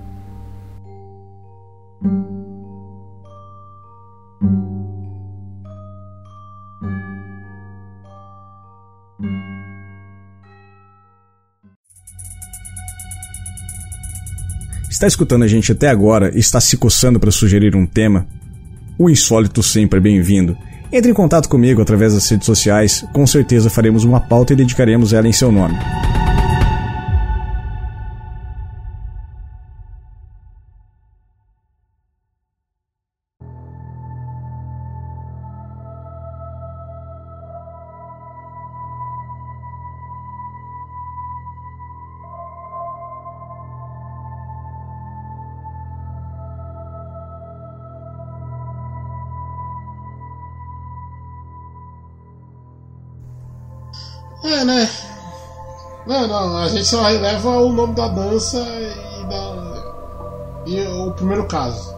Está 15.04 15.10
escutando 15.10 15.44
a 15.44 15.48
gente 15.50 15.70
até 15.70 15.90
agora 15.90 16.32
e 16.34 16.40
está 16.40 16.62
se 16.62 16.78
coçando 16.78 17.20
para 17.20 17.30
sugerir 17.30 17.76
um 17.76 17.86
tema? 17.86 18.26
O 18.98 19.10
insólito 19.10 19.62
sempre 19.62 20.00
é 20.00 20.02
bem-vindo. 20.02 20.58
Entre 20.94 21.12
em 21.12 21.14
contato 21.14 21.50
comigo 21.50 21.82
através 21.82 22.14
das 22.14 22.30
redes 22.30 22.46
sociais, 22.46 23.04
com 23.12 23.28
certeza 23.28 23.70
faremos 23.70 24.06
uma 24.06 24.22
pauta 24.22 24.54
e 24.54 24.56
dedicaremos 24.56 25.12
ela 25.12 25.28
em 25.28 25.34
seu 25.34 25.52
nome. 25.52 25.78
A 56.44 56.68
gente 56.68 56.86
só 56.86 57.04
releva 57.04 57.50
o 57.50 57.72
nome 57.72 57.96
da 57.96 58.08
dança 58.08 58.58
e, 58.58 59.26
da, 59.30 60.64
e 60.66 60.82
o 61.08 61.12
primeiro 61.12 61.48
caso. 61.48 61.94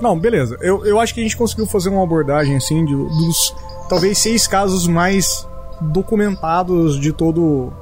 Não, 0.00 0.18
beleza. 0.18 0.56
Eu, 0.60 0.84
eu 0.84 0.98
acho 0.98 1.14
que 1.14 1.20
a 1.20 1.22
gente 1.22 1.36
conseguiu 1.36 1.66
fazer 1.66 1.88
uma 1.88 2.02
abordagem 2.02 2.56
assim 2.56 2.84
de, 2.84 2.94
dos 2.94 3.54
talvez 3.88 4.18
seis 4.18 4.46
casos 4.46 4.86
mais 4.86 5.46
documentados 5.80 6.98
de 6.98 7.12
todo, 7.12 7.72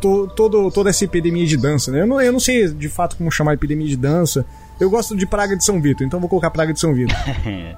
to, 0.00 0.28
todo 0.34 0.70
toda 0.70 0.90
essa 0.90 1.04
epidemia 1.04 1.46
de 1.46 1.56
dança. 1.56 1.90
Né? 1.90 2.02
Eu, 2.02 2.06
não, 2.06 2.20
eu 2.20 2.32
não 2.32 2.40
sei 2.40 2.68
de 2.68 2.88
fato 2.88 3.16
como 3.16 3.30
chamar 3.30 3.54
epidemia 3.54 3.88
de 3.88 3.96
dança. 3.96 4.46
Eu 4.82 4.90
gosto 4.90 5.16
de 5.16 5.24
Praga 5.26 5.56
de 5.56 5.64
São 5.64 5.80
Vitor, 5.80 6.06
então 6.06 6.18
vou 6.18 6.28
colocar 6.28 6.50
Praga 6.50 6.72
de 6.72 6.80
São 6.80 6.92
Vitor. 6.92 7.16
é, 7.46 7.74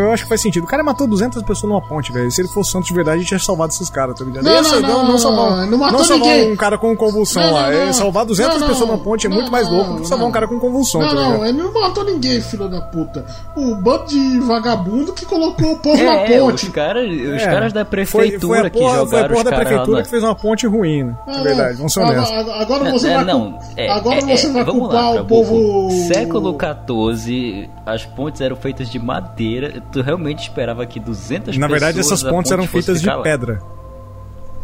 eu 0.00 0.12
acho 0.12 0.24
que 0.24 0.28
faz 0.28 0.40
sentido. 0.40 0.64
O 0.64 0.66
cara 0.66 0.82
matou 0.82 1.06
200 1.06 1.42
pessoas 1.42 1.70
numa 1.70 1.80
ponte, 1.80 2.12
velho. 2.12 2.30
Se 2.30 2.40
ele 2.42 2.48
fosse 2.48 2.70
santo 2.70 2.86
de 2.86 2.94
verdade, 2.94 3.18
ele 3.18 3.24
tinha 3.26 3.38
salvado 3.40 3.72
esses 3.72 3.88
caras, 3.88 4.18
tá 4.18 4.24
ligado? 4.24 4.44
Não, 4.44 4.60
Esse- 4.60 4.72
não, 4.80 4.80
não, 4.82 5.04
não, 5.12 5.18
salvar, 5.18 5.66
não 5.66 5.78
matou 5.78 5.98
não 5.98 6.04
salvar 6.04 6.28
ninguém. 6.28 6.52
um 6.52 6.56
cara 6.56 6.76
com 6.78 6.94
convulsão 6.96 7.42
Não, 7.42 7.52
lá. 7.54 7.62
não, 7.62 7.72
É, 7.72 7.86
não. 7.86 7.92
salvar 7.92 8.26
200 8.26 8.54
Não, 8.54 8.60
não. 8.60 8.68
pessoas 8.68 8.88
numa 8.90 8.98
ponte 9.02 9.26
é 9.26 9.30
muito 9.30 9.44
Não, 9.46 9.52
mais 9.52 9.68
louco 9.70 9.84
do 9.86 9.92
não, 9.94 10.00
que 10.02 10.08
salvar 10.08 10.22
não. 10.24 10.28
um 10.28 10.32
cara 10.32 10.46
com 10.48 10.58
convulsão, 10.60 11.00
Não, 11.00 11.08
tá 11.08 11.14
ligado? 11.14 11.32
não, 11.38 11.46
ele 11.46 11.58
não 11.62 11.72
matou 11.72 12.04
ninguém, 12.04 12.40
filho 12.40 12.68
da 12.68 12.80
puta. 12.82 13.24
O 13.56 13.74
bando 13.76 14.06
de 14.06 14.38
vagabundo 14.40 15.12
que 15.12 15.24
colocou 15.24 15.72
o 15.72 15.78
povo 15.78 15.96
É, 16.00 16.04
na 16.04 16.12
é, 16.14 16.38
ponte. 16.38 16.66
os 16.66 16.72
caras, 16.72 17.10
os 17.10 17.42
É, 17.42 17.46
caras 17.46 17.72
da 17.72 17.80
foi, 17.84 17.90
prefeitura 17.90 18.58
foi 18.60 18.66
a 18.66 18.70
que 18.70 18.78
porra, 18.78 18.96
jogaram 18.96 19.08
foi 19.10 19.20
a 19.20 19.28
porra 19.28 19.44
da 19.44 19.56
prefeitura 19.56 20.02
que 20.02 20.08
fez 20.10 20.22
uma 20.22 20.34
ponte 20.34 20.66
ruim, 20.66 21.04
né? 21.04 21.16
É 21.26 21.32
Não, 21.32 21.42
verdade, 21.42 21.70
não. 21.70 21.76
vamos 21.78 21.92
ser 21.94 22.00
honestos. 22.00 22.30
Agora, 22.30 22.90
você 22.90 23.14
vai, 23.14 23.24
não, 23.24 23.58
é, 23.76 23.90
agora 23.90 24.18
é, 24.18 24.36
você 24.36 24.46
é, 24.46 24.50
vai 24.52 24.64
culpar 24.64 25.14
o 25.16 25.24
povo. 25.24 25.85
Século 25.90 26.56
XIV, 26.58 27.68
as 27.84 28.04
pontes 28.04 28.40
eram 28.40 28.56
feitas 28.56 28.88
de 28.90 28.98
madeira. 28.98 29.80
Tu 29.92 30.00
realmente 30.02 30.42
esperava 30.42 30.84
que 30.86 30.98
200 31.00 31.56
Na 31.56 31.66
verdade, 31.68 31.96
pessoas 31.98 32.20
essas 32.20 32.28
a 32.28 32.30
pontes 32.30 32.50
ponte 32.50 32.58
eram 32.60 32.66
feitas 32.70 33.00
de 33.00 33.06
lá. 33.06 33.22
pedra. 33.22 33.60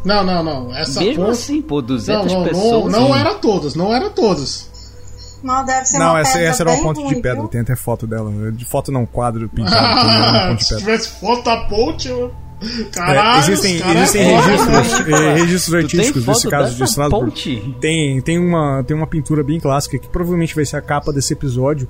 Não, 0.04 0.24
não, 0.24 0.42
não. 0.42 0.74
Essa 0.76 1.00
Mesmo 1.00 1.24
ponte. 1.26 1.32
assim, 1.34 1.62
pô, 1.62 1.76
não, 1.80 1.86
200 1.86 2.32
não, 2.32 2.40
não, 2.40 2.48
pessoas. 2.48 2.92
não 2.92 3.06
sim. 3.12 3.18
era 3.20 3.34
todas, 3.36 3.74
não 3.74 3.94
era 3.94 4.10
todas. 4.10 4.70
Não, 5.42 5.64
deve 5.64 5.84
ser 5.86 5.98
Não, 5.98 6.10
uma 6.10 6.20
essa, 6.20 6.32
pedra 6.34 6.48
essa 6.48 6.62
era 6.62 6.70
uma 6.70 6.82
ponte 6.82 6.96
de 6.98 7.02
ruim, 7.04 7.20
pedra. 7.20 7.40
viu? 7.40 7.48
Tem 7.48 7.60
até 7.62 7.74
foto 7.74 8.06
dela. 8.06 8.30
De 8.52 8.64
foto 8.64 8.92
não, 8.92 9.04
quadro 9.04 9.48
pintado. 9.48 9.76
tudo, 10.00 10.12
uma 10.12 10.46
ponte 10.48 10.58
de 10.58 10.64
Se 10.64 10.68
pedra. 10.70 10.84
tivesse 10.84 11.08
foto 11.20 11.44
da 11.44 11.56
ponte, 11.66 12.08
eu... 12.08 12.32
É, 12.62 12.84
Caralho, 12.84 13.38
existem 13.40 13.76
os 13.76 13.82
caras 13.82 13.96
existem 13.96 14.22
é 14.22 14.40
registros, 14.40 15.06
né? 15.06 15.12
eh, 15.12 15.34
registros 15.34 15.74
artísticos 15.74 16.24
desse 16.24 16.48
caso 16.48 16.74
de 16.76 16.84
Strasbourg. 16.84 17.26
ponte? 17.26 17.76
Tem, 17.80 18.20
tem, 18.20 18.38
uma, 18.38 18.84
tem 18.84 18.96
uma 18.96 19.06
pintura 19.06 19.42
bem 19.42 19.58
clássica 19.58 19.98
que 19.98 20.08
provavelmente 20.08 20.54
vai 20.54 20.64
ser 20.64 20.76
a 20.76 20.82
capa 20.82 21.12
desse 21.12 21.32
episódio, 21.32 21.88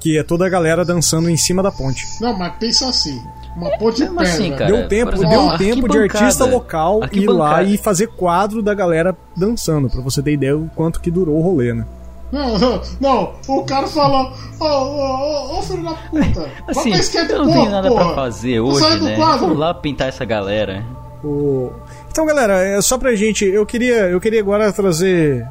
que 0.00 0.16
é 0.16 0.22
toda 0.22 0.46
a 0.46 0.48
galera 0.48 0.84
dançando 0.84 1.28
em 1.28 1.36
cima 1.36 1.62
da 1.62 1.70
ponte. 1.72 2.06
Não, 2.20 2.36
mas 2.36 2.54
pensa 2.58 2.88
assim. 2.88 3.20
Uma 3.56 3.70
ponte 3.76 3.96
de 3.96 4.02
Mesmo 4.04 4.16
pedra. 4.18 4.32
assim, 4.32 4.50
cara. 4.52 4.66
deu 4.66 4.88
tempo, 4.88 5.10
por 5.12 5.24
exemplo, 5.24 5.48
deu 5.48 5.58
tempo 5.58 5.88
de 5.88 5.98
artista 5.98 6.44
local 6.44 7.00
ir 7.12 7.26
lá 7.26 7.62
e 7.62 7.76
fazer 7.76 8.06
quadro 8.06 8.62
da 8.62 8.72
galera 8.72 9.14
dançando, 9.36 9.90
pra 9.90 10.00
você 10.00 10.22
ter 10.22 10.32
ideia 10.32 10.56
do 10.56 10.70
quanto 10.74 11.00
que 11.00 11.10
durou 11.10 11.36
o 11.38 11.42
rolê, 11.42 11.74
né? 11.74 11.84
Não, 12.32 12.58
não, 12.58 12.82
não, 12.98 13.34
o 13.46 13.62
cara 13.64 13.86
falou, 13.86 14.32
ô, 14.58 14.64
ô, 14.64 15.54
ô, 15.54 15.58
ô, 15.58 15.62
filho 15.62 15.84
da 15.84 15.92
puta, 15.92 16.40
vai 16.64 16.70
Assim, 16.70 16.90
pra 16.90 16.98
esquerda 16.98 17.34
eu 17.34 17.44
não 17.44 17.52
tenho 17.52 17.70
nada 17.70 17.88
porra. 17.88 18.04
pra 18.06 18.14
fazer 18.14 18.58
hoje, 18.58 18.80
sai 18.80 18.98
do 18.98 19.04
né? 19.04 19.16
quadro. 19.16 19.46
Vou 19.48 19.56
lá 19.58 19.74
pintar 19.74 20.08
essa 20.08 20.24
galera. 20.24 20.82
O- 21.22 21.70
Então, 22.10 22.24
galera, 22.26 22.54
é 22.64 22.80
só 22.80 22.96
pra 22.96 23.14
gente. 23.14 23.44
Eu 23.44 23.64
queria, 23.66 24.08
eu 24.08 24.18
queria 24.18 24.40
agora 24.40 24.72
trazer. 24.72 25.46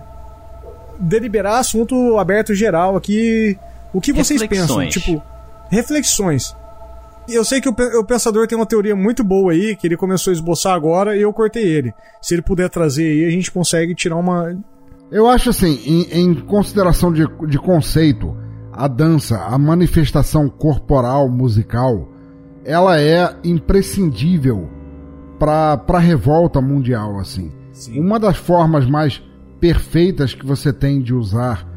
deliberar 0.99 1.59
assunto 1.59 2.17
aberto 2.17 2.53
geral 2.53 2.95
aqui. 2.95 3.57
O 3.93 4.01
que 4.01 4.11
vocês 4.13 4.41
pensam? 4.47 4.88
Tipo, 4.88 5.21
reflexões. 5.69 6.55
Eu 7.29 7.45
sei 7.45 7.61
que 7.61 7.69
o 7.69 8.03
pensador 8.03 8.47
tem 8.47 8.57
uma 8.57 8.65
teoria 8.65 8.95
muito 8.95 9.23
boa 9.23 9.51
aí, 9.51 9.75
que 9.75 9.88
ele 9.88 9.95
começou 9.95 10.32
a 10.32 10.34
esboçar 10.34 10.73
agora 10.73 11.15
e 11.15 11.21
eu 11.21 11.32
cortei 11.32 11.63
ele. 11.63 11.93
Se 12.21 12.34
ele 12.34 12.41
puder 12.41 12.69
trazer 12.69 13.03
aí, 13.03 13.25
a 13.25 13.29
gente 13.29 13.51
consegue 13.51 13.93
tirar 13.95 14.15
uma. 14.15 14.57
Eu 15.12 15.28
acho 15.28 15.49
assim, 15.49 15.78
em, 15.86 16.22
em 16.22 16.36
consideração 16.36 17.12
de, 17.12 17.28
de 17.47 17.59
conceito, 17.59 18.34
a 18.72 18.88
dança, 18.88 19.38
a 19.43 19.57
manifestação 19.57 20.47
corporal 20.47 21.28
musical, 21.28 22.07
ela 22.64 22.99
é 22.99 23.36
imprescindível 23.43 24.70
para 25.38 25.82
a 25.86 25.99
revolta 25.99 26.62
mundial, 26.62 27.20
assim. 27.20 27.51
Uma 27.93 28.18
das 28.18 28.38
formas 28.38 28.88
mais 28.88 29.22
perfeitas 29.59 30.34
que 30.34 30.45
você 30.45 30.72
tem 30.72 31.01
de 31.01 31.14
usar 31.14 31.68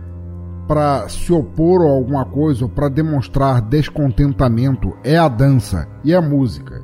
para 0.68 1.08
se 1.08 1.32
opor 1.32 1.82
a 1.82 1.90
alguma 1.90 2.24
coisa 2.24 2.64
ou 2.64 2.70
para 2.70 2.88
demonstrar 2.88 3.60
descontentamento 3.60 4.96
é 5.02 5.18
a 5.18 5.28
dança 5.28 5.88
e 6.04 6.14
a 6.14 6.22
música. 6.22 6.82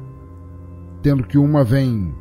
Tendo 1.00 1.22
que 1.22 1.38
uma 1.38 1.62
vem 1.62 2.12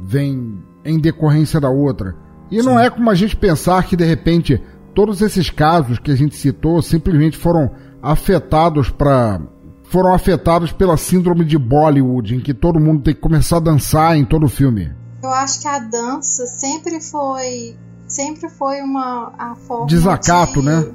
vem 0.00 0.62
em 0.84 0.98
decorrência 0.98 1.60
da 1.60 1.68
outra. 1.68 2.25
E 2.50 2.62
não 2.62 2.78
é 2.78 2.88
como 2.90 3.10
a 3.10 3.14
gente 3.14 3.36
pensar 3.36 3.82
que 3.84 3.96
de 3.96 4.04
repente 4.04 4.62
todos 4.94 5.20
esses 5.20 5.50
casos 5.50 5.98
que 5.98 6.10
a 6.10 6.16
gente 6.16 6.36
citou 6.36 6.80
simplesmente 6.80 7.36
foram 7.36 7.70
afetados 8.02 8.88
para 8.90 9.40
foram 9.84 10.12
afetados 10.12 10.72
pela 10.72 10.96
síndrome 10.96 11.44
de 11.44 11.56
Bollywood, 11.56 12.34
em 12.34 12.40
que 12.40 12.52
todo 12.52 12.80
mundo 12.80 13.02
tem 13.04 13.14
que 13.14 13.20
começar 13.20 13.58
a 13.58 13.60
dançar 13.60 14.16
em 14.16 14.24
todo 14.24 14.46
o 14.46 14.48
filme. 14.48 14.92
Eu 15.22 15.30
acho 15.30 15.60
que 15.60 15.68
a 15.68 15.78
dança 15.78 16.44
sempre 16.46 17.00
foi 17.00 17.76
sempre 18.08 18.48
foi 18.48 18.80
uma 18.82 19.32
a 19.38 19.54
forma 19.54 19.86
Desacato, 19.86 20.60
de- 20.60 20.66
né? 20.66 20.86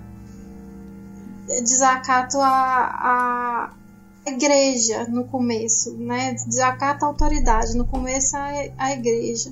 Desacato 1.63 2.37
à, 2.39 3.69
à 4.25 4.29
igreja 4.29 5.05
no 5.09 5.25
começo, 5.25 5.95
né? 5.97 6.33
Desacato 6.47 7.03
à 7.03 7.07
autoridade. 7.07 7.75
No 7.77 7.85
começo 7.85 8.37
a, 8.37 8.49
a 8.77 8.93
igreja. 8.93 9.51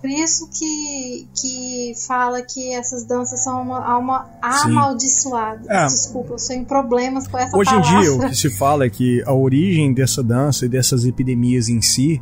Por 0.00 0.08
isso 0.08 0.48
que, 0.48 1.28
que 1.34 1.92
fala 2.06 2.40
que 2.40 2.72
essas 2.72 3.04
danças 3.04 3.44
são 3.44 3.60
uma 3.60 3.84
alma 3.84 4.30
amaldiçoadas. 4.40 5.68
É. 5.68 5.84
Desculpa, 5.84 6.32
eu 6.32 6.36
tenho 6.36 6.64
problemas 6.64 7.28
com 7.28 7.36
essa 7.36 7.54
Hoje 7.54 7.70
em 7.70 7.80
palavra. 7.80 8.00
dia, 8.00 8.14
o 8.14 8.28
que 8.30 8.34
se 8.34 8.48
fala 8.50 8.86
é 8.86 8.90
que 8.90 9.22
a 9.26 9.34
origem 9.34 9.92
dessa 9.92 10.22
dança 10.22 10.64
e 10.64 10.68
dessas 10.70 11.04
epidemias 11.04 11.68
em 11.68 11.82
si 11.82 12.20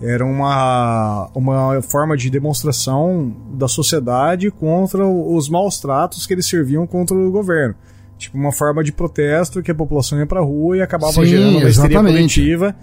era 0.00 0.24
uma, 0.24 1.28
uma 1.34 1.82
forma 1.82 2.16
de 2.16 2.30
demonstração 2.30 3.36
da 3.52 3.68
sociedade 3.68 4.50
contra 4.50 5.06
os 5.06 5.48
maus 5.50 5.78
tratos 5.78 6.26
que 6.26 6.32
eles 6.32 6.48
serviam 6.48 6.86
contra 6.86 7.14
o 7.14 7.30
governo. 7.30 7.74
Tipo, 8.16 8.38
uma 8.38 8.52
forma 8.52 8.82
de 8.82 8.92
protesto 8.92 9.62
que 9.62 9.70
a 9.70 9.74
população 9.74 10.18
ia 10.18 10.26
pra 10.26 10.40
rua 10.40 10.78
e 10.78 10.82
acabava 10.82 11.12
Sim, 11.12 11.26
gerando 11.26 11.58
uma 11.58 11.68
histeria 11.68 12.02
coletiva. 12.02 12.74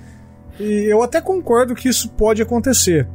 E 0.59 0.91
eu 0.91 1.01
até 1.01 1.19
concordo 1.21 1.73
que 1.73 1.89
isso 1.89 2.09
pode 2.09 2.41
acontecer. 2.41 3.07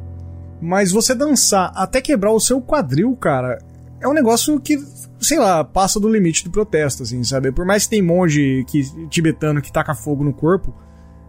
Mas 0.63 0.93
você 0.93 1.13
dançar 1.13 1.73
até 1.75 1.99
quebrar 1.99 2.31
o 2.31 2.39
seu 2.39 2.61
quadril, 2.61 3.13
cara, 3.17 3.59
é 4.01 4.07
um 4.07 4.13
negócio 4.13 4.57
que, 4.61 4.77
sei 5.19 5.37
lá, 5.37 5.61
passa 5.61 5.99
do 5.99 6.07
limite 6.07 6.45
do 6.45 6.49
protesto, 6.49 7.03
assim, 7.03 7.21
sabe? 7.21 7.51
Por 7.51 7.65
mais 7.65 7.83
que 7.83 7.89
tem 7.89 8.01
monge 8.01 8.63
que, 8.69 8.81
tibetano 9.09 9.61
que 9.61 9.71
taca 9.71 9.93
fogo 9.93 10.23
no 10.23 10.33
corpo, 10.33 10.73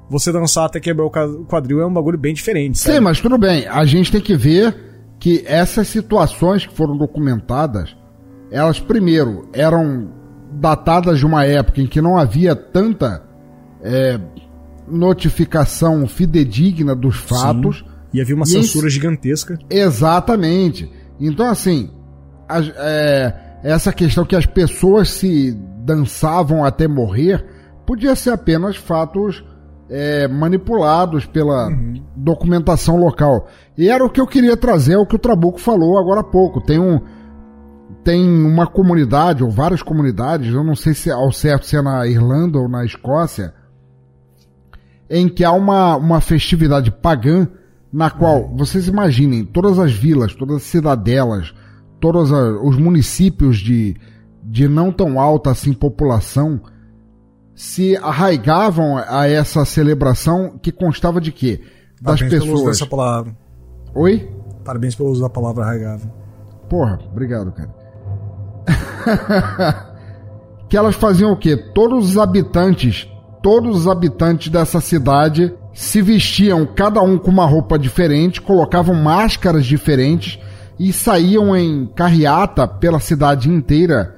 você 0.09 0.31
dançar 0.31 0.67
até 0.67 0.79
quebrar 0.79 1.07
o 1.07 1.11
quadril 1.47 1.81
é 1.81 1.87
um 1.87 1.93
bagulho 1.93 2.17
bem 2.17 2.33
diferente, 2.33 2.79
sabe? 2.79 2.95
Sim, 2.95 3.01
mas 3.01 3.21
tudo 3.21 3.37
bem. 3.37 3.67
A 3.67 3.85
gente 3.85 4.13
tem 4.13 4.21
que 4.21 4.37
ver 4.37 4.77
que 5.19 5.43
essas 5.47 5.89
situações 5.89 6.65
que 6.65 6.75
foram 6.75 6.97
documentadas, 6.97 7.97
elas 8.53 8.79
primeiro 8.79 9.49
eram 9.53 10.13
datadas 10.53 11.19
de 11.19 11.27
uma 11.27 11.45
época 11.45 11.81
em 11.81 11.89
que 11.89 12.01
não 12.01 12.17
havia 12.17 12.55
tanta 12.55 13.25
é, 13.83 14.21
notificação 14.87 16.07
fidedigna 16.07 16.95
dos 16.95 17.17
fatos. 17.17 17.85
E 18.15 18.21
havia 18.21 18.35
uma 18.35 18.45
E 18.45 18.49
censura 18.49 18.89
gigantesca. 18.89 19.59
Exatamente. 19.69 20.91
Então, 21.21 21.47
assim, 21.47 21.91
as- 22.49 22.73
é, 22.77 23.59
essa 23.63 23.93
questão 23.93 24.25
que 24.25 24.37
as 24.37 24.47
pessoas 24.47 25.11
se 25.11 25.53
dançavam 25.85 26.65
até 26.65 26.89
morrer 26.89 27.45
podia 27.85 28.15
ser 28.17 28.31
apenas 28.31 28.77
fatos 28.77 29.45
é, 29.91 30.27
manipulados 30.27 31.27
pela 31.27 31.69
documentação 32.17 32.97
local. 32.97 33.49
E 33.77 33.91
era 33.91 34.03
o 34.03 34.09
que 34.09 34.19
eu 34.21 34.27
queria 34.27 34.57
trazer, 34.57 34.95
é 34.95 34.99
o 34.99 35.05
que 35.07 35.15
o 35.17 35.19
Trabuco 35.19 35.61
falou 35.61 35.99
agora 35.99 36.21
há 36.21 36.25
pouco. 36.25 36.61
Tem 36.61 36.79
um. 36.79 37.01
Tem 38.03 38.23
uma 38.27 38.67
comunidade, 38.67 39.43
ou 39.45 39.51
várias 39.51 39.83
comunidades, 39.83 40.53
eu 40.55 40.63
não 40.65 40.75
sei 40.75 40.93
se 40.95 41.11
ao 41.11 41.31
certo 41.33 41.67
se 41.67 41.77
é 41.77 41.83
na 41.83 42.07
Irlanda 42.07 42.59
ou 42.59 42.69
na 42.69 42.85
Escócia, 42.85 43.55
em 45.09 45.29
que 45.29 45.43
há 45.45 45.53
uma, 45.53 45.97
uma 45.97 46.21
festividade 46.21 46.91
pagã 46.91 47.47
na 47.95 48.11
qual, 48.11 48.49
vocês 48.57 48.89
imaginem, 48.89 49.45
todas 49.45 49.79
as 49.79 49.93
vilas, 49.93 50.35
todas 50.35 50.57
as 50.57 50.63
cidadelas, 50.65 51.55
todos 52.01 52.33
os 52.33 52.77
municípios 52.77 53.59
de, 53.59 53.95
de 54.43 54.67
não 54.67 54.91
tão 54.91 55.21
alta 55.21 55.53
assim 55.53 55.73
população 55.73 56.61
se 57.55 57.97
arraigavam 57.99 58.99
a 58.99 59.29
essa 59.29 59.65
celebração 59.65 60.59
que 60.61 60.73
constava 60.73 61.21
de 61.21 61.31
quê? 61.31 61.61
Das 62.03 62.19
Parabéns 62.19 62.43
pelo 62.43 62.55
uso 62.55 62.65
pessoas. 62.65 62.79
dessa 62.79 62.91
palavra. 62.91 63.37
Oi? 63.95 64.29
Parabéns 64.65 64.97
pelo 64.97 65.11
uso 65.11 65.23
da 65.23 65.31
palavra 65.31 65.63
arraigado. 65.63 66.11
Porra, 66.69 66.99
obrigado, 67.13 67.53
cara. 67.53 67.73
que 70.69 70.77
elas 70.77 70.97
faziam 70.97 71.31
o 71.31 71.37
quê? 71.37 71.57
Todos 71.57 72.11
os 72.11 72.19
habitantes, 72.19 73.09
todos 73.41 73.77
os 73.77 73.87
habitantes 73.87 74.49
dessa 74.49 74.81
cidade 74.81 75.55
se 75.75 76.01
vestiam 76.01 76.65
cada 76.65 77.03
um 77.03 77.19
com 77.19 77.31
uma 77.31 77.45
roupa 77.45 77.77
diferente, 77.77 78.41
colocavam 78.41 78.95
máscaras 78.95 79.67
diferentes 79.67 80.39
e 80.79 80.93
saíam 80.93 81.57
em 81.57 81.87
carreata 81.87 82.67
pela 82.67 83.01
cidade 83.01 83.51
inteira. 83.51 84.15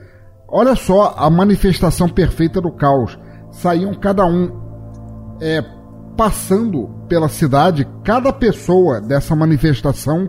Olha 0.46 0.76
só 0.76 1.14
a 1.16 1.28
manifestação 1.30 2.08
perfeita 2.08 2.60
do 2.60 2.70
caos. 2.70 3.18
Saíam 3.50 3.94
cada 3.94 4.26
um 4.26 4.52
é, 5.40 5.64
passando 6.14 6.90
pela 7.08 7.28
cidade, 7.28 7.88
cada 8.04 8.32
pessoa 8.32 9.00
dessa 9.00 9.34
manifestação 9.34 10.28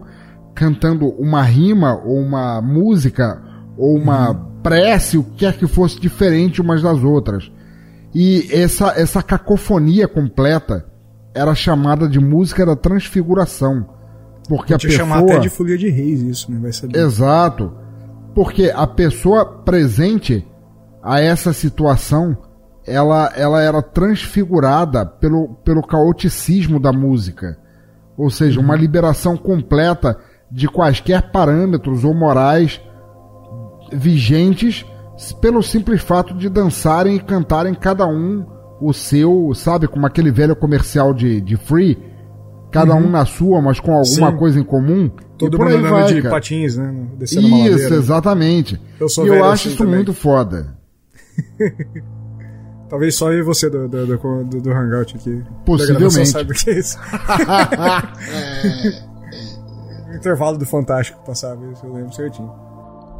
cantando 0.56 1.10
uma 1.20 1.42
rima 1.44 2.02
ou 2.04 2.20
uma 2.20 2.62
música 2.62 3.44
ou 3.78 3.98
uma 3.98 4.34
prece, 4.64 5.18
o 5.18 5.24
que 5.24 5.40
quer 5.40 5.58
que 5.58 5.68
fosse 5.68 6.00
diferente 6.00 6.62
umas 6.62 6.82
das 6.82 7.04
outras. 7.04 7.52
E 8.16 8.48
essa, 8.52 8.94
essa 8.98 9.22
cacofonia 9.22 10.08
completa 10.08 10.86
era 11.38 11.54
chamada 11.54 12.08
de 12.08 12.20
música 12.20 12.66
da 12.66 12.76
transfiguração. 12.76 13.86
Porque 14.50 14.74
a 14.74 14.78
Podia 14.78 14.98
chamar 14.98 15.22
pessoa... 15.22 15.32
até 15.34 15.42
de 15.42 15.50
folia 15.50 15.78
de 15.78 15.90
reis 15.90 16.22
isso, 16.22 16.52
né? 16.52 16.58
Vai 16.60 16.72
saber. 16.72 16.98
Exato. 16.98 17.72
Porque 18.34 18.72
a 18.74 18.88
pessoa 18.88 19.46
presente 19.46 20.46
a 21.04 21.20
essa 21.20 21.54
situação, 21.54 22.38
ela, 22.86 23.32
ela 23.36 23.62
era 23.62 23.82
transfigurada 23.82 25.06
pelo, 25.06 25.56
pelo 25.64 25.82
caoticismo 25.82 26.80
da 26.80 26.92
música. 26.92 27.58
Ou 28.18 28.30
seja, 28.30 28.60
uma 28.60 28.76
liberação 28.76 29.38
completa 29.38 30.18
de 30.52 30.68
quaisquer 30.68 31.32
parâmetros 31.32 32.04
ou 32.04 32.14
morais 32.14 32.82
vigentes 33.92 34.86
pelo 35.42 35.62
simples 35.62 36.02
fato 36.02 36.34
de 36.34 36.50
dançarem 36.50 37.16
e 37.16 37.20
cantarem 37.20 37.74
cada 37.74 38.06
um 38.08 38.57
o 38.80 38.94
seu, 38.94 39.52
sabe, 39.56 39.88
como 39.88 40.06
aquele 40.06 40.32
velho 40.32 40.56
comercial 40.56 41.14
de, 41.14 41.42
de 41.42 41.56
free, 41.58 41.98
cada 42.72 42.94
um 42.96 43.10
na 43.10 43.26
sua, 43.26 43.62
mas 43.62 43.80
com 43.80 43.92
alguma 43.94 44.32
Sim. 44.32 44.38
coisa 44.38 44.60
em 44.60 44.64
comum. 44.64 45.10
Todo 45.38 45.58
por 45.58 45.66
mundo 45.66 45.78
andando 45.78 45.92
vai, 45.92 46.14
de 46.14 46.22
cara. 46.22 46.36
patins, 46.36 46.78
né? 46.78 46.94
Descendo 47.18 47.48
Isso, 47.48 47.58
ladeira. 47.58 47.96
exatamente. 47.96 48.82
Eu 49.00 49.08
sou 49.10 49.26
e 49.26 49.30
eu 49.30 49.44
acho 49.46 49.54
assim 49.54 49.70
isso 49.70 49.78
também. 49.78 49.96
muito 49.96 50.14
foda. 50.14 50.76
Talvez 52.90 53.16
só 53.16 53.32
eu 53.34 53.40
e 53.40 53.44
você 53.44 53.70
do, 53.70 53.88
do, 53.88 54.06
do, 54.06 54.62
do- 54.62 54.72
Hangout 54.72 55.16
aqui. 55.18 55.44
Possivelmente. 55.66 56.26
Sabe 56.28 56.52
o 56.52 56.56
que 56.56 56.70
é 56.70 56.80
isso. 56.80 56.98
No 60.08 60.16
intervalo 60.16 60.58
do 60.58 60.66
Fantástico 60.66 61.20
passava 61.26 61.66
isso, 61.72 61.86
eu 61.86 61.94
lembro 61.94 62.14
certinho. 62.14 62.50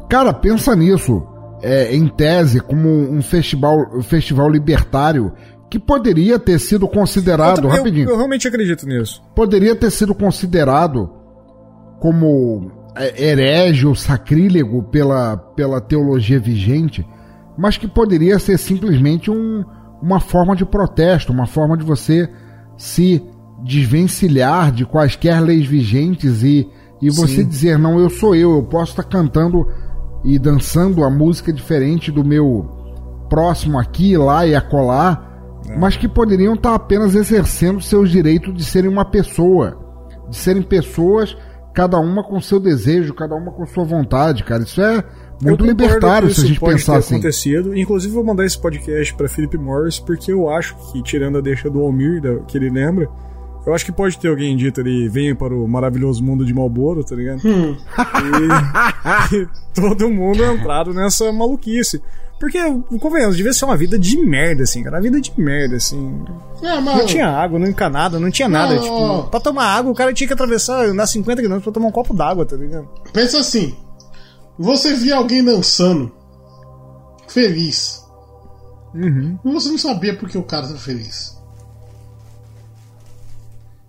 Cara, 0.08 0.32
pensa 0.32 0.74
nisso. 0.74 1.22
É, 1.60 1.94
em 1.94 2.06
tese, 2.06 2.60
como 2.60 2.88
um 2.88 3.20
festival, 3.20 3.76
um 3.94 4.02
festival 4.02 4.48
libertário 4.48 5.32
que 5.70 5.78
poderia 5.78 6.38
ter 6.38 6.58
sido 6.58 6.88
considerado, 6.88 7.64
eu, 7.64 7.68
rapidinho, 7.68 8.08
eu 8.08 8.16
realmente 8.16 8.48
acredito 8.48 8.86
nisso. 8.86 9.22
poderia 9.34 9.76
ter 9.76 9.90
sido 9.90 10.14
considerado 10.14 11.10
como 12.00 12.70
é, 12.96 13.30
herege 13.30 13.86
ou 13.86 13.94
sacrílego 13.94 14.82
pela, 14.84 15.36
pela 15.36 15.80
teologia 15.80 16.38
vigente, 16.38 17.06
mas 17.56 17.76
que 17.76 17.86
poderia 17.86 18.38
ser 18.38 18.56
simplesmente 18.58 19.30
um, 19.30 19.64
uma 20.00 20.20
forma 20.20 20.56
de 20.56 20.64
protesto, 20.64 21.32
uma 21.32 21.46
forma 21.46 21.76
de 21.76 21.84
você 21.84 22.28
se 22.76 23.22
desvencilhar 23.62 24.70
de 24.70 24.86
quaisquer 24.86 25.40
leis 25.42 25.66
vigentes 25.66 26.42
e, 26.42 26.68
e 27.02 27.10
você 27.10 27.42
Sim. 27.42 27.48
dizer, 27.48 27.78
não, 27.78 27.98
eu 27.98 28.08
sou 28.08 28.34
eu, 28.34 28.52
eu 28.52 28.62
posso 28.62 28.92
estar 28.92 29.02
cantando 29.02 29.66
e 30.28 30.38
dançando 30.38 31.02
a 31.02 31.08
música 31.10 31.50
diferente 31.50 32.12
do 32.12 32.22
meu 32.22 32.68
próximo 33.30 33.78
aqui, 33.78 34.14
lá 34.14 34.46
e 34.46 34.54
acolá, 34.54 35.24
mas 35.78 35.96
que 35.96 36.06
poderiam 36.06 36.52
estar 36.52 36.74
apenas 36.74 37.14
exercendo 37.14 37.80
seus 37.80 38.10
direitos 38.10 38.54
de 38.54 38.62
serem 38.62 38.90
uma 38.90 39.06
pessoa, 39.06 39.78
de 40.28 40.36
serem 40.36 40.62
pessoas, 40.62 41.34
cada 41.72 41.98
uma 41.98 42.22
com 42.22 42.38
seu 42.42 42.60
desejo, 42.60 43.14
cada 43.14 43.34
uma 43.34 43.52
com 43.52 43.64
sua 43.66 43.84
vontade, 43.84 44.44
cara. 44.44 44.64
Isso 44.64 44.82
é 44.82 45.02
muito 45.42 45.64
libertário 45.64 46.28
se 46.28 46.40
a 46.40 46.44
isso 46.44 46.46
gente 46.48 46.60
pode 46.60 46.74
pensar 46.74 46.92
ter 46.92 46.98
assim. 46.98 47.14
acontecido. 47.14 47.74
Inclusive, 47.74 48.12
vou 48.12 48.24
mandar 48.24 48.44
esse 48.44 48.58
podcast 48.58 49.14
pra 49.14 49.28
Philip 49.28 49.56
Morris, 49.56 49.98
porque 49.98 50.30
eu 50.30 50.50
acho 50.50 50.76
que, 50.92 51.02
tirando 51.02 51.38
a 51.38 51.40
deixa 51.40 51.70
do 51.70 51.80
Almir, 51.80 52.20
que 52.46 52.58
ele 52.58 52.68
lembra, 52.68 53.08
eu 53.66 53.74
acho 53.74 53.84
que 53.84 53.92
pode 53.92 54.18
ter 54.18 54.28
alguém 54.28 54.56
dito 54.56 54.80
ali, 54.80 55.08
venha 55.08 55.34
para 55.34 55.54
o 55.54 55.66
maravilhoso 55.68 56.22
mundo 56.22 56.44
de 56.44 56.54
Malboro, 56.54 57.04
tá 57.04 57.14
ligado? 57.14 57.40
E, 57.46 59.36
e 59.36 59.48
todo 59.74 60.08
mundo 60.08 60.42
entrado 60.44 60.92
nessa 60.94 61.30
maluquice. 61.32 62.02
Porque, 62.40 62.56
convenhamos, 63.00 63.36
devia 63.36 63.52
ser 63.52 63.64
uma 63.64 63.76
vida 63.76 63.98
de 63.98 64.16
merda, 64.16 64.62
assim, 64.62 64.82
cara. 64.84 64.96
Uma 64.96 65.02
vida 65.02 65.20
de 65.20 65.32
merda, 65.36 65.74
assim. 65.76 66.24
É. 66.62 66.80
Não 66.80 67.04
tinha 67.04 67.28
água, 67.28 67.58
não 67.58 67.66
encanada, 67.66 68.20
não 68.20 68.30
tinha 68.30 68.48
nada. 68.48 68.76
Não, 68.76 68.82
tipo, 68.82 68.94
ó. 68.94 69.22
pra 69.24 69.40
tomar 69.40 69.64
água, 69.64 69.90
o 69.90 69.94
cara 69.94 70.12
tinha 70.14 70.28
que 70.28 70.34
atravessar, 70.34 70.86
andar 70.86 71.06
50 71.08 71.42
km 71.42 71.58
pra 71.58 71.72
tomar 71.72 71.88
um 71.88 71.92
copo 71.92 72.14
d'água, 72.14 72.46
tá 72.46 72.54
ligado? 72.56 72.88
Pensa 73.12 73.40
assim: 73.40 73.74
você 74.56 74.94
via 74.94 75.16
alguém 75.16 75.42
dançando, 75.44 76.12
feliz, 77.26 78.04
Uhum. 78.94 79.38
e 79.44 79.52
você 79.52 79.68
não 79.70 79.78
sabia 79.78 80.16
por 80.16 80.28
que 80.28 80.38
o 80.38 80.42
cara 80.44 80.68
tá 80.68 80.76
feliz. 80.76 81.36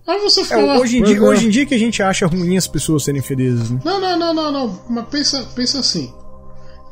Aí 0.10 0.20
você 0.22 0.42
É, 0.42 0.44
fica 0.44 0.58
lá. 0.66 0.78
hoje, 0.80 0.98
em 0.98 1.04
dia, 1.04 1.18
Pois 1.18 1.28
é. 1.28 1.32
hoje 1.34 1.46
em 1.46 1.50
dia 1.50 1.66
que 1.68 1.76
a 1.76 1.78
gente 1.78 2.02
acha 2.02 2.26
ruim 2.26 2.58
as 2.58 2.68
pessoas 2.68 3.04
serem 3.04 3.22
felizes, 3.22 3.70
né? 3.70 3.80
Não, 3.86 4.00
não, 4.02 4.18
não, 4.18 4.34
não, 4.34 4.52
não. 4.52 4.80
Mas 4.90 5.08
pensa, 5.10 5.44
pensa 5.56 5.80
assim. 5.80 6.12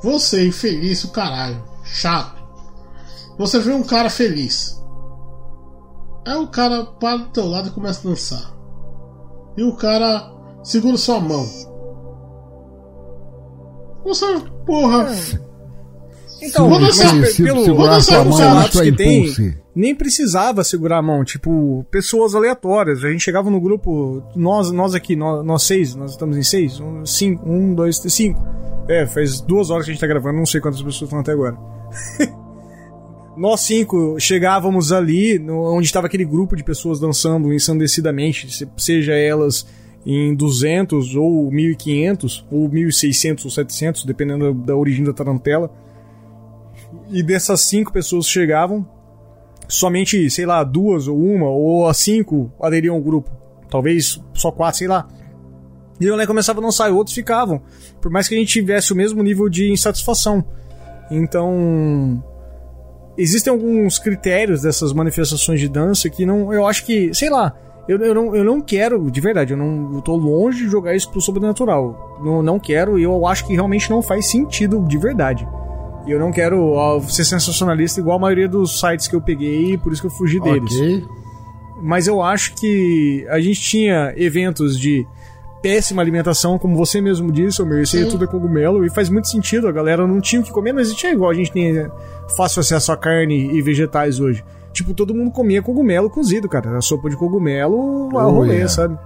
Você 0.04 0.48
infeliz, 0.48 1.04
o 1.04 1.12
caralho. 1.12 1.64
Chato. 1.84 2.38
Você 3.40 3.60
vê 3.60 3.74
um 3.74 3.82
cara 3.84 4.10
feliz. 4.10 4.80
Aí 6.28 6.36
o 6.38 6.48
cara 6.48 6.84
para 6.86 7.18
do 7.18 7.30
teu 7.30 7.48
lado 7.48 7.70
e 7.70 7.72
começa 7.72 8.06
a 8.08 8.10
dançar. 8.12 8.54
E 9.58 9.64
o 9.64 9.76
cara 9.76 10.32
segura 10.64 10.98
sua 10.98 11.20
mão. 11.20 11.48
Você, 14.04 14.26
porra. 14.66 15.08
Então, 16.42 16.70
pe- 16.70 16.78
Conhecido 16.78 17.48
pelo, 17.48 17.64
segurar 17.66 17.92
vou 17.92 18.02
sua 18.02 18.24
dançar 18.24 18.50
mão, 18.54 18.62
com 18.62 18.68
os 18.68 18.70
isso 18.70 18.82
é 18.82 18.86
que 18.86 18.92
tem, 18.98 19.20
impulse. 19.24 19.58
nem 19.76 19.96
precisava 19.96 20.64
segurar 20.64 20.98
a 20.98 21.02
mão, 21.02 21.24
tipo, 21.24 21.86
pessoas 21.92 22.36
aleatórias. 22.36 23.04
A 23.04 23.10
gente 23.10 23.24
chegava 23.24 23.50
no 23.50 23.60
grupo, 23.60 24.22
nós, 24.36 24.72
nós 24.72 24.94
aqui, 24.94 25.16
nós, 25.16 25.46
nós 25.46 25.64
seis, 25.64 25.96
nós 25.96 26.12
estamos 26.12 26.38
em 26.38 26.44
seis, 26.44 26.80
um, 26.80 27.06
cinco, 27.06 27.50
um, 27.50 27.74
dois, 27.74 28.00
três, 28.00 28.14
cinco. 28.14 28.46
É, 28.88 29.06
faz 29.06 29.42
duas 29.42 29.70
horas 29.70 29.86
que 29.86 29.92
a 29.92 29.94
gente 29.94 30.02
tá 30.02 30.08
gravando, 30.08 30.38
não 30.38 30.46
sei 30.46 30.62
quantas 30.62 30.82
pessoas 30.82 31.04
estão 31.10 31.20
até 31.20 31.32
agora. 31.34 31.58
nós 33.36 33.62
cinco 33.62 34.16
chegávamos 34.20 34.92
ali, 34.92 35.38
no- 35.38 35.74
onde 35.76 35.86
estava 35.86 36.08
aquele 36.08 36.26
grupo 36.26 36.56
de 36.56 36.64
pessoas 36.64 37.00
dançando 37.00 37.54
ensandecidamente, 37.54 38.52
se- 38.56 38.68
seja 38.78 39.14
elas 39.14 39.66
em 40.06 40.34
200 40.34 41.16
ou 41.16 41.52
1500 41.52 42.46
ou 42.50 42.70
1600 42.70 43.44
ou 43.46 43.52
700, 43.52 44.06
dependendo 44.06 44.54
da, 44.54 44.68
da 44.68 44.76
origem 44.76 45.04
da 45.04 45.12
tarantela. 45.14 45.70
E 47.10 47.24
dessas 47.24 47.62
cinco 47.62 47.92
pessoas 47.92 48.26
que 48.26 48.34
chegavam, 48.34 48.86
somente, 49.68 50.30
sei 50.30 50.46
lá, 50.46 50.64
duas 50.64 51.08
ou 51.08 51.18
uma, 51.18 51.50
ou 51.50 51.88
as 51.88 51.98
cinco 51.98 52.52
aderiam 52.62 52.96
ao 52.96 53.02
grupo. 53.02 53.32
Talvez 53.70 54.22
só 54.34 54.52
quatro, 54.52 54.80
sei 54.80 54.88
lá. 54.88 55.08
E 56.00 56.06
eu 56.06 56.16
né, 56.16 56.26
começava 56.26 56.60
a 56.60 56.64
dançar 56.64 56.90
e 56.90 56.94
outros 56.94 57.16
ficavam. 57.16 57.62
Por 58.02 58.12
mais 58.12 58.28
que 58.28 58.36
a 58.36 58.38
gente 58.38 58.52
tivesse 58.52 58.94
o 58.94 58.96
mesmo 58.96 59.22
nível 59.24 59.50
de 59.50 59.72
insatisfação. 59.72 60.44
Então. 61.10 62.24
Existem 63.18 63.52
alguns 63.52 63.98
critérios 63.98 64.62
dessas 64.62 64.94
manifestações 64.94 65.60
de 65.60 65.68
dança 65.68 66.10
que 66.10 66.26
não. 66.26 66.54
Eu 66.54 66.68
acho 66.68 66.86
que. 66.86 67.14
Sei 67.14 67.30
lá. 67.30 67.54
Eu, 67.88 67.98
eu, 68.00 68.14
não, 68.14 68.36
eu 68.36 68.44
não 68.44 68.60
quero, 68.60 69.10
de 69.10 69.22
verdade, 69.22 69.54
eu 69.54 69.58
não 69.58 69.96
eu 69.96 70.02
tô 70.02 70.14
longe 70.14 70.66
de 70.66 70.70
jogar 70.70 70.94
isso 70.94 71.10
pro 71.10 71.22
sobrenatural. 71.22 72.20
Não, 72.22 72.44
não 72.44 72.60
quero 72.60 73.00
e 73.00 73.04
eu 73.04 73.26
acho 73.26 73.48
que 73.48 73.54
realmente 73.54 73.90
não 73.90 74.02
faz 74.02 74.30
sentido 74.30 74.86
de 74.86 74.98
verdade. 74.98 75.48
E 76.08 76.12
eu 76.12 76.20
não 76.20 76.32
quero 76.32 76.72
ó, 76.72 77.00
ser 77.02 77.26
sensacionalista 77.26 78.00
igual 78.00 78.18
a 78.18 78.22
maioria 78.22 78.48
dos 78.48 78.80
sites 78.80 79.08
que 79.08 79.16
eu 79.16 79.22
peguei, 79.22 79.78
por 79.78 79.92
isso 79.92 80.02
que 80.02 80.08
eu 80.08 80.12
fugi 80.12 80.40
deles. 80.40 80.74
Ok. 80.74 81.06
Mas 81.84 82.08
eu 82.08 82.22
acho 82.24 82.56
que 82.56 83.26
a 83.30 83.40
gente 83.40 83.62
tinha 83.62 84.14
eventos 84.16 84.80
de 84.80 85.06
péssima 85.62 86.02
alimentação, 86.02 86.58
como 86.58 86.76
você 86.78 87.02
mesmo 87.02 87.32
disse, 87.32 87.62
Almir, 87.62 87.82
isso 87.82 87.98
aí 87.98 88.06
Sim. 88.06 88.10
tudo 88.10 88.24
é 88.24 88.28
cogumelo, 88.28 88.86
e 88.86 88.90
faz 88.90 89.10
muito 89.10 89.28
sentido, 89.28 89.68
a 89.68 89.72
galera 89.72 90.08
não 90.08 90.22
tinha 90.22 90.40
o 90.40 90.44
que 90.44 90.52
comer, 90.52 90.72
mas 90.72 90.94
tinha 90.94 91.12
igual 91.12 91.30
a 91.30 91.34
gente 91.34 91.52
tem 91.52 91.88
fácil 92.38 92.62
acesso 92.62 92.92
a 92.92 92.98
carne 92.98 93.54
e 93.54 93.62
vegetais 93.62 94.20
hoje. 94.20 94.44
tipo, 94.72 94.94
todo 94.94 95.14
mundo 95.14 95.32
comia 95.32 95.62
cogumelo 95.62 96.10
cozido, 96.10 96.48
cara. 96.48 96.70
Era 96.70 96.82
sopa 96.82 97.10
de 97.10 97.18
cogumelo 97.18 98.16
ao 98.18 98.30
Oh, 98.30 98.32
rolê, 98.32 98.54
yeah. 98.54 98.70
sabe? 98.70 98.98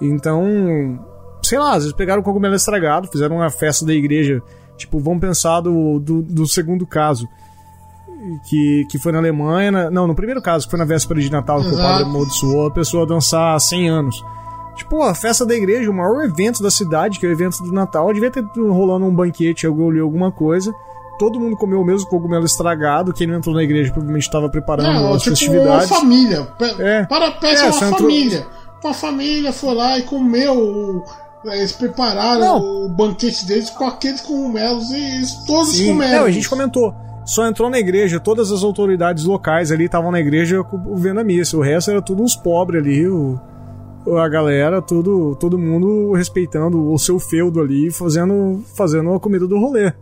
Então, 0.00 0.98
sei 1.42 1.58
lá, 1.58 1.70
às 1.72 1.78
vezes 1.78 1.92
pegaram 1.92 2.20
o 2.22 2.24
cogumelo 2.24 2.54
estragado, 2.54 3.08
fizeram 3.08 3.36
uma 3.36 3.50
festa 3.50 3.84
da 3.84 3.92
igreja. 3.92 4.40
Tipo, 4.76 4.98
vamos 4.98 5.20
pensar 5.20 5.60
do, 5.60 5.98
do, 6.00 6.22
do 6.22 6.46
segundo 6.46 6.86
caso. 6.86 7.28
Que, 8.48 8.86
que 8.90 8.98
foi 8.98 9.12
na 9.12 9.18
Alemanha. 9.18 9.70
na- 9.70 9.90
não, 9.90 10.06
no 10.06 10.14
primeiro 10.14 10.40
caso, 10.40 10.64
que 10.66 10.70
foi 10.70 10.78
na 10.78 10.84
véspera 10.84 11.20
de 11.20 11.30
Natal, 11.30 11.60
que 11.60 11.66
o 11.66 11.70
Exato. 11.70 11.82
padre 11.82 12.04
amaldiçoou 12.04 12.66
a 12.66 12.70
pessoa 12.70 13.02
a 13.04 13.06
dançar 13.06 13.54
há 13.54 13.58
100 13.60 13.88
anos. 13.90 14.24
Tipo, 14.76 15.02
a 15.02 15.14
festa 15.14 15.44
da 15.44 15.54
igreja, 15.54 15.90
o 15.90 15.94
maior 15.94 16.24
evento 16.24 16.62
da 16.62 16.70
cidade, 16.70 17.20
que 17.20 17.26
é 17.26 17.28
o 17.28 17.32
evento 17.32 17.62
do 17.62 17.70
Natal, 17.72 18.12
devia 18.12 18.30
ter 18.30 18.42
rolando 18.56 19.04
um 19.06 19.14
banquete, 19.14 19.66
alguma 19.66 20.32
coisa. 20.32 20.72
Todo 21.18 21.38
mundo 21.38 21.56
comeu 21.56 21.80
o 21.80 21.84
mesmo 21.84 22.08
cogumelo 22.08 22.44
estragado. 22.44 23.12
Quem 23.12 23.26
não 23.26 23.36
entrou 23.36 23.54
na 23.54 23.62
igreja 23.62 23.92
provavelmente 23.92 24.24
estava 24.24 24.48
preparando 24.48 24.92
Não, 24.92 25.12
as 25.14 25.22
tipo, 25.22 25.36
festividades. 25.36 25.90
uma 25.90 26.00
família. 26.00 26.48
É. 26.80 27.04
Para, 27.04 27.30
pensa 27.32 27.62
É, 27.62 27.66
uma 27.66 27.72
você 27.72 27.84
entrou- 27.84 28.00
família. 28.00 28.46
Uma 28.82 28.94
família 28.94 29.52
foi 29.52 29.74
lá 29.74 29.98
e 29.98 30.02
comeu. 30.02 31.04
O- 31.44 31.50
Eles 31.50 31.72
prepararam 31.72 32.40
Não. 32.60 32.86
o 32.86 32.88
banquete 32.88 33.46
deles 33.46 33.70
com 33.70 33.84
aqueles 33.84 34.20
cogumelos 34.20 34.90
e 34.90 35.46
todos 35.46 35.72
Sim, 35.76 35.88
comeram. 35.88 36.20
não, 36.20 36.26
a 36.26 36.30
gente 36.30 36.48
comentou. 36.48 36.94
Só 37.26 37.46
entrou 37.46 37.70
na 37.70 37.78
igreja, 37.78 38.20
todas 38.20 38.52
as 38.52 38.62
autoridades 38.62 39.24
locais 39.24 39.72
ali 39.72 39.84
estavam 39.86 40.10
na 40.10 40.20
igreja 40.20 40.62
vendo 40.96 41.20
a 41.20 41.24
missa. 41.24 41.56
O 41.56 41.62
resto 41.62 41.90
era 41.90 42.02
tudo 42.02 42.22
uns 42.22 42.36
pobres 42.36 42.82
ali, 42.82 43.08
o, 43.08 43.38
a 44.18 44.28
galera, 44.28 44.82
tudo, 44.82 45.34
todo 45.36 45.58
mundo 45.58 46.12
respeitando 46.12 46.90
o 46.92 46.98
seu 46.98 47.18
feudo 47.18 47.60
ali, 47.60 47.90
fazendo, 47.90 48.62
fazendo 48.76 49.12
a 49.14 49.18
comida 49.20 49.46
do 49.46 49.58
rolê. 49.58 49.92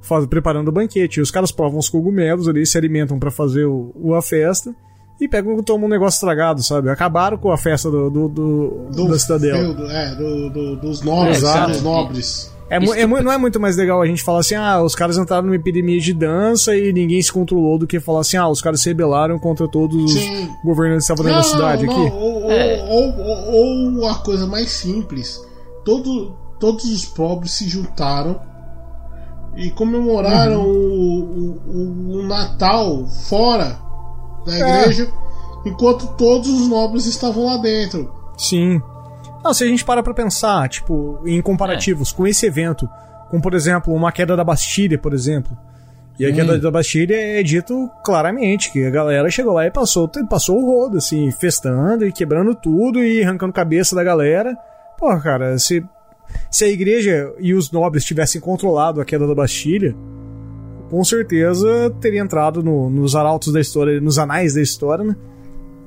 Faz, 0.00 0.24
preparando 0.26 0.68
o 0.68 0.72
banquete. 0.72 1.20
Os 1.20 1.30
caras 1.30 1.52
provam 1.52 1.78
os 1.78 1.88
cogumelos 1.90 2.48
ali, 2.48 2.64
se 2.66 2.76
alimentam 2.78 3.18
pra 3.18 3.30
fazer 3.30 3.66
o- 3.66 4.14
a 4.14 4.22
festa 4.22 4.74
e 5.20 5.28
pegam 5.28 5.56
e 5.58 5.62
tomam 5.62 5.86
um 5.86 5.90
negócio 5.90 6.16
estragado, 6.16 6.62
sabe? 6.62 6.90
Acabaram 6.90 7.36
com 7.38 7.50
a 7.52 7.56
festa 7.56 7.90
do, 7.90 8.10
do, 8.10 8.28
do- 8.28 8.86
do 8.90 9.08
da 9.08 9.18
cidadela. 9.18 9.58
feudo, 9.58 9.90
é, 9.90 10.14
do, 10.16 10.50
do- 10.50 10.76
dos 10.76 11.02
nobres, 11.02 11.42
É, 11.42 11.66
dos 11.66 11.82
nobres. 11.82 12.52
É, 12.70 12.76
é 12.76 13.06
não 13.06 13.30
é 13.30 13.36
muito 13.36 13.60
mais 13.60 13.76
legal 13.76 14.00
a 14.00 14.06
gente 14.06 14.22
falar 14.22 14.40
assim, 14.40 14.54
ah, 14.54 14.82
os 14.82 14.94
caras 14.94 15.18
entraram 15.18 15.42
numa 15.44 15.56
epidemia 15.56 16.00
de 16.00 16.14
dança 16.14 16.74
e 16.74 16.90
ninguém 16.92 17.20
se 17.20 17.30
controlou 17.30 17.78
do 17.78 17.86
que 17.86 18.00
falar 18.00 18.20
assim, 18.20 18.38
ah, 18.38 18.48
os 18.48 18.62
caras 18.62 18.80
se 18.80 18.88
rebelaram 18.88 19.38
contra 19.38 19.68
todos 19.68 20.10
Sim. 20.12 20.44
os 20.48 20.62
governantes 20.64 21.06
que 21.06 21.12
estavam 21.12 21.24
dentro 21.30 21.50
da 21.50 21.54
cidade 21.56 21.86
não, 21.86 21.92
aqui. 21.92 22.14
Ou, 22.16 22.42
ou- 22.44 22.50
É. 22.50 22.82
ou- 22.88 23.20
ou- 23.20 23.94
ou 24.00 24.08
a 24.08 24.14
coisa 24.16 24.46
mais 24.46 24.70
simples. 24.70 25.38
Todo, 25.84 26.34
todos 26.58 26.84
os 26.86 27.04
pobres 27.04 27.52
se 27.52 27.68
juntaram 27.68 28.40
e 29.54 29.70
comemoraram 29.70 30.62
Uhum. 30.64 31.60
o, 31.66 32.16
o- 32.16 32.20
o 32.20 32.26
Natal 32.26 33.06
fora 33.28 33.76
da 34.44 34.52
É. 34.54 34.80
igreja, 34.80 35.08
enquanto 35.64 36.06
todos 36.16 36.48
os 36.48 36.68
nobres 36.68 37.06
estavam 37.06 37.44
lá 37.46 37.56
dentro. 37.58 38.12
Sim. 38.36 38.80
Não, 39.44 39.52
se 39.52 39.64
a 39.64 39.66
gente 39.66 39.84
para 39.84 40.02
pra 40.02 40.14
pensar, 40.14 40.68
tipo, 40.68 41.18
em 41.26 41.40
comparativos 41.42 42.12
com 42.12 42.26
esse 42.26 42.46
evento, 42.46 42.88
com, 43.30 43.40
por 43.40 43.54
exemplo, 43.54 43.92
uma 43.92 44.12
queda 44.12 44.36
da 44.36 44.44
Bastilha, 44.44 44.98
por 44.98 45.12
exemplo. 45.12 45.56
E 46.18 46.26
a 46.26 46.32
queda 46.32 46.58
da 46.58 46.70
Bastilha 46.70 47.14
é 47.16 47.42
dito 47.42 47.90
claramente 48.04 48.70
que 48.70 48.84
a 48.84 48.90
galera 48.90 49.28
chegou 49.30 49.54
lá 49.54 49.66
e 49.66 49.70
passou, 49.70 50.08
passou 50.28 50.58
o 50.62 50.66
rodo, 50.66 50.98
assim, 50.98 51.30
festando 51.32 52.06
e 52.06 52.12
quebrando 52.12 52.54
tudo 52.54 53.02
e 53.02 53.22
arrancando 53.24 53.52
cabeça 53.52 53.96
da 53.96 54.04
galera. 54.04 54.54
Pô, 54.98 55.18
cara, 55.18 55.58
se, 55.58 55.84
se 56.50 56.64
a 56.64 56.68
igreja 56.68 57.32
e 57.40 57.54
os 57.54 57.72
nobres 57.72 58.04
tivessem 58.04 58.40
controlado 58.40 59.00
a 59.00 59.04
queda 59.04 59.26
da 59.26 59.34
Bastilha, 59.34 59.96
com 60.92 61.02
certeza 61.02 61.88
teria 62.02 62.20
entrado 62.20 62.62
no- 62.62 62.90
nos 62.90 63.16
arautos 63.16 63.50
da 63.50 63.58
história, 63.62 63.98
nos 63.98 64.18
anais 64.18 64.52
da 64.52 64.60
história, 64.60 65.02
né? 65.02 65.16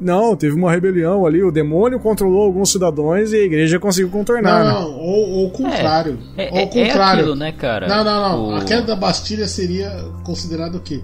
Não, 0.01 0.35
teve 0.35 0.55
uma 0.55 0.71
rebelião 0.71 1.27
ali, 1.27 1.43
o 1.43 1.51
demônio 1.51 1.99
controlou 1.99 2.41
alguns 2.41 2.71
cidadãos 2.71 3.31
e 3.31 3.35
a 3.35 3.43
igreja 3.43 3.79
conseguiu 3.79 4.09
contornar, 4.09 4.63
Não, 4.63 4.65
né? 4.65 4.79
não, 4.81 4.93
ou, 4.99 5.29
ou 5.29 5.45
o 5.47 5.51
contrário. 5.51 6.17
É, 6.35 6.49
ou 6.51 6.57
é, 6.57 6.63
o 6.63 6.67
contrário. 6.69 7.19
é 7.19 7.21
aquilo, 7.21 7.35
né, 7.35 7.51
cara? 7.51 7.87
Não, 7.87 8.03
não, 8.03 8.29
não. 8.29 8.47
O- 8.49 8.55
A 8.55 8.65
queda 8.65 8.81
da 8.81 8.95
Bastilha 8.95 9.47
seria 9.47 9.91
considerado 10.23 10.75
o 10.77 10.79
quê? 10.81 11.01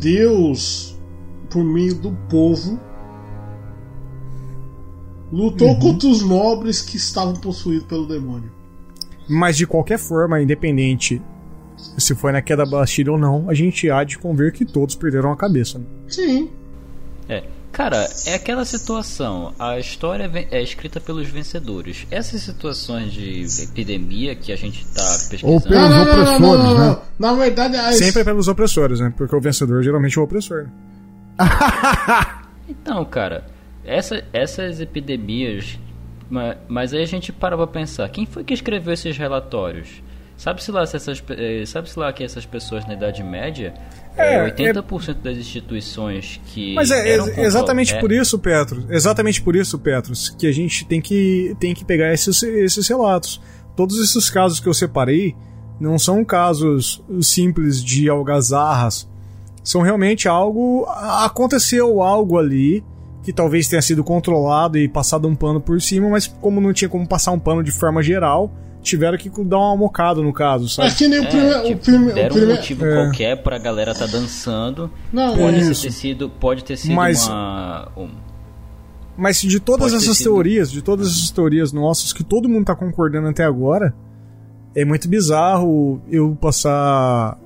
Deus, 0.00 0.98
por 1.50 1.62
meio 1.62 1.94
do 1.94 2.12
povo, 2.30 2.80
lutou 5.30 5.68
Uhum. 5.68 5.78
contra 5.78 6.08
os 6.08 6.22
nobres 6.22 6.80
que 6.80 6.96
estavam 6.96 7.34
possuídos 7.34 7.86
pelo 7.86 8.06
demônio. 8.06 8.50
Mas 9.28 9.56
de 9.58 9.66
qualquer 9.66 9.98
forma, 9.98 10.40
independente 10.40 11.20
se 11.76 12.14
foi 12.14 12.32
na 12.32 12.40
queda 12.42 12.64
da 12.64 12.70
Bastilha 12.70 13.12
ou 13.12 13.18
não, 13.18 13.48
a 13.48 13.54
gente 13.54 13.90
há 13.90 14.02
de 14.04 14.18
conver 14.18 14.52
que 14.52 14.64
todos 14.64 14.94
perderam 14.94 15.30
a 15.32 15.36
cabeça. 15.36 15.78
Né? 15.78 15.84
Sim. 16.08 16.50
É. 17.28 17.42
Cara, 17.72 18.08
é 18.26 18.34
aquela 18.34 18.64
situação. 18.64 19.52
A 19.58 19.78
história 19.78 20.30
é 20.50 20.62
escrita 20.62 20.98
pelos 20.98 21.28
vencedores. 21.28 22.06
Essas 22.10 22.40
situações 22.40 23.12
de 23.12 23.44
epidemia 23.64 24.34
que 24.34 24.50
a 24.50 24.56
gente 24.56 24.86
tá 24.86 25.02
Ou 25.42 25.60
pesquisando. 25.60 25.68
pelo- 25.68 25.84
Os 25.84 26.00
opressores, 26.08 26.78
né? 26.78 26.98
Na 27.18 27.34
verdade, 27.34 27.76
a 27.76 27.92
Sempre 27.92 28.22
é 28.22 28.24
pelos 28.24 28.48
opressores, 28.48 28.98
né? 29.00 29.12
Porque 29.14 29.36
o 29.36 29.40
vencedor 29.42 29.82
geralmente 29.82 30.16
é 30.16 30.20
o 30.20 30.24
opressor. 30.24 30.68
Então, 32.68 33.04
cara, 33.04 33.44
essa- 33.84 34.24
essas 34.32 34.80
epidemias. 34.80 35.78
ma- 36.28 36.56
Mas 36.68 36.92
aí 36.92 37.02
a 37.02 37.06
gente 37.06 37.32
para 37.32 37.56
pra 37.56 37.66
pensar: 37.66 38.08
quem 38.08 38.26
foi 38.26 38.42
que 38.42 38.52
escreveu 38.54 38.92
esses 38.92 39.16
relatórios? 39.16 40.02
Sabe-se 40.36 40.70
lá, 40.70 40.84
se 40.86 40.96
essas, 40.96 41.22
eh, 41.30 41.64
sabe-se 41.66 41.98
lá 41.98 42.12
que 42.12 42.22
essas 42.22 42.44
pessoas 42.44 42.86
na 42.86 42.92
Idade 42.94 43.22
Média, 43.22 43.72
É, 44.16 44.34
é, 44.34 44.44
80% 44.50 45.22
das 45.22 45.36
instituições 45.38 46.40
que. 46.46 46.74
Mas 46.74 46.90
é 46.90 47.08
ex- 47.16 47.38
exatamente 47.38 47.94
é, 47.94 48.00
por 48.00 48.12
isso, 48.12 48.38
Petros, 48.38 48.84
exatamente 48.90 49.40
por 49.42 49.56
isso, 49.56 49.78
Petros, 49.78 50.30
que 50.30 50.46
a 50.46 50.52
gente 50.52 50.84
tem 50.86 51.00
que, 51.00 51.56
tem 51.58 51.74
que 51.74 51.84
pegar 51.84 52.12
esses, 52.12 52.42
esses 52.42 52.86
relatos. 52.88 53.40
Todos 53.74 53.98
esses 53.98 54.28
casos 54.30 54.60
que 54.60 54.66
eu 54.68 54.74
separei 54.74 55.34
não 55.80 55.98
são 55.98 56.24
casos 56.24 57.02
simples 57.20 57.82
de 57.84 58.08
algazarras. 58.08 59.08
São 59.62 59.82
realmente 59.82 60.28
algo. 60.28 60.86
Aconteceu 61.24 62.00
algo 62.02 62.38
ali 62.38 62.84
que 63.22 63.32
talvez 63.32 63.68
tenha 63.68 63.82
sido 63.82 64.04
controlado 64.04 64.78
e 64.78 64.86
passado 64.88 65.26
um 65.26 65.34
pano 65.34 65.60
por 65.60 65.80
cima, 65.82 66.08
mas 66.08 66.26
como 66.26 66.60
não 66.60 66.72
tinha 66.72 66.88
como 66.88 67.06
passar 67.06 67.32
um 67.32 67.38
pano 67.38 67.62
de 67.62 67.72
forma 67.72 68.00
geral, 68.02 68.52
tiveram 68.86 69.18
que 69.18 69.28
dar 69.44 69.58
uma 69.58 69.76
mocada 69.76 70.22
no 70.22 70.32
caso, 70.32 70.68
sabe? 70.68 70.88
Mas 70.88 70.96
que 70.98 71.08
nem 71.08 71.20
o, 71.20 71.24
É, 71.24 71.26
prime, 71.28 71.62
tipo, 71.64 71.72
o, 71.74 71.78
prime, 71.78 72.10
o 72.10 72.14
deram 72.14 72.36
um 72.36 72.38
prime- 72.38 72.52
motivo 72.54 72.86
É. 72.86 72.94
qualquer 73.04 73.42
pra 73.42 73.58
galera 73.58 73.94
tá 73.94 74.06
dançando. 74.06 74.90
Não, 75.12 75.36
Pode 75.36 75.58
Isso. 75.58 75.82
ter 75.82 75.90
sido, 75.92 76.30
pode 76.30 76.64
ter 76.64 76.76
sido 76.76 76.94
Mas- 76.94 77.26
uma. 77.26 77.88
um- 77.96 78.08
Mas 79.18 79.40
de 79.40 79.58
todas 79.60 79.92
Pode 79.92 80.04
essas 80.04 80.18
sido. 80.18 80.24
teorias, 80.26 80.70
de 80.70 80.82
todas 80.82 81.08
essas 81.08 81.30
teorias 81.30 81.72
nossas 81.72 82.12
que 82.12 82.22
todo 82.22 82.48
mundo 82.48 82.66
tá 82.66 82.74
concordando 82.74 83.28
até 83.28 83.44
agora, 83.44 83.94
é 84.74 84.84
muito 84.84 85.08
bizarro 85.08 86.00
eu 86.10 86.36
passar 86.40 87.38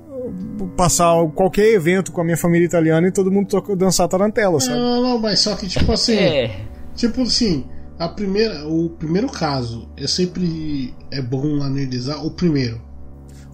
passar 0.77 1.15
qualquer 1.33 1.73
evento 1.73 2.11
com 2.11 2.21
a 2.21 2.23
minha 2.23 2.37
família 2.37 2.65
italiana 2.65 3.07
e 3.07 3.11
todo 3.11 3.31
mundo 3.31 3.47
toca, 3.47 3.75
dançar 3.75 4.07
tarantela, 4.07 4.51
não, 4.53 4.59
sabe? 4.59 4.77
não, 4.77 5.01
não, 5.01 5.17
mas 5.17 5.39
só 5.39 5.55
que 5.55 5.67
tipo 5.67 5.91
assim. 5.91 6.13
É. 6.15 6.59
Tipo 6.95 7.21
assim, 7.23 7.65
a 8.01 8.09
primeira, 8.09 8.67
o 8.67 8.89
primeiro 8.89 9.29
caso, 9.29 9.87
é 9.95 10.07
sempre 10.07 10.91
é 11.11 11.21
bom 11.21 11.61
analisar 11.61 12.17
o 12.25 12.31
primeiro. 12.31 12.81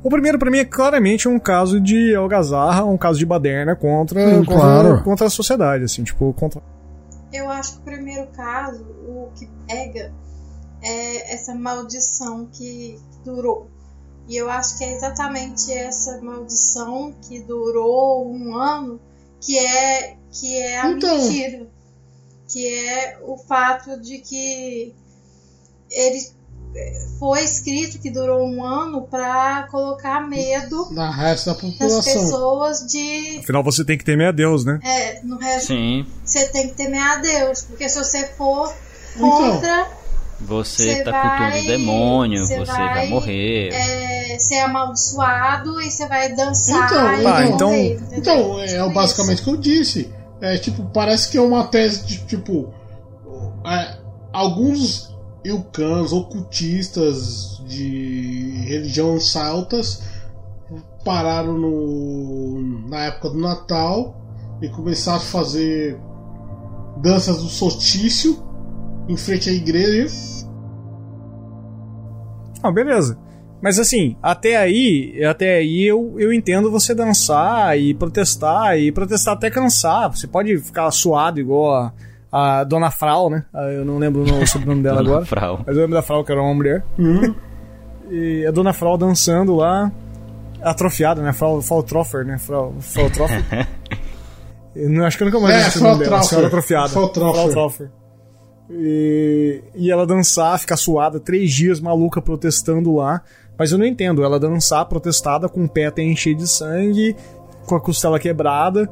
O 0.01 0.09
primeiro 0.09 0.39
pra 0.39 0.49
mim 0.49 0.59
é 0.59 0.65
claramente 0.65 1.27
um 1.27 1.37
caso 1.37 1.81
de 1.81 2.15
algazarra, 2.15 2.85
um 2.85 2.97
caso 2.97 3.19
de 3.19 3.25
baderna 3.25 3.75
contra 3.75 4.25
Sim, 4.25 4.45
contra, 4.45 4.55
claro. 4.55 5.03
contra 5.03 5.27
a 5.27 5.29
sociedade, 5.29 5.83
assim, 5.83 6.01
tipo, 6.01 6.31
contra 6.33 6.61
Eu 7.33 7.49
acho 7.49 7.73
que 7.73 7.79
o 7.79 7.81
primeiro 7.81 8.27
caso, 8.27 8.85
o 8.85 9.31
que 9.37 9.49
pega 9.67 10.13
é 10.81 11.33
essa 11.33 11.53
maldição 11.53 12.45
que 12.45 12.97
durou. 13.25 13.69
E 14.29 14.37
eu 14.37 14.49
acho 14.49 14.77
que 14.77 14.85
é 14.85 14.95
exatamente 14.95 15.73
essa 15.73 16.21
maldição 16.21 17.13
que 17.27 17.41
durou 17.41 18.31
um 18.33 18.55
ano 18.55 18.97
que 19.41 19.59
é, 19.59 20.15
que 20.31 20.57
é 20.57 20.79
a 20.79 20.89
Então. 20.89 21.17
mentira. 21.17 21.67
Que 22.57 22.75
é 22.75 23.17
o 23.21 23.37
fato 23.37 24.01
de 24.01 24.17
que 24.17 24.91
ele 25.91 26.19
foi 27.19 27.43
escrito 27.43 27.99
que 27.99 28.09
durou 28.09 28.43
um 28.47 28.63
ano 28.63 29.03
para 29.03 29.67
colocar 29.69 30.27
medo 30.27 30.89
Na 30.91 31.11
resto 31.11 31.45
da 31.45 31.53
nas 31.53 31.61
população. 31.61 32.13
pessoas 32.13 32.79
de. 32.87 33.37
Afinal 33.39 33.63
você 33.63 33.85
tem 33.85 33.95
que 33.95 34.03
temer 34.03 34.29
a 34.29 34.31
Deus, 34.31 34.65
né? 34.65 34.79
É, 34.83 35.21
no 35.23 35.37
resto 35.37 35.67
Sim. 35.67 36.05
você 36.25 36.47
tem 36.47 36.67
que 36.69 36.73
temer 36.75 36.99
a 37.01 37.15
Deus, 37.17 37.61
porque 37.61 37.87
se 37.87 37.97
você 37.99 38.25
for 38.29 38.73
Então. 39.15 39.29
contra, 39.29 39.87
Você 40.39 40.93
Você 40.97 41.03
tá 41.03 41.11
vai- 41.11 41.21
cultuando 41.51 41.57
o 41.57 41.67
demônio, 41.67 42.45
você 42.45 42.57
você 42.59 42.71
vai, 42.71 42.93
vai- 42.93 43.09
morrer. 43.09 43.69
é, 43.73 44.37
ser 44.39 44.59
amaldiçoado 44.59 45.81
e 45.81 45.89
você 45.89 46.07
vai 46.07 46.31
dançar 46.35 46.85
Então, 46.85 47.13
e 47.19 47.23
tá, 47.23 47.29
morrer, 47.31 47.49
então- 47.49 47.75
entendeu? 47.75 48.17
Então, 48.19 48.59
é 48.59 48.67
Tipo 48.67 48.89
basicamente 48.91 49.41
o 49.41 49.43
que 49.45 49.49
eu 49.49 49.57
disse. 49.57 50.09
É 50.41 50.57
tipo, 50.57 50.83
parece 50.93 51.29
que 51.29 51.37
é 51.37 51.41
uma 51.41 51.65
tese 51.67 52.05
de 52.05 52.25
tipo. 52.25 52.73
é, 53.65 53.97
alguns 54.31 55.15
ilcãs, 55.43 56.11
ocultistas 56.11 57.61
de 57.65 58.63
religião 58.65 59.19
celtas 59.19 60.03
pararam 61.03 61.57
no, 61.57 62.87
na 62.89 63.05
época 63.05 63.29
do 63.29 63.39
Natal 63.39 64.15
e 64.61 64.67
começar 64.69 65.15
a 65.15 65.19
fazer 65.19 65.97
danças 66.97 67.41
do 67.41 67.47
solstício 67.47 68.43
em 69.07 69.15
frente 69.15 69.49
à 69.49 69.53
igreja. 69.53 70.13
Ah, 72.61 72.71
beleza. 72.71 73.17
Mas 73.61 73.79
assim, 73.79 74.15
até 74.21 74.55
aí, 74.57 75.23
até 75.25 75.55
aí 75.55 75.83
eu, 75.83 76.15
eu 76.17 76.31
entendo 76.31 76.69
você 76.71 76.93
dançar 76.93 77.77
e 77.79 77.93
protestar, 77.93 78.77
e 78.77 78.91
protestar 78.91 79.33
até 79.33 79.49
cansar. 79.49 80.09
Você 80.15 80.27
pode 80.27 80.55
ficar 80.59 80.89
suado 80.91 81.39
igual 81.39 81.73
a, 81.73 81.93
a 82.59 82.63
Dona 82.63 82.91
Frau, 82.91 83.29
né? 83.29 83.45
Ah, 83.53 83.63
Eu 83.71 83.83
não 83.83 83.97
lembro 83.97 84.21
o 84.21 84.45
sobrenome 84.47 84.83
dela 84.83 84.97
Dona 85.03 85.09
agora. 85.09 85.25
Frau. 85.25 85.59
Mas 85.65 85.75
eu 85.75 85.81
lembro 85.81 85.95
da 85.95 86.01
Frau, 86.03 86.23
que 86.23 86.31
era 86.31 86.41
uma 86.41 86.53
mulher. 86.53 86.83
E 88.11 88.45
a 88.45 88.51
Dona 88.51 88.73
Frau 88.73 88.97
dançando 88.97 89.55
lá, 89.55 89.91
atrofiada, 90.61 91.21
né? 91.21 91.33
Frau, 91.33 91.61
Frau 91.61 91.81
Troffer, 91.83 92.25
né? 92.25 92.37
Frau, 92.37 92.75
Frau 92.79 93.09
Troffer. 93.09 93.43
Eu 94.75 94.89
não- 94.91 95.05
acho 95.05 95.17
que 95.17 95.23
eu 95.23 95.25
nunca 95.25 95.39
mais 95.39 95.55
É, 95.55 95.67
esse 95.69 95.79
Frau 95.79 95.91
nome 95.93 96.03
dela. 96.03 96.09
Troffer. 96.17 96.29
Senhora 96.29 96.47
atrofiada. 96.47 96.89
Frau 96.89 97.09
Troffer. 97.09 97.49
Troffer. 97.51 97.89
E, 98.69 99.63
e 99.75 99.89
ela 99.91 100.05
dançar, 100.05 100.59
ficar 100.59 100.77
suada, 100.77 101.19
três 101.19 101.51
dias 101.51 101.79
maluca 101.79 102.21
protestando 102.21 102.93
lá. 102.95 103.21
Mas 103.57 103.71
eu 103.71 103.77
não 103.77 103.85
entendo, 103.85 104.23
ela 104.23 104.39
dançar 104.39 104.85
protestada 104.85 105.49
com 105.49 105.63
o 105.65 105.69
pé 105.69 105.87
até 105.87 106.03
encher 106.03 106.35
de 106.35 106.47
sangue, 106.47 107.15
com 107.65 107.75
a 107.75 107.81
costela 107.81 108.19
quebrada, 108.19 108.87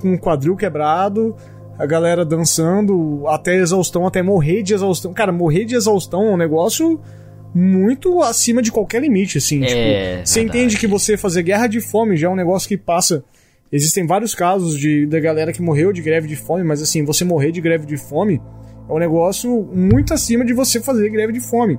com 0.00 0.14
o 0.14 0.18
quadril 0.18 0.56
quebrado, 0.56 1.36
a 1.78 1.86
galera 1.86 2.24
dançando 2.24 3.24
até 3.28 3.56
exaustão, 3.56 4.06
até 4.06 4.22
morrer 4.22 4.62
de 4.62 4.74
exaustão. 4.74 5.12
Cara, 5.12 5.30
morrer 5.30 5.64
de 5.64 5.76
exaustão 5.76 6.26
é 6.26 6.30
um 6.30 6.36
negócio 6.36 7.00
muito 7.54 8.20
acima 8.20 8.60
de 8.60 8.70
qualquer 8.70 9.00
limite, 9.00 9.38
assim. 9.38 9.62
É, 9.64 9.66
tipo, 9.66 10.26
você 10.26 10.40
entende 10.40 10.76
que 10.76 10.86
você 10.86 11.16
fazer 11.16 11.42
guerra 11.42 11.66
de 11.66 11.80
fome 11.80 12.16
já 12.16 12.26
é 12.26 12.30
um 12.30 12.36
negócio 12.36 12.68
que 12.68 12.76
passa. 12.76 13.24
Existem 13.70 14.06
vários 14.06 14.34
casos 14.34 14.78
de, 14.78 15.06
da 15.06 15.20
galera 15.20 15.52
que 15.52 15.62
morreu 15.62 15.92
de 15.92 16.02
greve 16.02 16.26
de 16.26 16.36
fome, 16.36 16.64
mas 16.64 16.82
assim, 16.82 17.04
você 17.04 17.24
morrer 17.24 17.52
de 17.52 17.60
greve 17.60 17.86
de 17.86 17.96
fome 17.96 18.40
é 18.88 18.92
um 18.92 18.98
negócio 18.98 19.68
muito 19.72 20.14
acima 20.14 20.44
de 20.44 20.52
você 20.52 20.80
fazer 20.80 21.08
greve 21.10 21.32
de 21.32 21.40
fome. 21.40 21.78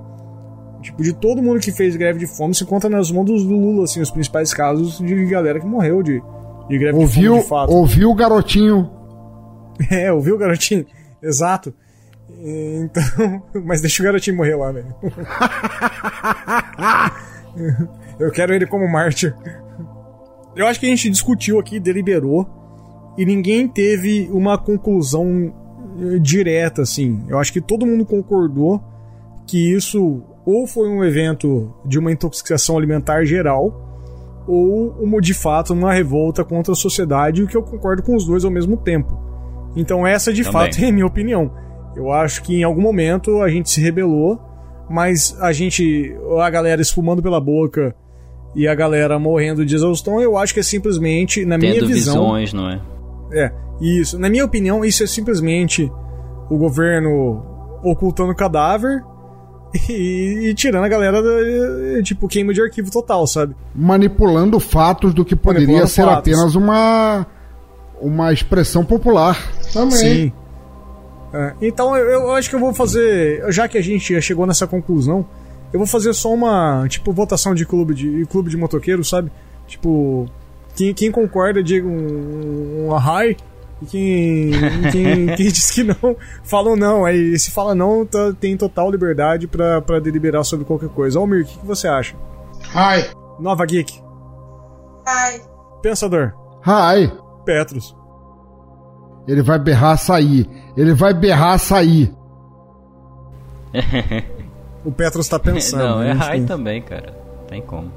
Tipo, 0.82 1.04
de 1.04 1.14
todo 1.14 1.42
mundo 1.42 1.60
que 1.60 1.72
fez 1.72 1.96
greve 1.96 2.20
de 2.20 2.28
fome, 2.28 2.56
se 2.56 2.66
conta 2.66 2.90
nas 2.90 3.12
mãos 3.12 3.26
do 3.26 3.54
Lula, 3.54 3.84
assim, 3.84 4.02
os 4.02 4.10
principais 4.10 4.54
casos 4.54 5.00
de 5.00 5.26
galera 5.26 5.60
que 5.60 5.66
morreu 5.66 6.02
de, 6.02 6.22
de 6.70 6.78
greve 6.78 6.98
Ouviu, 6.98 7.22
de 7.22 7.28
fome, 7.30 7.42
de 7.42 7.48
fato. 7.50 7.74
ouviu 7.74 8.10
o 8.12 8.16
garotinho. 8.16 8.90
É, 9.90 10.12
ouviu, 10.12 10.38
garotinho? 10.38 10.86
Exato. 11.24 11.74
Então. 12.44 13.42
Mas 13.66 13.80
deixa 13.80 14.04
o 14.04 14.06
garotinho 14.06 14.36
morrer 14.36 14.56
lá, 14.56 14.74
velho. 14.74 14.94
Eu 18.20 18.32
quero 18.32 18.54
ele 18.54 18.66
como 18.66 18.88
mártir. 18.92 19.34
Eu 20.56 20.68
acho 20.68 20.80
que 20.80 20.86
a 20.86 20.90
gente 20.90 21.10
discutiu 21.10 21.60
aqui, 21.60 21.80
deliberou, 21.80 22.48
e 23.18 23.26
ninguém 23.26 23.68
teve 23.68 24.30
uma 24.32 24.58
conclusão 24.58 25.54
eh, 25.98 26.20
direta, 26.20 26.82
assim. 26.82 27.24
Eu 27.28 27.40
acho 27.40 27.54
que 27.54 27.62
todo 27.62 27.86
mundo 27.86 28.06
concordou 28.06 28.84
que 29.48 29.74
isso 29.74 30.22
ou 30.50 30.66
foi 30.66 30.90
um 30.90 31.04
evento 31.04 31.72
de 31.86 32.00
uma 32.00 32.12
intoxicação 32.12 32.76
alimentar 32.76 33.24
geral, 33.24 34.44
ou 34.48 34.96
uma, 35.00 35.22
de 35.22 35.34
fato 35.34 35.74
uma 35.74 35.94
revolta 35.94 36.44
contra 36.44 36.74
a 36.74 36.76
sociedade, 36.76 37.44
o 37.44 37.48
que 37.48 37.56
eu 37.56 37.62
concordo 37.62 38.02
com 38.02 38.16
os 38.16 38.26
dois 38.26 38.44
ao 38.44 38.50
mesmo 38.50 38.76
tempo. 38.76 39.16
Então 39.76 40.08
essa 40.08 40.34
de 40.34 40.44
Também. 40.44 40.72
fato 40.72 40.82
é 40.84 40.90
a 40.90 40.92
minha 40.92 41.06
opinião. 41.06 41.52
Eu 41.96 42.12
acho 42.12 42.42
que 42.42 42.56
em 42.56 42.64
algum 42.64 42.82
momento 42.82 43.44
a 43.44 43.50
gente 43.50 43.70
se 43.70 43.80
rebelou, 43.80 44.40
mas 44.90 45.38
a 45.40 45.52
gente, 45.52 46.16
a 46.42 46.50
galera 46.50 46.82
espumando 46.82 47.22
pela 47.22 47.40
boca 47.40 47.96
e 48.56 48.68
a 48.68 48.74
galera 48.74 49.20
morrendo 49.20 49.64
de 49.64 49.76
exaustão, 49.76 50.20
eu 50.20 50.36
acho 50.36 50.52
que 50.52 50.62
é 50.62 50.64
simplesmente, 50.64 51.46
na 51.46 51.60
minha 51.60 51.76
Tendo 51.76 51.86
visão, 51.86 52.24
visões, 52.24 52.54
não 52.54 52.70
é? 52.72 52.82
é, 53.32 53.54
isso. 53.80 54.18
Na 54.18 54.30
minha 54.30 54.46
opinião, 54.46 54.84
isso 54.84 55.04
é 55.04 55.08
simplesmente 55.08 55.92
o 56.50 56.58
governo 56.58 57.44
ocultando 57.84 58.34
cadáver 58.34 59.04
e, 59.90 60.50
e 60.50 60.54
tirando 60.54 60.84
a 60.84 60.88
galera 60.88 61.22
da, 61.22 62.02
tipo 62.04 62.28
queima 62.28 62.54
de 62.54 62.62
arquivo 62.62 62.90
total, 62.92 63.26
sabe? 63.28 63.56
manipulando 63.74 64.60
fatos 64.60 65.14
do 65.14 65.24
que 65.24 65.36
poderia 65.36 65.86
ser 65.88 66.04
fatos. 66.04 66.18
apenas 66.18 66.56
uma 66.56 67.26
uma 68.02 68.32
expressão 68.32 68.84
popular. 68.84 69.38
Também. 69.74 69.98
Sim. 69.98 70.34
É, 71.34 71.54
então 71.62 71.96
eu, 71.96 72.22
eu 72.22 72.32
acho 72.32 72.50
que 72.50 72.56
eu 72.56 72.60
vou 72.60 72.74
fazer, 72.74 73.44
já 73.52 73.68
que 73.68 73.78
a 73.78 73.82
gente 73.82 74.14
já 74.14 74.22
chegou 74.22 74.48
nessa 74.48 74.66
conclusão, 74.66 75.26
eu 75.72 75.78
vou 75.80 75.88
fazer 75.88 76.14
só 76.14 76.34
uma, 76.34 76.88
tipo, 76.88 77.12
votação 77.14 77.54
de 77.54 77.66
clube 77.66 77.94
de 77.94 78.26
clube 78.26 78.50
de 78.50 78.58
motoqueiro, 78.58 79.04
sabe? 79.04 79.32
Tipo, 79.68 80.28
quem, 80.76 80.94
quem 80.94 81.12
concorda 81.12 81.62
diga 81.62 81.88
um, 81.88 82.88
um 82.88 82.94
high 82.96 83.38
e 83.82 83.86
quem, 83.86 84.52
quem, 84.92 85.26
quem 85.36 85.48
diz 85.48 85.72
que 85.72 85.84
não, 85.84 86.16
fala 86.44 86.72
um 86.72 86.76
não. 86.76 87.06
Aí 87.06 87.38
se 87.40 87.52
fala 87.52 87.74
não, 87.76 88.06
tá- 88.06 88.34
tem 88.40 88.56
total 88.58 88.92
liberdade 88.92 89.48
pra, 89.48 89.82
pra 89.82 90.00
deliberar 90.00 90.44
sobre 90.44 90.66
qualquer 90.66 90.90
coisa. 90.90 91.18
Almir, 91.20 91.44
o 91.44 91.46
que, 91.46 91.58
que 91.60 91.66
você 91.66 91.88
acha? 91.88 92.16
Ai. 92.74 93.10
Nova 93.40 93.66
Geek, 93.66 94.02
Ai, 95.08 95.42
Pensador, 95.82 96.34
Ai, 96.66 97.10
Petros. 97.46 97.96
ele 99.26 99.42
vai 99.42 99.58
berrar 99.58 99.98
sair. 99.98 100.46
Ele 100.76 100.94
vai 100.94 101.14
berrar 101.14 101.58
sair. 101.58 102.14
O 104.84 104.92
Petros 104.94 105.28
tá 105.28 105.38
pensando. 105.38 105.84
não, 105.84 106.02
é 106.02 106.14
né? 106.14 106.20
high 106.20 106.46
também, 106.46 106.82
cara. 106.82 107.12
Tem 107.48 107.62
como. 107.62 107.92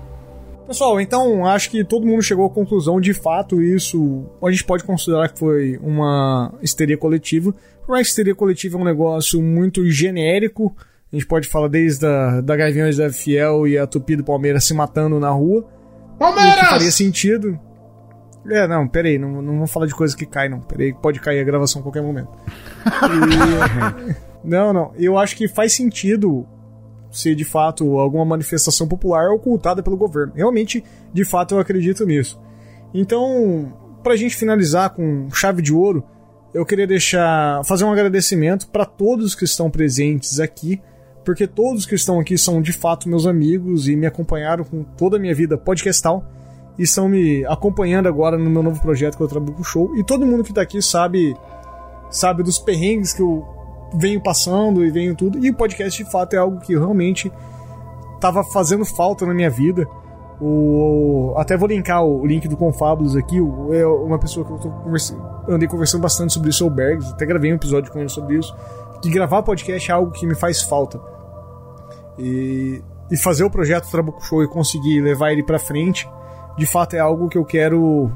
Pessoal, 0.73 0.99
então 1.03 1.45
acho 1.45 1.69
que 1.69 1.85
todo 1.85 2.07
mundo 2.07 2.23
chegou 2.23 2.47
à 2.47 2.51
conclusão 2.51 2.99
de 2.99 3.13
fato 3.13 3.61
isso 3.61 4.25
a 4.43 4.51
gente 4.51 4.65
pode 4.65 4.83
considerar 4.85 5.29
que 5.29 5.39
foi 5.39 5.79
uma 5.83 6.51
histeria 6.63 6.97
coletiva. 6.97 7.55
Por 7.85 7.93
mais 7.93 8.07
que 8.07 8.13
histeria 8.13 8.35
coletiva 8.35 8.79
é 8.79 8.81
um 8.81 8.85
negócio 8.85 9.43
muito 9.43 9.85
genérico, 9.91 10.75
a 11.13 11.15
gente 11.15 11.27
pode 11.27 11.47
falar 11.47 11.69
desde 11.69 12.07
a, 12.07 12.41
da 12.41 12.57
Gaviões 12.57 12.97
da 12.97 13.13
Fiel 13.13 13.69
e 13.69 13.77
a 13.77 13.87
Tupi 13.87 14.17
do 14.17 14.25
Palmeiras 14.25 14.65
se 14.65 14.73
matando 14.73 15.21
na 15.21 15.29
rua, 15.29 15.61
o 15.61 15.65
que 15.65 16.33
faria 16.33 16.57
Palmeiras! 16.65 16.95
sentido. 16.95 17.61
É, 18.51 18.67
não, 18.67 18.89
peraí, 18.89 19.19
não, 19.19 19.43
não 19.43 19.59
vou 19.59 19.67
falar 19.67 19.85
de 19.85 19.95
coisa 19.95 20.17
que 20.17 20.25
cai, 20.25 20.49
não. 20.49 20.61
Peraí, 20.61 20.95
pode 20.95 21.21
cair 21.21 21.41
a 21.41 21.45
gravação 21.45 21.81
a 21.81 21.83
qualquer 21.83 22.03
momento. 22.03 22.31
E- 23.13 24.17
não, 24.49 24.73
não, 24.73 24.93
eu 24.97 25.19
acho 25.19 25.37
que 25.37 25.47
faz 25.47 25.75
sentido 25.75 26.47
ser 27.13 27.35
de 27.35 27.45
fato 27.45 27.99
alguma 27.99 28.25
manifestação 28.25 28.89
popular 28.89 29.31
ocultada 29.31 29.83
pelo 29.83 29.97
governo. 29.97 30.33
Realmente, 30.35 30.83
de 31.13 31.25
fato, 31.25 31.55
eu 31.55 31.61
acredito 31.61 32.07
nisso. 32.07 32.41
Então, 32.95 33.73
pra 34.03 34.17
gente 34.17 34.35
finalizar 34.35 34.91
com 34.91 35.29
chave 35.31 35.63
de 35.63 35.73
ouro, 35.73 36.03
eu 36.55 36.67
queria 36.67 36.87
deixar 36.87 37.65
fazer 37.65 37.85
um 37.85 37.93
agradecimento 37.93 38.69
para 38.69 38.85
todos 38.85 39.35
que 39.35 39.45
estão 39.45 39.71
presentes 39.71 40.41
aqui, 40.41 40.81
porque 41.25 41.47
todos 41.47 41.87
que 41.87 41.95
estão 41.95 42.19
aqui 42.19 42.37
são 42.37 42.61
de 42.61 42.73
fato 42.73 43.09
meus 43.09 43.27
amigos 43.27 43.89
e 43.89 43.95
me 43.95 44.07
acompanharam 44.07 44.65
com 44.65 44.83
toda 44.83 45.17
a 45.17 45.21
minha 45.21 45.35
vida 45.35 45.57
podcastal 45.57 46.25
e 46.79 46.83
estão 46.83 47.09
me 47.09 47.45
acompanhando 47.47 48.09
agora 48.09 48.37
no 48.37 48.51
meu 48.51 48.63
novo 48.63 48.81
projeto 48.81 49.17
que 49.17 49.23
é 49.23 49.27
o 49.27 49.65
Show. 49.65 49.97
E 49.97 50.05
todo 50.05 50.27
mundo 50.27 50.43
que 50.43 50.53
tá 50.53 50.63
aqui 50.63 50.83
sabe 50.83 51.35
sabe 52.11 52.43
dos 52.43 52.59
perrengues 52.59 53.13
que 53.13 53.23
eu 53.23 53.47
venho 53.95 54.21
passando 54.21 54.85
e 54.85 54.91
venho 54.91 55.15
tudo. 55.15 55.39
E 55.45 55.51
o 55.51 55.55
podcast 55.55 56.03
de 56.05 56.11
fato 56.11 56.35
é 56.35 56.39
algo 56.39 56.59
que 56.61 56.77
realmente 56.77 57.33
tava 58.21 58.43
fazendo 58.45 58.85
falta 58.85 59.25
na 59.27 59.35
minha 59.35 59.51
vida. 59.51 59.87
O, 60.41 61.35
até 61.37 61.57
vou 61.57 61.69
linkar 61.69 62.05
o 62.05 62.27
link 62.27 62.49
do 62.49 62.57
Confábulos 62.57 63.17
aqui. 63.17 63.41
o- 63.41 63.73
É 63.73 63.87
uma 63.87 64.19
pessoa 64.19 64.45
que 64.45 64.53
eu 64.53 64.59
conversa- 64.73 65.17
andei 65.49 65.69
conversando 65.69 66.01
bastante 66.03 66.33
sobre 66.33 66.51
isso, 66.51 66.67
o 66.67 66.71
Bergs. 66.71 67.13
Até 67.13 67.25
gravei 67.27 67.53
um 67.53 67.57
episódio 67.57 67.93
com 67.93 67.99
ele 68.01 68.09
sobre 68.09 68.37
isso. 68.39 68.55
Que 69.01 69.11
gravar 69.11 69.43
podcast 69.43 69.91
é 69.91 69.95
algo 69.95 70.11
que 70.13 70.27
me 70.27 70.35
faz 70.35 70.63
falta. 70.63 71.01
E, 72.19 72.83
e 73.11 73.17
fazer 73.17 73.45
o 73.45 73.51
projeto 73.51 73.91
Trabuco 73.91 74.25
Show 74.25 74.43
e 74.43 74.49
conseguir 74.49 75.01
levar 75.01 75.33
ele 75.33 75.43
pra 75.43 75.59
frente, 75.59 76.09
de 76.57 76.67
fato 76.67 76.95
é 76.95 76.99
algo 76.99 77.29
que 77.29 77.39
eu 77.39 77.45
quero. 77.45 78.11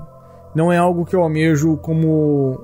Não 0.55 0.73
é 0.73 0.79
algo 0.79 1.05
que 1.05 1.15
eu 1.15 1.23
almejo 1.23 1.77
como. 1.79 2.59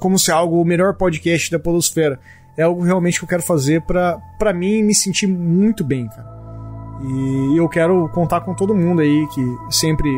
Como 0.00 0.18
se 0.18 0.30
algo 0.30 0.60
o 0.60 0.64
melhor 0.64 0.94
podcast 0.94 1.50
da 1.50 1.58
Podosfera. 1.58 2.20
É 2.56 2.62
algo 2.62 2.82
realmente 2.82 3.18
que 3.18 3.24
eu 3.24 3.28
quero 3.28 3.42
fazer 3.42 3.82
pra, 3.82 4.18
pra 4.38 4.52
mim 4.52 4.82
me 4.82 4.94
sentir 4.94 5.26
muito 5.26 5.84
bem, 5.84 6.06
cara. 6.08 6.36
E 7.02 7.56
eu 7.56 7.68
quero 7.68 8.08
contar 8.08 8.40
com 8.40 8.54
todo 8.54 8.74
mundo 8.74 9.02
aí 9.02 9.26
que 9.28 9.56
sempre 9.70 10.08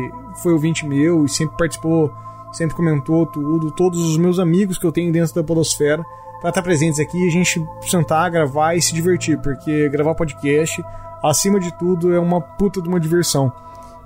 foi 0.41 0.53
ouvinte 0.53 0.85
meu 0.85 1.25
e 1.25 1.29
sempre 1.29 1.57
participou, 1.57 2.11
sempre 2.53 2.75
comentou 2.75 3.25
tudo, 3.25 3.71
todos 3.71 3.99
os 3.99 4.17
meus 4.17 4.39
amigos 4.39 4.77
que 4.77 4.85
eu 4.85 4.91
tenho 4.91 5.11
dentro 5.11 5.35
da 5.35 5.43
Podosfera, 5.43 6.03
para 6.39 6.49
estar 6.49 6.61
presentes 6.61 6.99
aqui 6.99 7.17
e 7.17 7.27
a 7.27 7.31
gente 7.31 7.61
sentar, 7.81 8.31
gravar 8.31 8.75
e 8.75 8.81
se 8.81 8.93
divertir, 8.93 9.37
porque 9.39 9.89
gravar 9.89 10.15
podcast, 10.15 10.81
acima 11.21 11.59
de 11.59 11.77
tudo, 11.77 12.13
é 12.13 12.19
uma 12.19 12.39
puta 12.39 12.81
de 12.81 12.87
uma 12.87 12.99
diversão. 12.99 13.51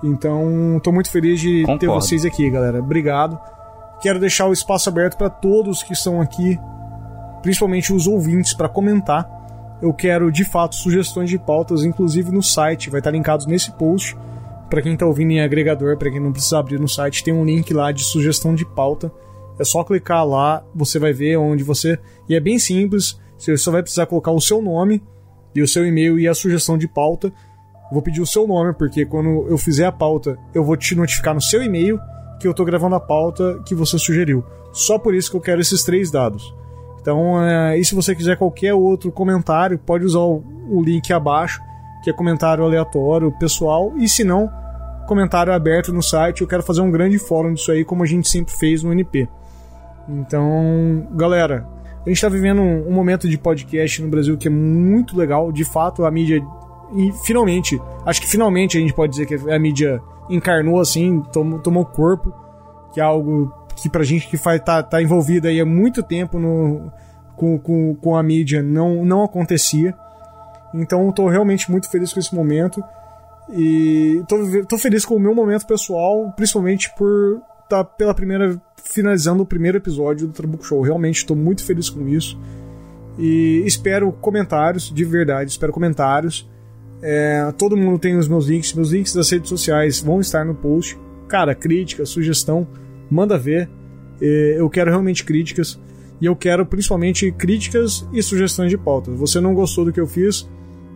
Então, 0.04 0.82
tô 0.84 0.92
muito 0.92 1.10
feliz 1.12 1.40
de 1.40 1.62
ter 1.62 1.66
Concordo. 1.66 2.02
vocês 2.02 2.26
aqui, 2.26 2.50
galera. 2.50 2.80
Obrigado. 2.80 3.40
Quero 4.04 4.20
deixar 4.20 4.48
o 4.48 4.52
espaço 4.52 4.90
aberto 4.90 5.16
para 5.16 5.30
todos 5.30 5.82
que 5.82 5.94
estão 5.94 6.20
aqui, 6.20 6.60
principalmente 7.42 7.94
os 7.94 8.06
ouvintes, 8.06 8.54
para 8.54 8.68
comentar. 8.68 9.26
Eu 9.82 9.94
quero, 9.94 10.30
de 10.30 10.44
fato, 10.44 10.76
sugestões 10.76 11.30
de 11.30 11.40
pautas, 11.40 11.86
inclusive 11.86 12.30
no 12.30 12.44
site, 12.44 12.90
vai 12.90 13.00
estar 13.00 13.12
linkado 13.12 13.48
nesse 13.48 13.72
post. 13.72 14.18
Para 14.70 14.82
quem 14.82 14.98
tá 14.98 15.06
ouvindo 15.06 15.32
em 15.32 15.40
agregador, 15.40 15.98
para 15.98 16.12
quem 16.12 16.20
não 16.20 16.34
precisa 16.34 16.60
abrir 16.60 16.82
no 16.82 16.88
site, 16.90 17.24
tem 17.24 17.34
um 17.34 17.46
link 17.46 17.74
lá 17.74 17.94
de 17.94 18.04
sugestão 18.04 18.54
de 18.54 18.66
pauta. 18.66 19.10
É 19.58 19.64
só 19.64 19.86
clicar 19.86 20.28
lá, 20.28 20.62
você 20.76 21.00
vai 21.00 21.14
ver 21.14 21.38
onde 21.38 21.64
você. 21.64 21.98
E 22.28 22.36
é 22.36 22.42
bem 22.42 22.60
simples, 22.60 23.18
você 23.38 23.56
só 23.56 23.72
vai 23.72 23.82
precisar 23.82 24.06
colocar 24.06 24.32
o 24.32 24.42
seu 24.42 24.62
nome 24.62 25.02
e 25.56 25.62
o 25.62 25.68
seu 25.68 25.88
e-mail 25.88 26.20
e 26.20 26.28
a 26.28 26.34
sugestão 26.34 26.78
de 26.78 26.90
pauta. 26.90 27.32
Vou 27.90 28.02
pedir 28.02 28.20
o 28.20 28.28
seu 28.28 28.46
nome, 28.46 28.74
porque 28.74 29.06
quando 29.06 29.48
eu 29.48 29.58
fizer 29.58 29.86
a 29.86 29.94
pauta, 29.94 30.38
eu 30.54 30.62
vou 30.62 30.76
te 30.76 30.94
notificar 30.94 31.34
no 31.34 31.42
seu 31.42 31.64
e-mail 31.64 31.98
que 32.40 32.48
eu 32.48 32.54
tô 32.54 32.66
gravando 32.66 32.96
a 32.96 33.00
pauta 33.00 33.62
que 33.66 33.76
você 33.76 33.98
sugeriu. 33.98 34.44
Só 34.72 34.98
por 34.98 35.14
isso 35.14 35.30
que 35.30 35.38
eu 35.38 35.42
quero 35.42 35.62
esses 35.62 35.84
três 35.84 36.12
dados. 36.12 36.54
Então, 37.00 37.44
é, 37.44 37.78
e 37.78 37.84
se 37.84 37.94
você 37.94 38.16
quiser 38.16 38.38
qualquer 38.38 38.74
outro 38.74 39.12
comentário, 39.12 39.78
pode 39.78 40.06
usar 40.06 40.20
o, 40.20 40.44
o 40.70 40.82
link 40.82 41.12
abaixo, 41.12 41.60
que 42.04 42.10
é 42.10 42.14
comentário 42.14 42.64
aleatório, 42.64 43.32
pessoal, 43.38 43.94
e 43.98 44.08
se 44.08 44.24
não, 44.24 44.50
comentário 45.06 45.54
aberto 45.54 45.94
no 45.94 46.02
site. 46.02 46.42
Eu 46.42 46.48
quero 46.48 46.64
fazer 46.64 46.82
um 46.82 46.92
grande 46.92 47.20
fórum 47.20 47.54
disso 47.54 47.72
aí, 47.72 47.84
como 47.84 48.04
a 48.04 48.06
gente 48.06 48.28
sempre 48.28 48.54
fez 48.54 48.84
no 48.84 48.92
NP. 48.92 49.28
Então, 50.08 51.08
galera, 51.12 51.68
a 52.06 52.10
gente 52.10 52.18
está 52.18 52.30
vivendo 52.30 52.62
um, 52.62 52.90
um, 52.90 52.92
momento 52.92 53.30
de 53.30 53.38
podcast 53.38 54.02
no 54.02 54.10
Brasil 54.10 54.38
que 54.38 54.48
é 54.48 54.52
muito 54.52 55.18
legal. 55.18 55.52
De 55.52 55.64
fato, 55.64 56.06
a 56.06 56.12
mídia. 56.12 56.42
E 56.96 57.12
finalmente, 57.26 57.82
acho 58.06 58.22
que 58.22 58.28
finalmente 58.28 58.78
a 58.78 58.82
gente 58.82 58.94
pode 58.94 59.12
dizer 59.12 59.26
que 59.26 59.36
a 59.52 59.60
mídia 59.60 60.02
encarnou 60.30 60.80
assim, 60.80 61.22
tomou, 61.32 61.60
tomou 61.60 61.86
corpo, 61.86 62.34
que 62.94 63.00
é 63.00 63.04
algo 63.04 63.54
que 63.76 63.90
pra 63.90 64.04
gente 64.04 64.28
que 64.28 64.38
faz, 64.38 64.62
tá, 64.62 64.82
tá 64.84 65.02
envolvido 65.02 65.48
aí 65.48 65.60
há 65.60 65.66
muito 65.66 66.04
tempo 66.04 66.40
no, 66.40 66.92
com, 67.36 67.58
com, 67.58 67.96
com 67.96 68.16
a 68.16 68.24
mídia 68.24 68.62
não, 68.62 69.04
não 69.04 69.24
acontecia. 69.24 69.96
Então 70.74 71.12
tô 71.12 71.28
realmente 71.28 71.70
muito 71.70 71.90
feliz 71.90 72.14
com 72.14 72.20
esse 72.20 72.34
momento. 72.34 72.84
E 73.52 74.24
tô 74.68 74.78
feliz 74.78 75.04
com 75.06 75.16
o 75.16 75.20
meu 75.20 75.36
momento 75.36 75.68
pessoal, 75.68 76.32
principalmente 76.36 76.94
por 76.96 77.42
estar 77.64 77.84
tá 77.84 77.84
pela 77.84 78.14
primeira 78.14 78.60
finalizando 78.84 79.44
o 79.44 79.46
primeiro 79.46 79.78
episódio 79.78 80.28
do 80.28 80.34
Trabuco 80.34 80.66
Show. 80.66 80.82
Realmente 80.82 81.18
estou 81.18 81.36
muito 81.36 81.64
feliz 81.64 81.90
com 81.90 82.08
isso. 82.08 82.40
E 83.18 83.64
espero 83.66 84.12
comentários, 84.12 84.92
de 84.92 85.06
verdade, 85.06 85.52
espero 85.52 85.72
comentários. 85.72 86.50
É, 87.04 87.54
todo 87.58 87.76
mundo 87.76 88.00
tem 88.00 88.16
os 88.16 88.28
meus 88.28 88.48
links, 88.48 88.74
meus 88.74 88.92
links 88.92 89.14
das 89.14 89.30
redes 89.30 89.50
sociais 89.50 90.00
vão 90.00 90.20
estar 90.22 90.46
no 90.46 90.56
post. 90.56 90.98
Cara, 91.28 91.54
crítica, 91.54 92.06
sugestão, 92.06 92.68
manda 93.12 93.38
ver. 93.38 93.70
É, 94.22 94.56
eu 94.58 94.70
quero 94.70 94.90
realmente 94.90 95.24
críticas. 95.24 95.80
E 96.22 96.26
eu 96.26 96.36
quero 96.36 96.66
principalmente 96.66 97.32
críticas 97.32 98.08
e 98.14 98.24
sugestões 98.24 98.70
de 98.70 98.78
pautas. 98.78 99.20
Você 99.20 99.42
não 99.42 99.54
gostou 99.54 99.84
do 99.84 99.92
que 99.92 100.00
eu 100.00 100.08
fiz? 100.08 100.50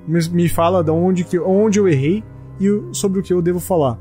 Me 0.08 0.48
fala 0.48 0.82
de 0.82 0.90
onde, 0.90 1.26
que, 1.26 1.38
onde 1.38 1.80
eu 1.80 1.88
errei 1.88 2.24
e 2.62 2.68
sobre 2.94 3.20
o 3.20 3.24
que 3.24 3.34
eu 3.34 3.42
devo 3.42 3.60
falar. 3.60 4.00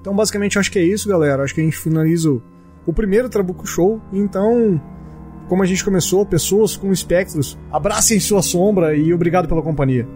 Então, 0.00 0.14
basicamente, 0.14 0.54
eu 0.54 0.60
acho 0.60 0.70
que 0.70 0.78
é 0.78 0.84
isso, 0.84 1.08
galera. 1.08 1.42
Acho 1.42 1.52
que 1.52 1.60
a 1.60 1.64
gente 1.64 1.76
finaliza 1.76 2.30
o 2.30 2.40
o 2.88 2.92
primeiro 2.92 3.28
Trabuco 3.28 3.66
Show. 3.66 4.00
Então, 4.10 4.80
como 5.46 5.62
a 5.62 5.66
gente 5.66 5.84
começou, 5.84 6.24
pessoas 6.24 6.74
com 6.74 6.90
espectros, 6.90 7.58
abracem 7.70 8.18
sua 8.18 8.40
sombra 8.40 8.96
e 8.96 9.12
obrigado 9.12 9.46
pela 9.46 9.60
companhia. 9.60 10.08